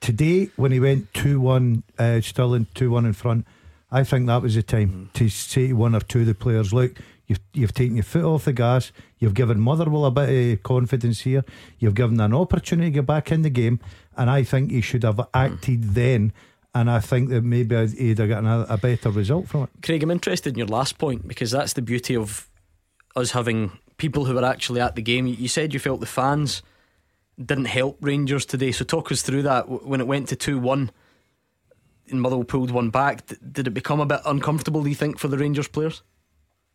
[0.01, 3.47] Today, when he went 2 1, uh, still 2 1 in front,
[3.90, 6.73] I think that was the time to say to one or two of the players,
[6.73, 6.93] look,
[7.27, 11.20] you've, you've taken your foot off the gas, you've given Motherwell a bit of confidence
[11.20, 11.44] here,
[11.78, 13.78] you've given an opportunity to get back in the game,
[14.16, 16.32] and I think he should have acted then.
[16.74, 19.70] And I think that maybe he'd have gotten a, a better result from it.
[19.82, 22.51] Craig, I'm interested in your last point because that's the beauty of
[23.14, 25.27] us having people who are actually at the game.
[25.27, 26.62] You said you felt the fans
[27.43, 29.69] didn't help Rangers today, so talk us through that.
[29.69, 30.91] When it went to 2 1
[32.09, 35.29] and Motherwell pulled one back, did it become a bit uncomfortable, do you think, for
[35.29, 36.03] the Rangers players?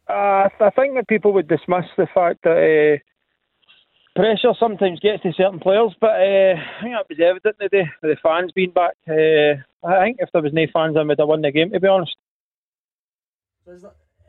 [0.07, 5.31] Uh, I think that people would dismiss the fact that uh, pressure sometimes gets to
[5.33, 8.95] certain players, but uh, I think that was evident today the fans being back.
[9.07, 11.79] Uh, I think if there was no fans, I would have won the game, to
[11.79, 12.15] be honest.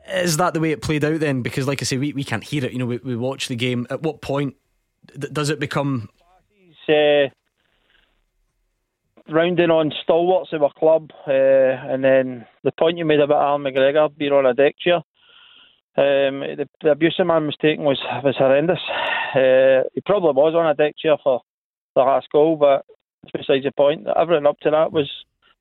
[0.09, 1.41] Is that the way it played out then?
[1.41, 2.71] Because, like I say, we, we can't hear it.
[2.71, 3.85] You know, we, we watch the game.
[3.89, 4.55] At what point
[5.17, 6.09] does it become
[6.87, 7.29] He's uh,
[9.29, 13.63] rounding on stalwarts of a club, uh, and then the point you made about Allan
[13.63, 15.01] McGregor being on a deck chair.
[15.95, 18.79] Um, the, the abuse the man was taking was was horrendous.
[19.35, 21.41] Uh, he probably was on a deck chair for
[21.95, 22.85] the last goal, but
[23.31, 24.07] besides the point.
[24.15, 25.09] Everything up to that was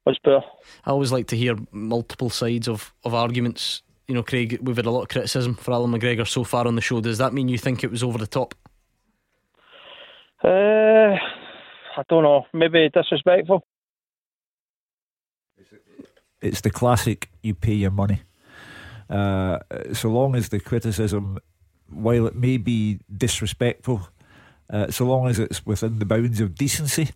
[0.06, 0.42] was poor.
[0.84, 3.82] I always like to hear multiple sides of, of arguments.
[4.08, 6.74] You know, Craig, we've had a lot of criticism for Allan McGregor so far on
[6.74, 7.00] the show.
[7.00, 8.54] Does that mean you think it was over the top?
[10.44, 11.16] Uh,
[11.96, 13.64] I don't know, maybe disrespectful.
[16.40, 18.22] It's the classic you pay your money.
[19.08, 19.58] Uh,
[19.92, 21.38] so long as the criticism,
[21.88, 24.08] while it may be disrespectful,
[24.70, 27.10] uh, so long as it's within the bounds of decency,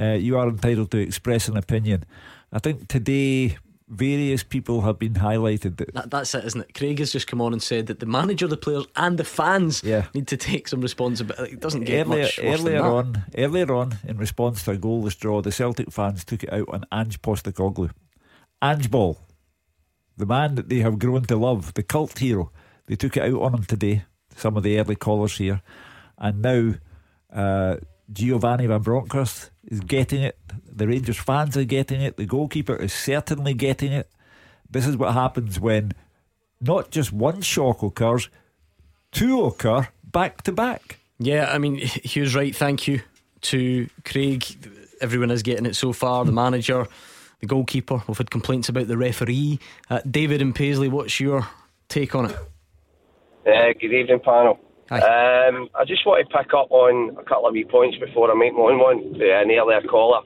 [0.00, 2.04] uh, you are entitled to express an opinion.
[2.52, 3.58] I think today
[3.92, 6.74] various people have been highlighted that That, that's it, isn't it?
[6.74, 9.82] Craig has just come on and said that the manager, the players, and the fans
[9.84, 10.06] Yeah.
[10.14, 11.52] need to take some responsibility.
[11.52, 12.90] It doesn't get earlier, much worse earlier than that.
[12.92, 16.68] on, earlier on, in response to a goalless draw, the Celtic fans took it out
[16.68, 17.90] on Ange Postecoglou.
[18.62, 19.18] Ange ball.
[20.16, 22.50] the man that they have grown to love, the cult hero.
[22.86, 24.04] They took it out on him today,
[24.36, 25.62] some of the early callers here.
[26.18, 26.74] And now
[27.32, 27.76] uh,
[28.12, 30.38] Giovanni Van Bronckhorst is getting it.
[30.66, 32.16] The Rangers fans are getting it.
[32.16, 34.08] The goalkeeper is certainly getting it.
[34.70, 35.92] This is what happens when
[36.60, 38.28] not just one shock occurs,
[39.10, 40.98] two occur back to back.
[41.18, 42.54] Yeah, I mean, Hugh's right.
[42.54, 43.00] Thank you
[43.42, 44.44] to Craig.
[45.00, 46.24] Everyone is getting it so far.
[46.24, 46.86] The manager,
[47.40, 48.02] the goalkeeper.
[48.06, 49.58] We've had complaints about the referee.
[49.90, 51.46] Uh, David and Paisley, what's your
[51.88, 52.36] take on it?
[53.46, 54.58] Uh, good evening, panel.
[54.90, 58.34] Um, I just want to pick up on a couple of wee points before I
[58.34, 58.98] make my own one.
[59.16, 60.20] Uh, an earlier caller.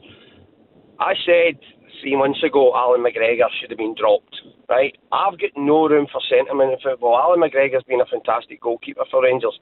[0.99, 1.61] I said
[2.01, 4.35] three months ago Allan McGregor should have been dropped.
[4.69, 4.97] Right?
[5.13, 7.17] I've got no room for sentiment in football.
[7.17, 9.59] Allan McGregor's been a fantastic goalkeeper for Rangers.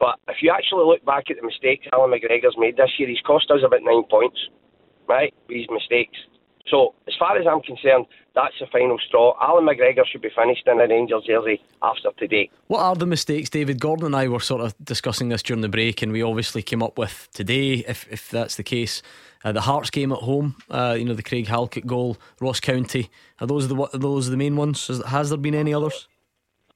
[0.00, 3.20] But if you actually look back at the mistakes Allan McGregor's made this year, he's
[3.26, 4.38] cost us about nine points,
[5.08, 5.34] right?
[5.48, 6.16] These mistakes.
[6.70, 9.34] So, as far as I'm concerned, that's the final straw.
[9.40, 12.50] Allan McGregor should be finished in a Rangers jersey after today.
[12.66, 13.80] What are the mistakes, David?
[13.80, 16.82] Gordon and I were sort of discussing this during the break, and we obviously came
[16.82, 19.02] up with today, if, if that's the case,
[19.44, 23.10] uh, the Hearts game at home, uh, you know, the Craig Halkett goal, Ross County.
[23.40, 24.86] Are those the, are those the main ones?
[24.88, 26.06] Has, has there been any others?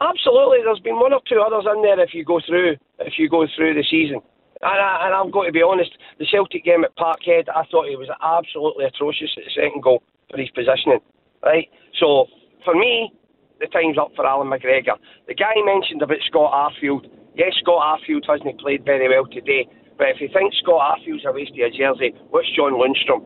[0.00, 3.28] Absolutely, there's been one or two others in there if you go through if you
[3.28, 4.20] go through the season.
[4.62, 7.90] And, I, and I'm going to be honest, the Celtic game at Parkhead, I thought
[7.90, 11.00] he was absolutely atrocious at the second goal for his positioning.
[11.42, 11.68] Right,
[11.98, 12.26] so
[12.64, 13.10] for me,
[13.58, 14.94] the time's up for Allan McGregor.
[15.26, 17.10] The guy mentioned about Scott Arfield.
[17.34, 19.66] Yes, Scott Arfield hasn't played very well today,
[19.98, 23.22] but if you think Scott Arfield's a waste of a jersey, what's John Lundstram?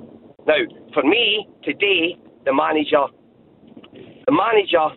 [0.47, 0.61] Now,
[0.95, 3.05] for me, today, the manager,
[3.93, 4.89] the manager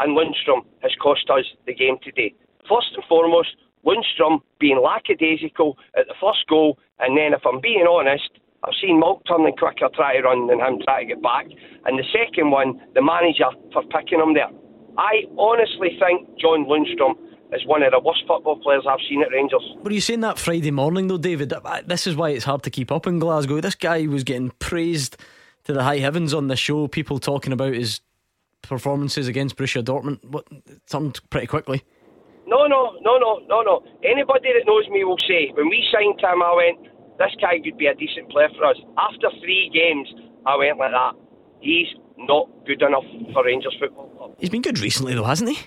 [0.00, 2.34] and Lundstram has cost us the game today.
[2.68, 3.56] First and foremost,
[3.86, 8.30] Lundstram being lackadaisical at the first goal, and then if I'm being honest,
[8.64, 11.46] I've seen Malk turning quicker try to run than him try to get back.
[11.84, 14.50] And the second one, the manager for picking him there.
[14.98, 17.14] I honestly think John Lundstram
[17.52, 19.62] is one of the worst football players I've seen at Rangers.
[19.82, 21.52] Were you saying that Friday morning though, David?
[21.52, 23.60] Uh, this is why it's hard to keep up in Glasgow.
[23.60, 25.16] This guy was getting praised
[25.64, 26.88] to the high heavens on the show.
[26.88, 28.00] People talking about his
[28.62, 30.24] performances against Borussia Dortmund.
[30.24, 30.46] What
[30.88, 31.84] turned pretty quickly.
[32.46, 33.82] No, no, no, no, no, no.
[34.04, 36.78] Anybody that knows me will say when we signed him, I went,
[37.18, 38.76] this guy could be a decent player for us.
[38.98, 40.06] After three games,
[40.46, 41.14] I went like that.
[41.60, 44.34] He's not good enough for Rangers Football Club.
[44.38, 45.58] He's been good recently, though, hasn't he?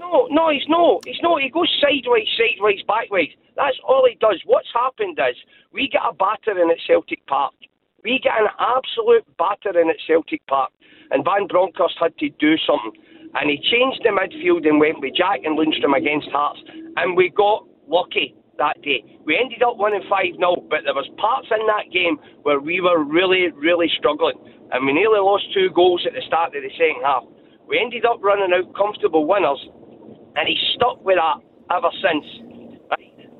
[0.00, 1.00] No, no, he's no.
[1.04, 1.38] He's no.
[1.38, 3.30] He goes sideways, sideways, backways.
[3.56, 4.40] That's all he does.
[4.44, 5.36] What's happened is
[5.72, 7.54] we get a battering at Celtic Park.
[8.02, 10.72] We get an absolute battering at Celtic Park.
[11.10, 13.00] And Van Bronckhorst had to do something.
[13.34, 16.60] And he changed the midfield and went with Jack and Lundstram against Hearts.
[16.96, 19.02] And we got lucky that day.
[19.26, 22.80] We ended up winning 5 0, but there was parts in that game where we
[22.80, 24.38] were really, really struggling.
[24.70, 27.24] And we nearly lost two goals at the start of the second half.
[27.66, 29.60] We ended up running out comfortable winners,
[30.36, 31.42] and he's stuck with that
[31.74, 32.26] ever since.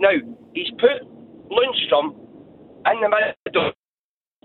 [0.01, 0.17] Now,
[0.55, 1.07] he's put
[1.53, 2.19] Lundstram
[2.91, 3.73] in the middle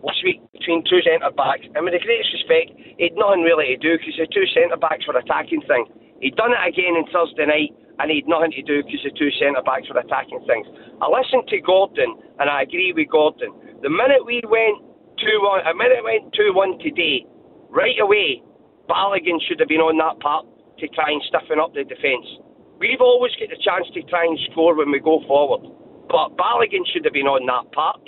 [0.04, 3.80] last week between two centre backs, and with the greatest respect, he'd nothing really to
[3.80, 5.88] do because the two centre backs were attacking things.
[6.22, 9.32] He'd done it again on Thursday night, and he'd nothing to do because the two
[9.40, 10.68] centre backs were attacking things.
[11.00, 13.52] I listened to Gordon, and I agree with Gordon.
[13.84, 14.84] The minute we went
[15.20, 17.28] two one, a minute went two one today,
[17.72, 18.44] right away,
[18.88, 20.48] Balogun should have been on that part
[20.80, 22.26] to try and stiffen up the defence.
[22.80, 25.68] We've always got the chance to try and score when we go forward,
[26.08, 28.00] but Balogun should have been on that part.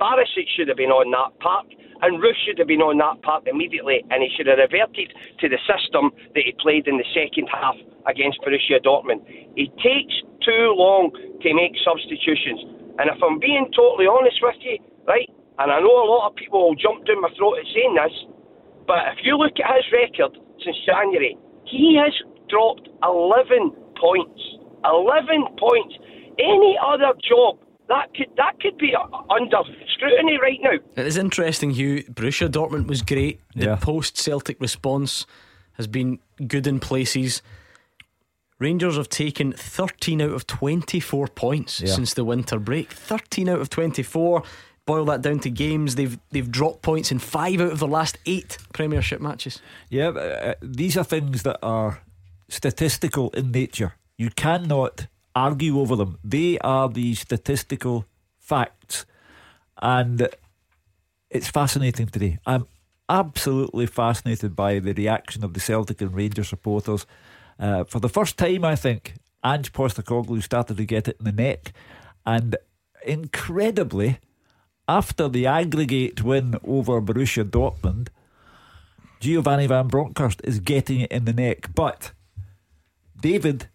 [0.00, 1.66] Barisic should have been on that park,
[2.02, 5.46] and Roofe should have been on that park immediately, and he should have reverted to
[5.48, 9.22] the system that he played in the second half against Borussia Dortmund.
[9.56, 12.60] It takes too long to make substitutions,
[12.98, 16.34] and if I'm being totally honest with you, right, and I know a lot of
[16.34, 18.14] people will jump down my throat at saying this,
[18.86, 22.12] but if you look at his record since January, he has
[22.50, 24.42] dropped 11 points.
[24.84, 25.94] 11 points.
[26.36, 28.94] Any other job that could that could be
[29.30, 29.58] under
[29.94, 30.78] scrutiny right now.
[30.96, 32.02] It is interesting, Hugh.
[32.04, 33.40] Borussia Dortmund was great.
[33.54, 33.76] The Yeah.
[33.76, 35.26] post Celtic response
[35.74, 37.42] has been good in places.
[38.60, 41.88] Rangers have taken 13 out of 24 points Yeah.
[41.92, 42.92] since the winter break.
[42.92, 44.42] 13 out of 24.
[44.86, 45.94] Boil that down to games.
[45.96, 49.60] They've they've dropped points in five out of the last eight Premiership matches.
[49.90, 52.00] Yeah, but, uh, these are things that are
[52.48, 53.94] statistical in nature.
[54.18, 56.18] You cannot argue over them.
[56.22, 58.06] They are the statistical
[58.38, 59.06] facts.
[59.80, 60.28] And
[61.30, 62.38] it's fascinating today.
[62.46, 62.66] I'm
[63.08, 67.06] absolutely fascinated by the reaction of the Celtic and Rangers supporters.
[67.58, 71.32] Uh, for the first time, I think, Ange Postecoglou started to get it in the
[71.32, 71.72] neck.
[72.24, 72.56] And
[73.04, 74.18] incredibly,
[74.88, 78.08] after the aggregate win over Borussia Dortmund,
[79.20, 81.74] Giovanni Van Bronckhorst is getting it in the neck.
[81.74, 82.12] But
[83.20, 83.68] David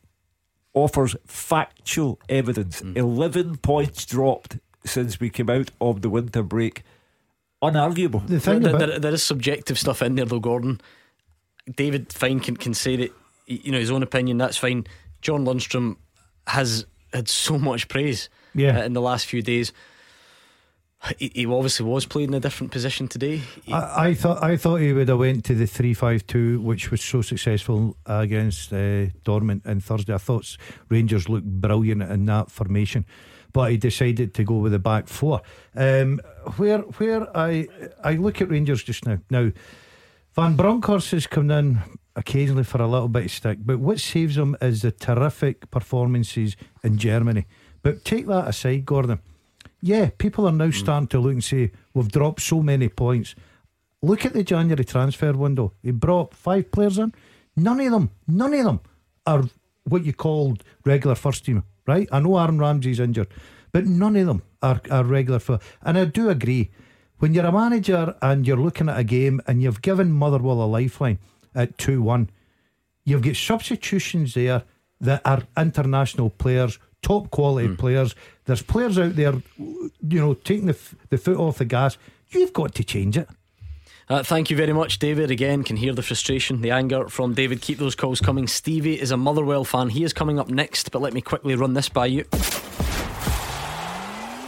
[0.74, 2.82] offers factual evidence.
[2.82, 6.84] 11 points dropped since we came out of the winter break.
[7.62, 8.26] Unarguable.
[8.28, 10.80] The thing there, about there- there is subjective stuff in there, though, Gordon.
[11.76, 13.12] David Fine can, can say that,
[13.48, 14.86] you know, his own opinion, that's fine.
[15.22, 15.98] John Lundstram
[16.48, 18.80] has had so much praise Yeah.
[18.80, 19.74] uh, in the last few days.
[21.18, 23.38] He, he obviously was playing in a different position today.
[23.64, 26.60] He- I, I thought I thought he would have went to the three five two,
[26.60, 30.14] which was so successful against uh, Dortmund on Thursday.
[30.14, 30.58] I thought
[30.90, 33.06] Rangers looked brilliant in that formation,
[33.54, 35.42] but he decided to go with the back four.
[35.74, 36.20] Um,
[36.58, 37.68] where where I
[38.04, 39.20] I look at Rangers just now.
[39.30, 39.52] Now,
[40.36, 41.80] Van Bronckhorst has come in
[42.18, 46.58] occasionally for a little bit of stick, but what saves him is the terrific performances
[46.84, 47.46] in Germany.
[47.84, 49.20] But take that aside, Gordon.
[49.82, 50.72] Yeah, people are now hmm.
[50.72, 53.36] starting to look and say we've dropped so many points.
[54.02, 55.74] Look at the January transfer window.
[55.82, 57.14] He brought five players in.
[57.56, 58.80] None of them, none of them
[59.26, 59.44] are
[59.84, 62.08] what you called regular first team, right?
[62.12, 63.28] I know Aaron Ramsey's injured,
[63.72, 65.60] but none of them are, are regular for.
[65.82, 66.72] And I do agree.
[67.18, 70.66] When you're a manager and you're looking at a game and you've given Motherwell a
[70.66, 71.20] lifeline
[71.54, 72.30] at 2 1,
[73.04, 74.64] you've got substitutions there
[75.02, 77.76] that are international players, top quality hmm.
[77.76, 78.16] players.
[78.50, 82.00] There's players out there, you know, taking the, f- the foot off the gas.
[82.32, 83.30] You've got to change it.
[84.10, 85.30] Uh, thank you very much, David.
[85.30, 87.62] Again, can hear the frustration, the anger from David.
[87.62, 88.48] Keep those calls coming.
[88.48, 89.90] Stevie is a Motherwell fan.
[89.90, 92.24] He is coming up next, but let me quickly run this by you.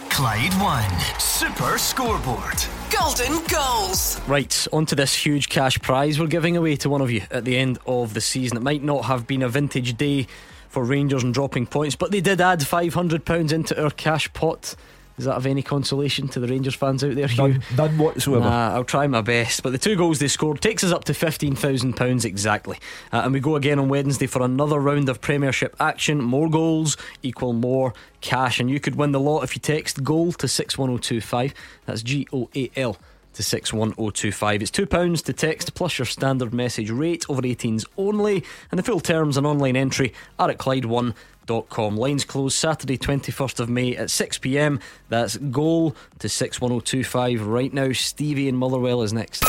[0.09, 2.57] Clyde One Super Scoreboard.
[2.91, 4.19] Golden goals.
[4.27, 7.45] Right, on to this huge cash prize we're giving away to one of you at
[7.45, 8.57] the end of the season.
[8.57, 10.25] It might not have been a vintage day
[10.71, 14.75] for Rangers and dropping points, but they did add £500 into our cash pot.
[15.17, 17.49] Is that of any consolation to the Rangers fans out there, Hugh?
[17.49, 18.45] None, none whatsoever.
[18.45, 19.61] Nah, I'll try my best.
[19.61, 22.79] But the two goals they scored takes us up to £15,000 exactly.
[23.11, 26.21] Uh, and we go again on Wednesday for another round of Premiership action.
[26.21, 28.59] More goals equal more cash.
[28.59, 31.53] And you could win the lot if you text goal to 61025.
[31.85, 32.97] That's G O A L
[33.33, 34.61] to 61025.
[34.61, 38.43] It's £2 to text plus your standard message rate over 18s only.
[38.71, 41.97] And the full terms and online entry are at Clyde1.com.
[41.97, 44.81] Lines closed Saturday, 21st of May at 6pm.
[45.09, 47.45] That's goal to 61025.
[47.45, 49.43] Right now, Stevie and Motherwell is next.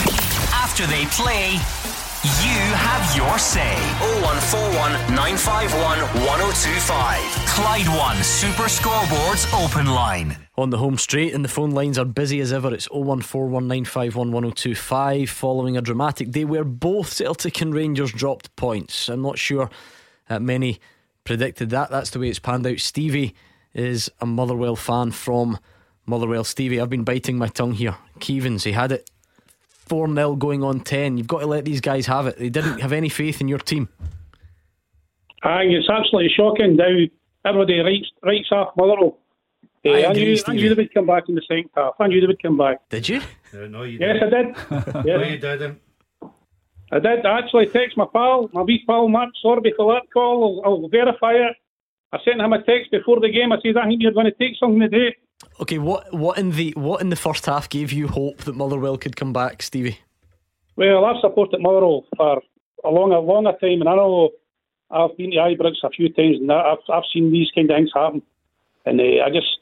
[0.52, 1.58] After they play,
[2.24, 3.74] you have your say.
[4.22, 7.18] 0141 951 1025.
[7.48, 10.36] Clyde One Super Scoreboards Open Line.
[10.56, 12.72] On the home straight, and the phone lines are busy as ever.
[12.72, 19.08] It's 01419511025 following a dramatic day where both Celtic and Rangers dropped points.
[19.08, 19.68] I'm not sure
[20.30, 20.78] uh, many
[21.24, 21.90] predicted that.
[21.90, 22.78] That's the way it's panned out.
[22.78, 23.34] Stevie
[23.74, 25.58] is a Motherwell fan from
[26.06, 26.44] Motherwell.
[26.44, 27.96] Stevie, I've been biting my tongue here.
[28.20, 29.10] Keevins, he had it
[29.92, 31.18] 4 0 going on 10.
[31.18, 32.38] You've got to let these guys have it.
[32.38, 33.90] They didn't have any faith in your team.
[35.42, 36.86] Aye, it's absolutely shocking now.
[37.44, 39.18] Everybody writes, writes off Motherwell.
[39.84, 40.56] I Eh, I, agree, knew, I Stevie.
[40.56, 41.94] knew they would come back in the second half.
[42.00, 42.78] I knew they would come back.
[42.88, 43.20] Did you?
[43.52, 44.16] no, you didn't.
[44.16, 44.22] Yes,
[44.70, 45.04] I did.
[45.04, 45.78] No, you didn't.
[46.90, 47.26] I did.
[47.26, 50.62] I actually text my pal, my wee pal Mark Sorby for that call.
[50.64, 51.56] I'll, I'll verify it.
[52.12, 53.52] I sent him a text before the game.
[53.52, 55.16] I said, I think you're going to take something today.
[55.60, 58.96] Okay, what what in the what in the first half gave you hope that Motherwell
[58.96, 59.98] could come back, Stevie?
[60.76, 62.42] Well, I've supported Motherwell for
[62.84, 64.30] a long, a longer time, and I know
[64.90, 67.90] I've been to Ibrox a few times, and I've, I've seen these kind of things
[67.94, 68.22] happen.
[68.84, 69.58] And uh, I just,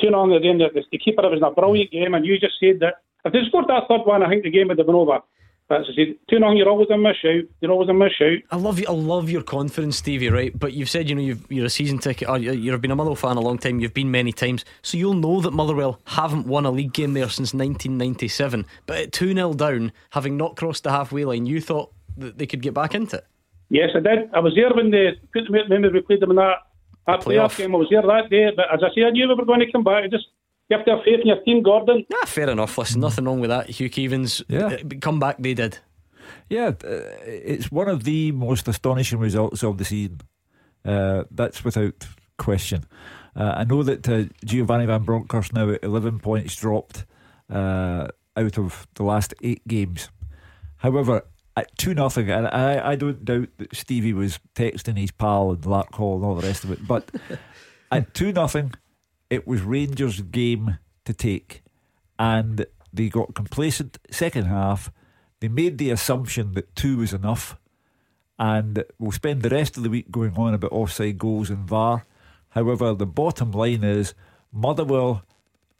[0.00, 2.38] too long at the end, the, the keeper it was a brilliant game, and you
[2.38, 4.86] just said that if they scored that third one, I think the game would have
[4.86, 5.20] been over.
[5.70, 7.44] As I said, too long, you're always a miss out.
[7.60, 8.38] You're always a miss out.
[8.50, 8.86] I love you.
[8.88, 10.30] I love your confidence, Stevie.
[10.30, 12.26] Right, but you've said you know you've, you're a season ticket.
[12.26, 13.78] Or you- you've been a Motherwell fan a long time.
[13.78, 17.28] You've been many times, so you'll know that Motherwell haven't won a league game there
[17.28, 18.64] since 1997.
[18.86, 22.46] But at two 0 down, having not crossed the halfway line, you thought that they
[22.46, 23.26] could get back into it.
[23.70, 24.30] Yes, I did.
[24.32, 25.52] I was there when they put them.
[25.52, 26.60] Remember, we played them in that,
[27.06, 27.58] that playoff Playoff.
[27.58, 27.74] game.
[27.74, 28.48] I was there that day.
[28.56, 30.04] But as I say, I knew we were going to come back.
[30.04, 30.24] I just
[30.68, 32.04] you have to have faith in your team, Gordon.
[32.12, 32.76] Ah, fair enough.
[32.78, 33.68] Listen, nothing wrong with that.
[33.70, 34.66] Hugh Keevins, Yeah.
[34.66, 35.36] uh, come back.
[35.38, 35.78] They did.
[36.50, 40.20] Yeah, uh, it's one of the most astonishing results of the season.
[40.84, 42.06] Uh, that's without
[42.38, 42.84] question.
[43.36, 47.04] Uh, I know that uh, Giovanni Van Bronckhorst now at 11 points dropped
[47.50, 50.10] uh, out of the last eight games.
[50.78, 51.22] However,
[51.56, 55.62] at 2 nothing, and I, I don't doubt that Stevie was texting his pal and
[55.62, 57.10] Larkhall and all the rest of it, but
[57.92, 58.72] at 2 nothing,
[59.30, 61.62] it was Rangers' game to take.
[62.18, 64.90] And they got complacent second half.
[65.40, 67.56] They made the assumption that two was enough.
[68.38, 72.06] And we'll spend the rest of the week going on about offside goals and VAR.
[72.50, 74.14] However, the bottom line is
[74.52, 75.22] Motherwell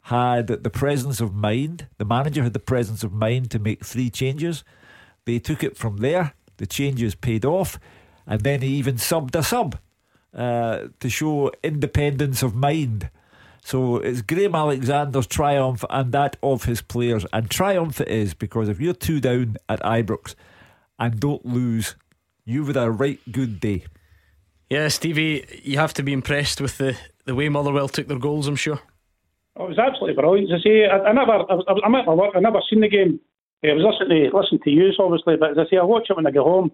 [0.03, 4.09] had the presence of mind, the manager had the presence of mind to make three
[4.09, 4.63] changes.
[5.25, 6.33] they took it from there.
[6.57, 7.79] The changes paid off,
[8.25, 9.77] and then he even subbed a sub
[10.33, 13.09] uh, to show independence of mind.
[13.63, 17.25] So it's Graham Alexander's triumph and that of his players.
[17.33, 20.35] And triumph it is because if you're two down at Ibrox
[20.97, 21.95] and don't lose,
[22.45, 23.85] you've had a right good day.
[24.69, 26.95] Yeah, Stevie, you have to be impressed with the,
[27.25, 28.79] the way Motherwell took their goals, I'm sure.
[29.55, 30.51] Oh, it was absolutely brilliant.
[30.51, 32.81] As I say, I, I never, I, was- I'm at my work, I never seen
[32.81, 33.19] the game.
[33.63, 36.15] I was listening to listen to you, obviously, but as I say, I watch it
[36.15, 36.71] when I get home.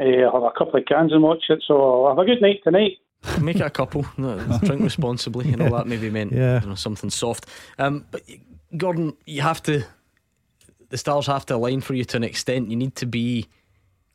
[0.00, 1.62] Uh, I'll have a couple of cans and watch it.
[1.66, 2.98] So have a good night tonight.
[3.40, 4.06] Make it a couple.
[4.16, 6.62] No, drink responsibly and all that maybe meant Yeah.
[6.62, 7.46] you know, something soft.
[7.78, 8.22] Um, but
[8.76, 9.84] Gordon, you have to.
[10.88, 12.70] The stars have to align for you to an extent.
[12.70, 13.46] You need to be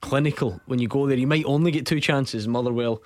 [0.01, 1.17] clinical when you go there.
[1.17, 2.47] You might only get two chances.
[2.47, 3.01] Motherwell,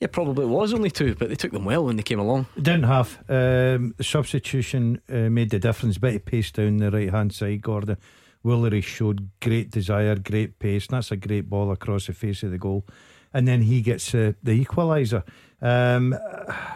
[0.00, 2.46] yeah, probably it was only two, but they took them well when they came along.
[2.56, 3.18] Didn't have.
[3.28, 5.98] Um, the substitution uh, made the difference.
[5.98, 7.98] Bit of pace down the right hand side, Gordon.
[8.44, 10.86] Woolery showed great desire, great pace.
[10.86, 12.84] And that's a great ball across the face of the goal.
[13.32, 15.22] And then he gets uh, the equaliser.
[15.60, 16.16] Um,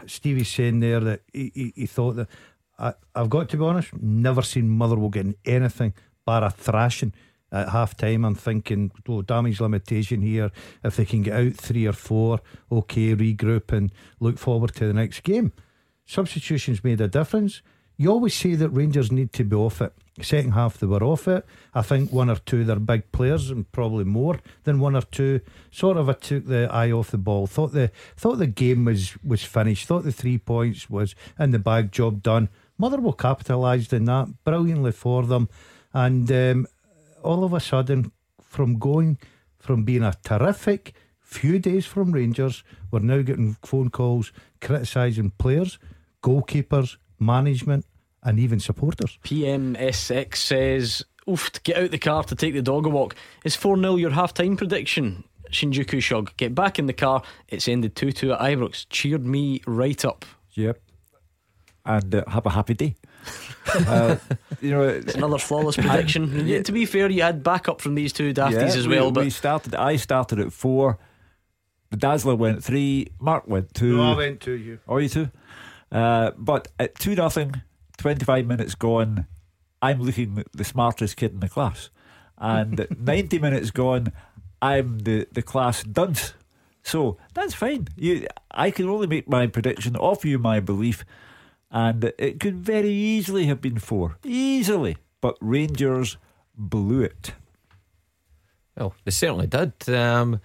[0.06, 2.28] Stevie's saying there that he, he, he thought that.
[2.78, 5.92] I, I've got to be honest, never seen Motherwell getting anything
[6.24, 7.12] but a thrashing
[7.52, 8.24] at half time.
[8.24, 10.50] I'm thinking, oh, damage limitation here.
[10.82, 12.40] If they can get out three or four,
[12.70, 15.52] okay, regroup and look forward to the next game.
[16.06, 17.62] Substitutions made a difference.
[17.96, 19.92] You always say that Rangers need to be off it.
[20.20, 21.46] Second half they were off it.
[21.74, 25.02] I think one or two of their big players, and probably more than one or
[25.02, 25.40] two,
[25.70, 27.46] sort of took the eye off the ball.
[27.46, 29.86] Thought the thought the game was was finished.
[29.86, 32.50] Thought the three points was in the bag, job done.
[32.76, 35.48] Motherwell capitalised in that brilliantly for them,
[35.94, 36.66] and um,
[37.22, 38.12] all of a sudden,
[38.42, 39.18] from going
[39.58, 45.78] from being a terrific few days from Rangers, we're now getting phone calls criticising players,
[46.22, 47.86] goalkeepers, management,
[48.22, 49.18] and even supporters.
[49.24, 53.14] PMSX says, Oof, get out the car to take the dog a walk.
[53.44, 55.24] Is 4 0 your half time prediction?
[55.50, 57.22] Shinjuku Shug, get back in the car.
[57.48, 58.86] It's ended 2 2 at Ibrox.
[58.90, 60.24] Cheered me right up.
[60.52, 60.80] Yep.
[61.84, 62.94] And uh, have a happy day.
[63.74, 64.16] uh,
[64.60, 66.46] you know, It's another flawless prediction.
[66.46, 69.06] Yeah, to be fair, you had backup from these two dafties Yeah, as we- well,
[69.10, 69.74] we, but started.
[69.74, 70.98] I started at four.
[71.90, 73.08] The Dazzler went three.
[73.20, 73.96] Mark went two.
[73.98, 74.78] No, I went two, you.
[74.88, 75.28] Oh, you two.
[75.92, 77.62] Uh, but at two nothing,
[77.98, 79.26] twenty five minutes gone.
[79.82, 81.90] I'm looking the smartest kid in the class,
[82.38, 84.12] and ninety minutes gone,
[84.62, 86.34] I'm the the class dunce.
[86.82, 87.88] So that's fine.
[87.96, 91.04] You, I can only make my prediction, offer you my belief,
[91.70, 94.96] and it could very easily have been four, easily.
[95.20, 96.16] But Rangers
[96.56, 97.32] blew it.
[98.76, 99.88] Well, they certainly did.
[99.88, 100.40] Um,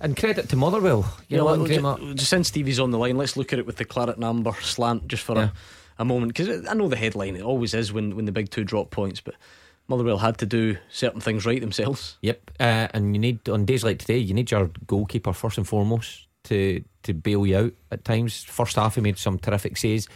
[0.00, 1.00] and credit to Motherwell.
[1.28, 3.66] You Yeah, know, well, Graham just since Stevie's on the line, let's look at it
[3.66, 5.50] with the claret and amber slant just for Yeah.
[5.98, 6.34] a, a moment.
[6.34, 9.20] Because I know the headline, it always is when, when the big two drop points,
[9.20, 9.34] but
[9.88, 12.18] Motherwell had to do certain things right themselves.
[12.22, 15.66] Yep, uh, and you need on days like today, you need your goalkeeper first and
[15.66, 18.44] foremost to to bail you out at times.
[18.44, 20.06] First half, he made some terrific saves.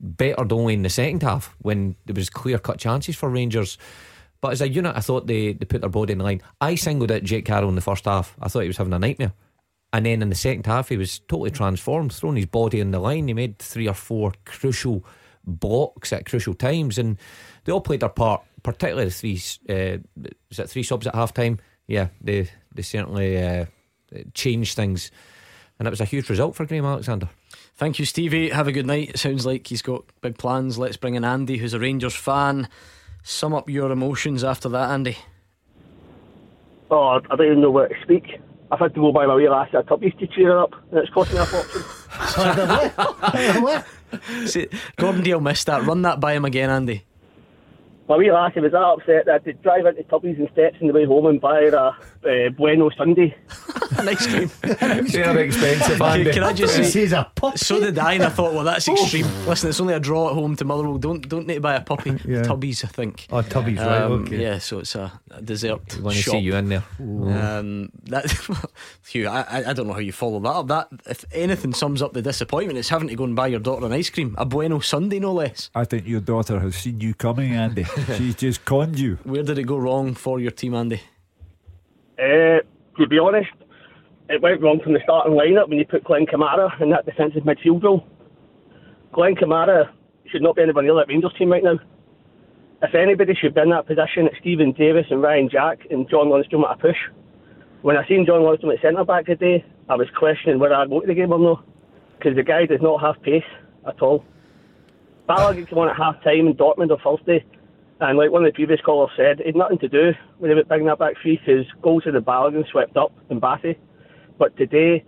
[0.00, 3.78] Better only in the second half when there was clear cut chances for Rangers.
[4.44, 6.42] But as a unit, I thought they, they put their body in the line.
[6.60, 8.36] I singled out Jake Carroll in the first half.
[8.42, 9.32] I thought he was having a nightmare.
[9.90, 12.98] And then in the second half, he was totally transformed, throwing his body in the
[12.98, 13.26] line.
[13.26, 15.02] He made three or four crucial
[15.46, 17.16] blocks at crucial times, and
[17.64, 18.42] they all played their part.
[18.62, 19.40] Particularly the three,
[19.70, 21.58] uh, it three subs at half time?
[21.86, 23.64] Yeah, they they certainly uh,
[24.34, 25.10] changed things,
[25.78, 27.30] and it was a huge result for Graham Alexander.
[27.76, 28.50] Thank you, Stevie.
[28.50, 29.08] Have a good night.
[29.08, 30.76] It sounds like he's got big plans.
[30.76, 32.68] Let's bring in Andy, who's a Rangers fan.
[33.26, 35.16] Sum up your emotions after that, Andy.
[36.90, 38.38] Oh, I don't even know where to speak.
[38.70, 40.98] I've had to go by my wee lass at Tubby's to cheer her up, and
[41.00, 41.82] it's costing me a fortune.
[44.46, 45.84] See, Gordon Dalziel missed that.
[45.84, 47.04] Run that by him again, Andy.
[48.08, 50.76] My wee lassie was that upset that I had to drive into Tubby's and steps
[50.80, 51.74] on the way home and buy her
[52.24, 53.34] a uh, Bueno Sundae.
[53.98, 54.50] An ice cream.
[54.62, 56.32] They're expensive, Can, Andy.
[56.32, 57.56] can I just say, He's a pup.
[57.58, 59.26] so did I, and I thought, well, that's extreme.
[59.46, 60.98] Listen, it's only a draw at home to Motherwell.
[60.98, 62.10] Don't don't need to buy a puppy.
[62.26, 62.42] Yeah.
[62.42, 63.26] Tubbies, I think.
[63.30, 64.02] Oh, Tubby's right.
[64.02, 64.40] Um, Okay.
[64.42, 65.98] Yeah, so it's a, a dessert.
[66.00, 66.82] Want to see you in there?
[66.98, 68.30] Um, that,
[69.08, 70.66] Hugh, I, I- I don't know how you follow that up.
[70.68, 73.86] That if anything sums up the disappointment, it's having to go and buy your daughter
[73.86, 75.70] an ice cream, a Bueno Sundae, no less.
[75.74, 77.84] I think your daughter has seen you coming, Andy.
[78.16, 79.18] She's just conned you.
[79.24, 81.00] Where did it go wrong for your team, Andy?
[82.18, 82.58] Uh,
[82.98, 83.50] to be honest,
[84.28, 87.44] it went wrong from the starting lineup when you put Glenn Kamara in that defensive
[87.44, 88.06] midfield role.
[89.12, 89.90] Glenn Kamara
[90.26, 91.78] should not be anybody near that Rangers team right now.
[92.82, 96.26] If anybody should be in that position, it's Steven Davis and Ryan Jack and John
[96.26, 96.96] Lundstram at a push.
[97.82, 101.00] When I seen John Lundstram at centre back today, I was questioning whether I'd go
[101.00, 101.64] to the game or not
[102.18, 103.44] because the guy does not have pace
[103.86, 104.24] at all.
[105.28, 107.44] Balogun came on at half time in Dortmund on Thursday
[108.00, 110.58] And like one of the previous callers said, it had nothing to do with him
[110.66, 113.78] bringing that back free because goals of the Balogun swept up in Batty.
[114.38, 115.04] But today,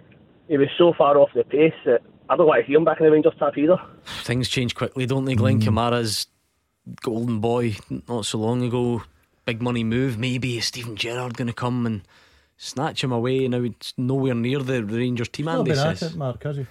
[0.48, 3.00] he was so far off the pace that I don't want to see him back
[3.00, 3.80] in the Rangers tap either.
[4.22, 5.34] Things change quickly, don't they?
[5.34, 6.28] Glenn Kamara's
[7.02, 7.76] golden boy
[8.08, 9.02] not so long ago.
[9.44, 10.18] Big money move.
[10.18, 12.02] Maybe is Steven Gerrard going to come and
[12.56, 13.46] snatch him away?
[13.48, 15.46] Now it's nowhere near the Rangers team.
[15.46, 16.12] Not Andy been at says.
[16.14, 16.66] it, Mark, has he?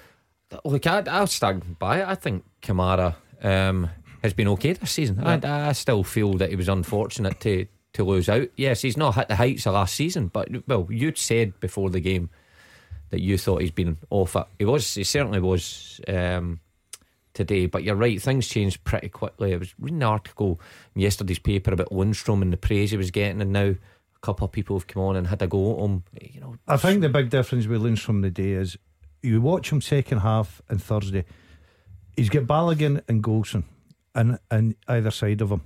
[0.63, 2.07] Look, I, I'll stand by it.
[2.07, 3.89] I think Kamara um,
[4.25, 5.23] has been okay this season.
[5.23, 8.49] I, I still feel that he was unfortunate to, to lose out.
[8.57, 11.99] Yes, he's not hit the heights of last season, but well, you'd said before the
[11.99, 12.29] game
[13.11, 14.45] that you thought he's been off it.
[14.59, 16.59] He was, he certainly was um,
[17.33, 17.67] today.
[17.67, 19.53] But you're right, things changed pretty quickly.
[19.53, 20.59] I was reading an article
[20.95, 24.45] in yesterday's paper about Lundstram and the praise he was getting, and now a couple
[24.45, 26.03] of people have come on and had a go at him.
[26.19, 28.77] You know, I think the big difference with Lundstram today is
[29.21, 31.25] you watch him second half and Thursday.
[32.17, 33.65] He's got Balogun and Goldson
[34.15, 35.61] and and either side of him,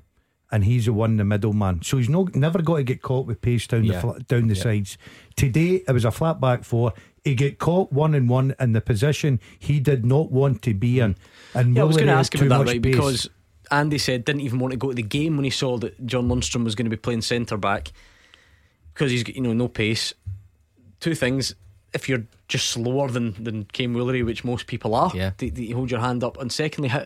[0.52, 1.82] and he's the one, the middle man.
[1.84, 3.94] So he's no never got to get caught with pace down Yeah.
[3.94, 4.64] the fla- down the Yeah.
[4.64, 4.98] sides.
[5.36, 6.94] Today it was a flat back four.
[7.24, 11.00] He get caught one and one in the position he did not want to be
[11.00, 11.16] in.
[11.54, 12.82] And Yeah, I was going to ask too about that, much right?
[12.84, 12.96] pace.
[12.96, 13.30] Because
[13.72, 16.28] Andy said didn't even want to go to the game when he saw that John
[16.28, 17.92] Lundstram was going to be playing centre back
[18.94, 20.14] because he's got you know no pace.
[21.00, 21.54] Two things:
[21.94, 25.32] if you're just slower than than Kaiyne Woolery, which most people are, Yeah.
[25.38, 26.40] do- do you hold your hand up.
[26.40, 27.06] And secondly, how,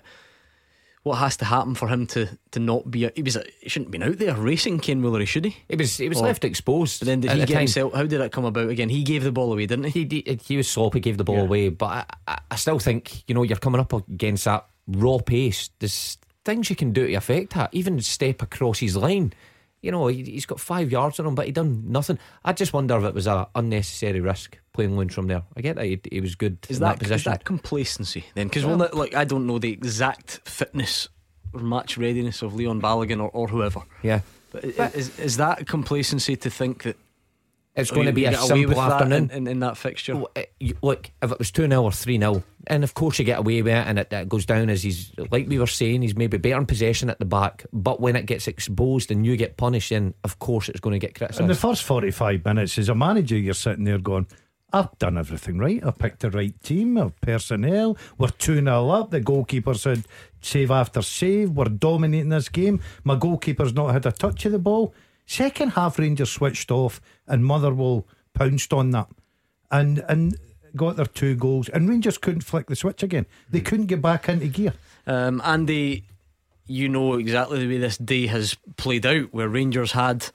[1.03, 3.05] what has to happen for him to to not be?
[3.05, 3.35] A, he was.
[3.35, 5.57] A, he shouldn't have been out there racing Kaiyne Woolery, should he?
[5.69, 6.99] he was he was Or- left exposed.
[6.99, 7.61] But then did he the get time.
[7.61, 7.93] himself?
[7.93, 8.89] How did that come about again?
[8.89, 10.05] He gave the ball away, didn't he?
[10.05, 13.23] He, he, he was sloppy, gave the ball away, but I, I, I still think
[13.27, 15.69] you know you're coming up against that raw pace.
[15.79, 17.69] There's things you can do to affect that.
[17.73, 19.33] Even step across his line.
[19.83, 22.17] You know, he, he's got five yards on him, but he done nothing.
[22.43, 25.43] I just wonder if it was a unnecessary risk playing Lundstram there.
[25.57, 27.31] I get that he, he was good Is in that, that, is position.
[27.33, 28.47] that complacency then?
[28.47, 31.09] Because Well- well, like I don't know the exact fitness
[31.53, 33.81] or match readiness of Leon Balogun or, or whoever.
[34.01, 36.95] yeah, But i- is is that complacency to think that
[37.75, 39.29] it's going to be a get away with simple that afternoon.
[39.31, 40.15] in, in, in that fixture?
[40.15, 43.17] Well, eh, you- Look, if it was 2 0 or 3 0, and of course
[43.19, 45.67] you get away with it, and it, it goes down as he's, like we were
[45.67, 47.65] saying, he's maybe better in possession at the back.
[47.73, 50.99] But when it gets exposed and you get punished, then of course it's going to
[50.99, 51.41] get criticised.
[51.41, 54.27] In the first 45 minutes, as a manager, you're sitting there going,
[54.71, 55.83] I've done everything right.
[55.85, 57.95] I've picked the right team, of personnel.
[58.17, 59.11] We're 2 0 up.
[59.11, 60.03] The goalkeeper said
[60.41, 61.51] save after save.
[61.51, 62.81] We're dominating this game.
[63.03, 64.93] My goalkeeper's not had a touch of the ball.
[65.25, 69.07] Second half, Rangers switched off, and Motherwell pounced on that
[69.71, 70.35] and and
[70.75, 71.69] got their two goals.
[71.69, 73.25] And Rangers couldn't flick the switch again.
[73.49, 74.73] They couldn't get back into gear.
[75.05, 76.05] Um, Andy,
[76.65, 80.25] you know exactly the way this day has played out, where Rangers had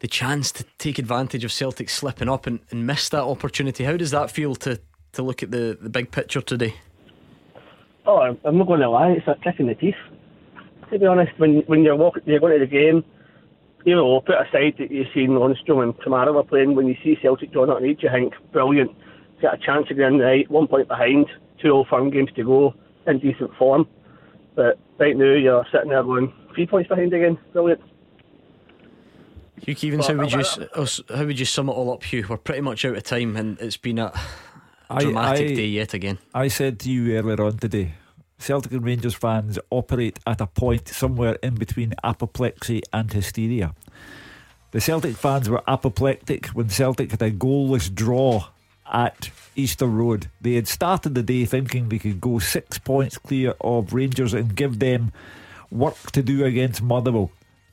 [0.00, 3.84] the chance to take advantage of Celtic slipping up and, and missed that opportunity.
[3.84, 4.80] How does that feel to
[5.12, 6.74] to look at the, the big picture today?
[8.04, 9.94] Oh, I'm- I'm not going to lie, it's a kick in the teeth.
[10.92, 13.02] To be honest, when when you're walking, you're going to the game,
[13.86, 17.16] you know, put aside that you've seen Lundstram and Kamara were playing, when you see
[17.22, 18.90] Celtic drawn up in each, you think, brilliant,
[19.40, 21.26] got a chance again getting right, one point behind,
[21.62, 22.74] two all firm games to go,
[23.06, 23.86] in decent form.
[24.56, 27.80] But right now, you're sitting there going, three points behind again, brilliant.
[29.62, 31.72] Hugh Keevins, how Well, would you I- s- oh, us- how would you sum it
[31.72, 32.26] all up, Hugh?
[32.28, 34.12] We're pretty much out of time, and it's been a
[34.98, 36.18] dramatic I- day yet again.
[36.34, 37.92] I said to you earlier on today,
[38.38, 43.74] Celtic and Rangers fans operate at a point somewhere in between apoplexy and hysteria.
[44.72, 48.48] The Celtic fans were apoplectic when Celtic had a goalless draw
[48.92, 50.30] at Easter Road.
[50.40, 54.54] They had started the day thinking they could go six points clear of Rangers and
[54.54, 55.12] give them
[55.70, 57.30] work to do against Motherwell.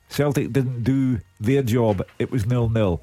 [0.08, 3.00] Celtic didn't do their job, it was nil nil.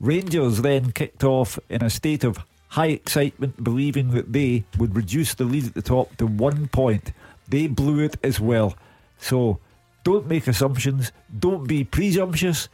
[0.00, 2.38] Rangers then kicked off in a state of
[2.74, 7.12] high excitement, believing that they would reduce the lead at the top to one point.
[7.48, 8.74] They blew it as well.
[9.18, 9.60] So
[10.02, 12.68] don't make assumptions, don't be presumptuous,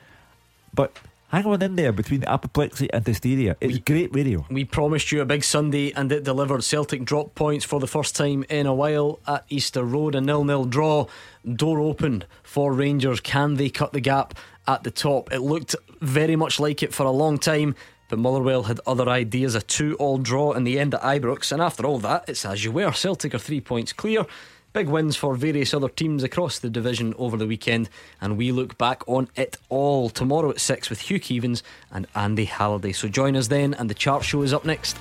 [0.73, 0.99] but
[1.29, 3.57] hang on in there between apoplexy and hysteria.
[3.61, 4.47] It's great radio.
[4.51, 6.65] We promised you a big Sunday and it delivered.
[6.65, 10.15] Celtic drop points for the first time in a while at Easter Road.
[10.15, 11.07] A nil-nil draw.
[11.45, 13.21] Door open for Rangers.
[13.21, 14.35] Can they cut the gap
[14.67, 15.31] at the top?
[15.31, 17.75] It looked very much like it for a long time.
[18.11, 19.55] But Motherwell had other ideas.
[19.55, 21.53] A two-all draw in the end at Ibrox.
[21.53, 22.93] And after all that, it's as you were.
[22.93, 24.27] Celtic are three points clear.
[24.73, 27.89] Big wins for various other teams across the division over the weekend,
[28.21, 32.45] and we look back on it all tomorrow at 6 with Hugh Keevins and Andy
[32.45, 32.93] Halliday.
[32.93, 34.97] So join us then, and the chart show is up next.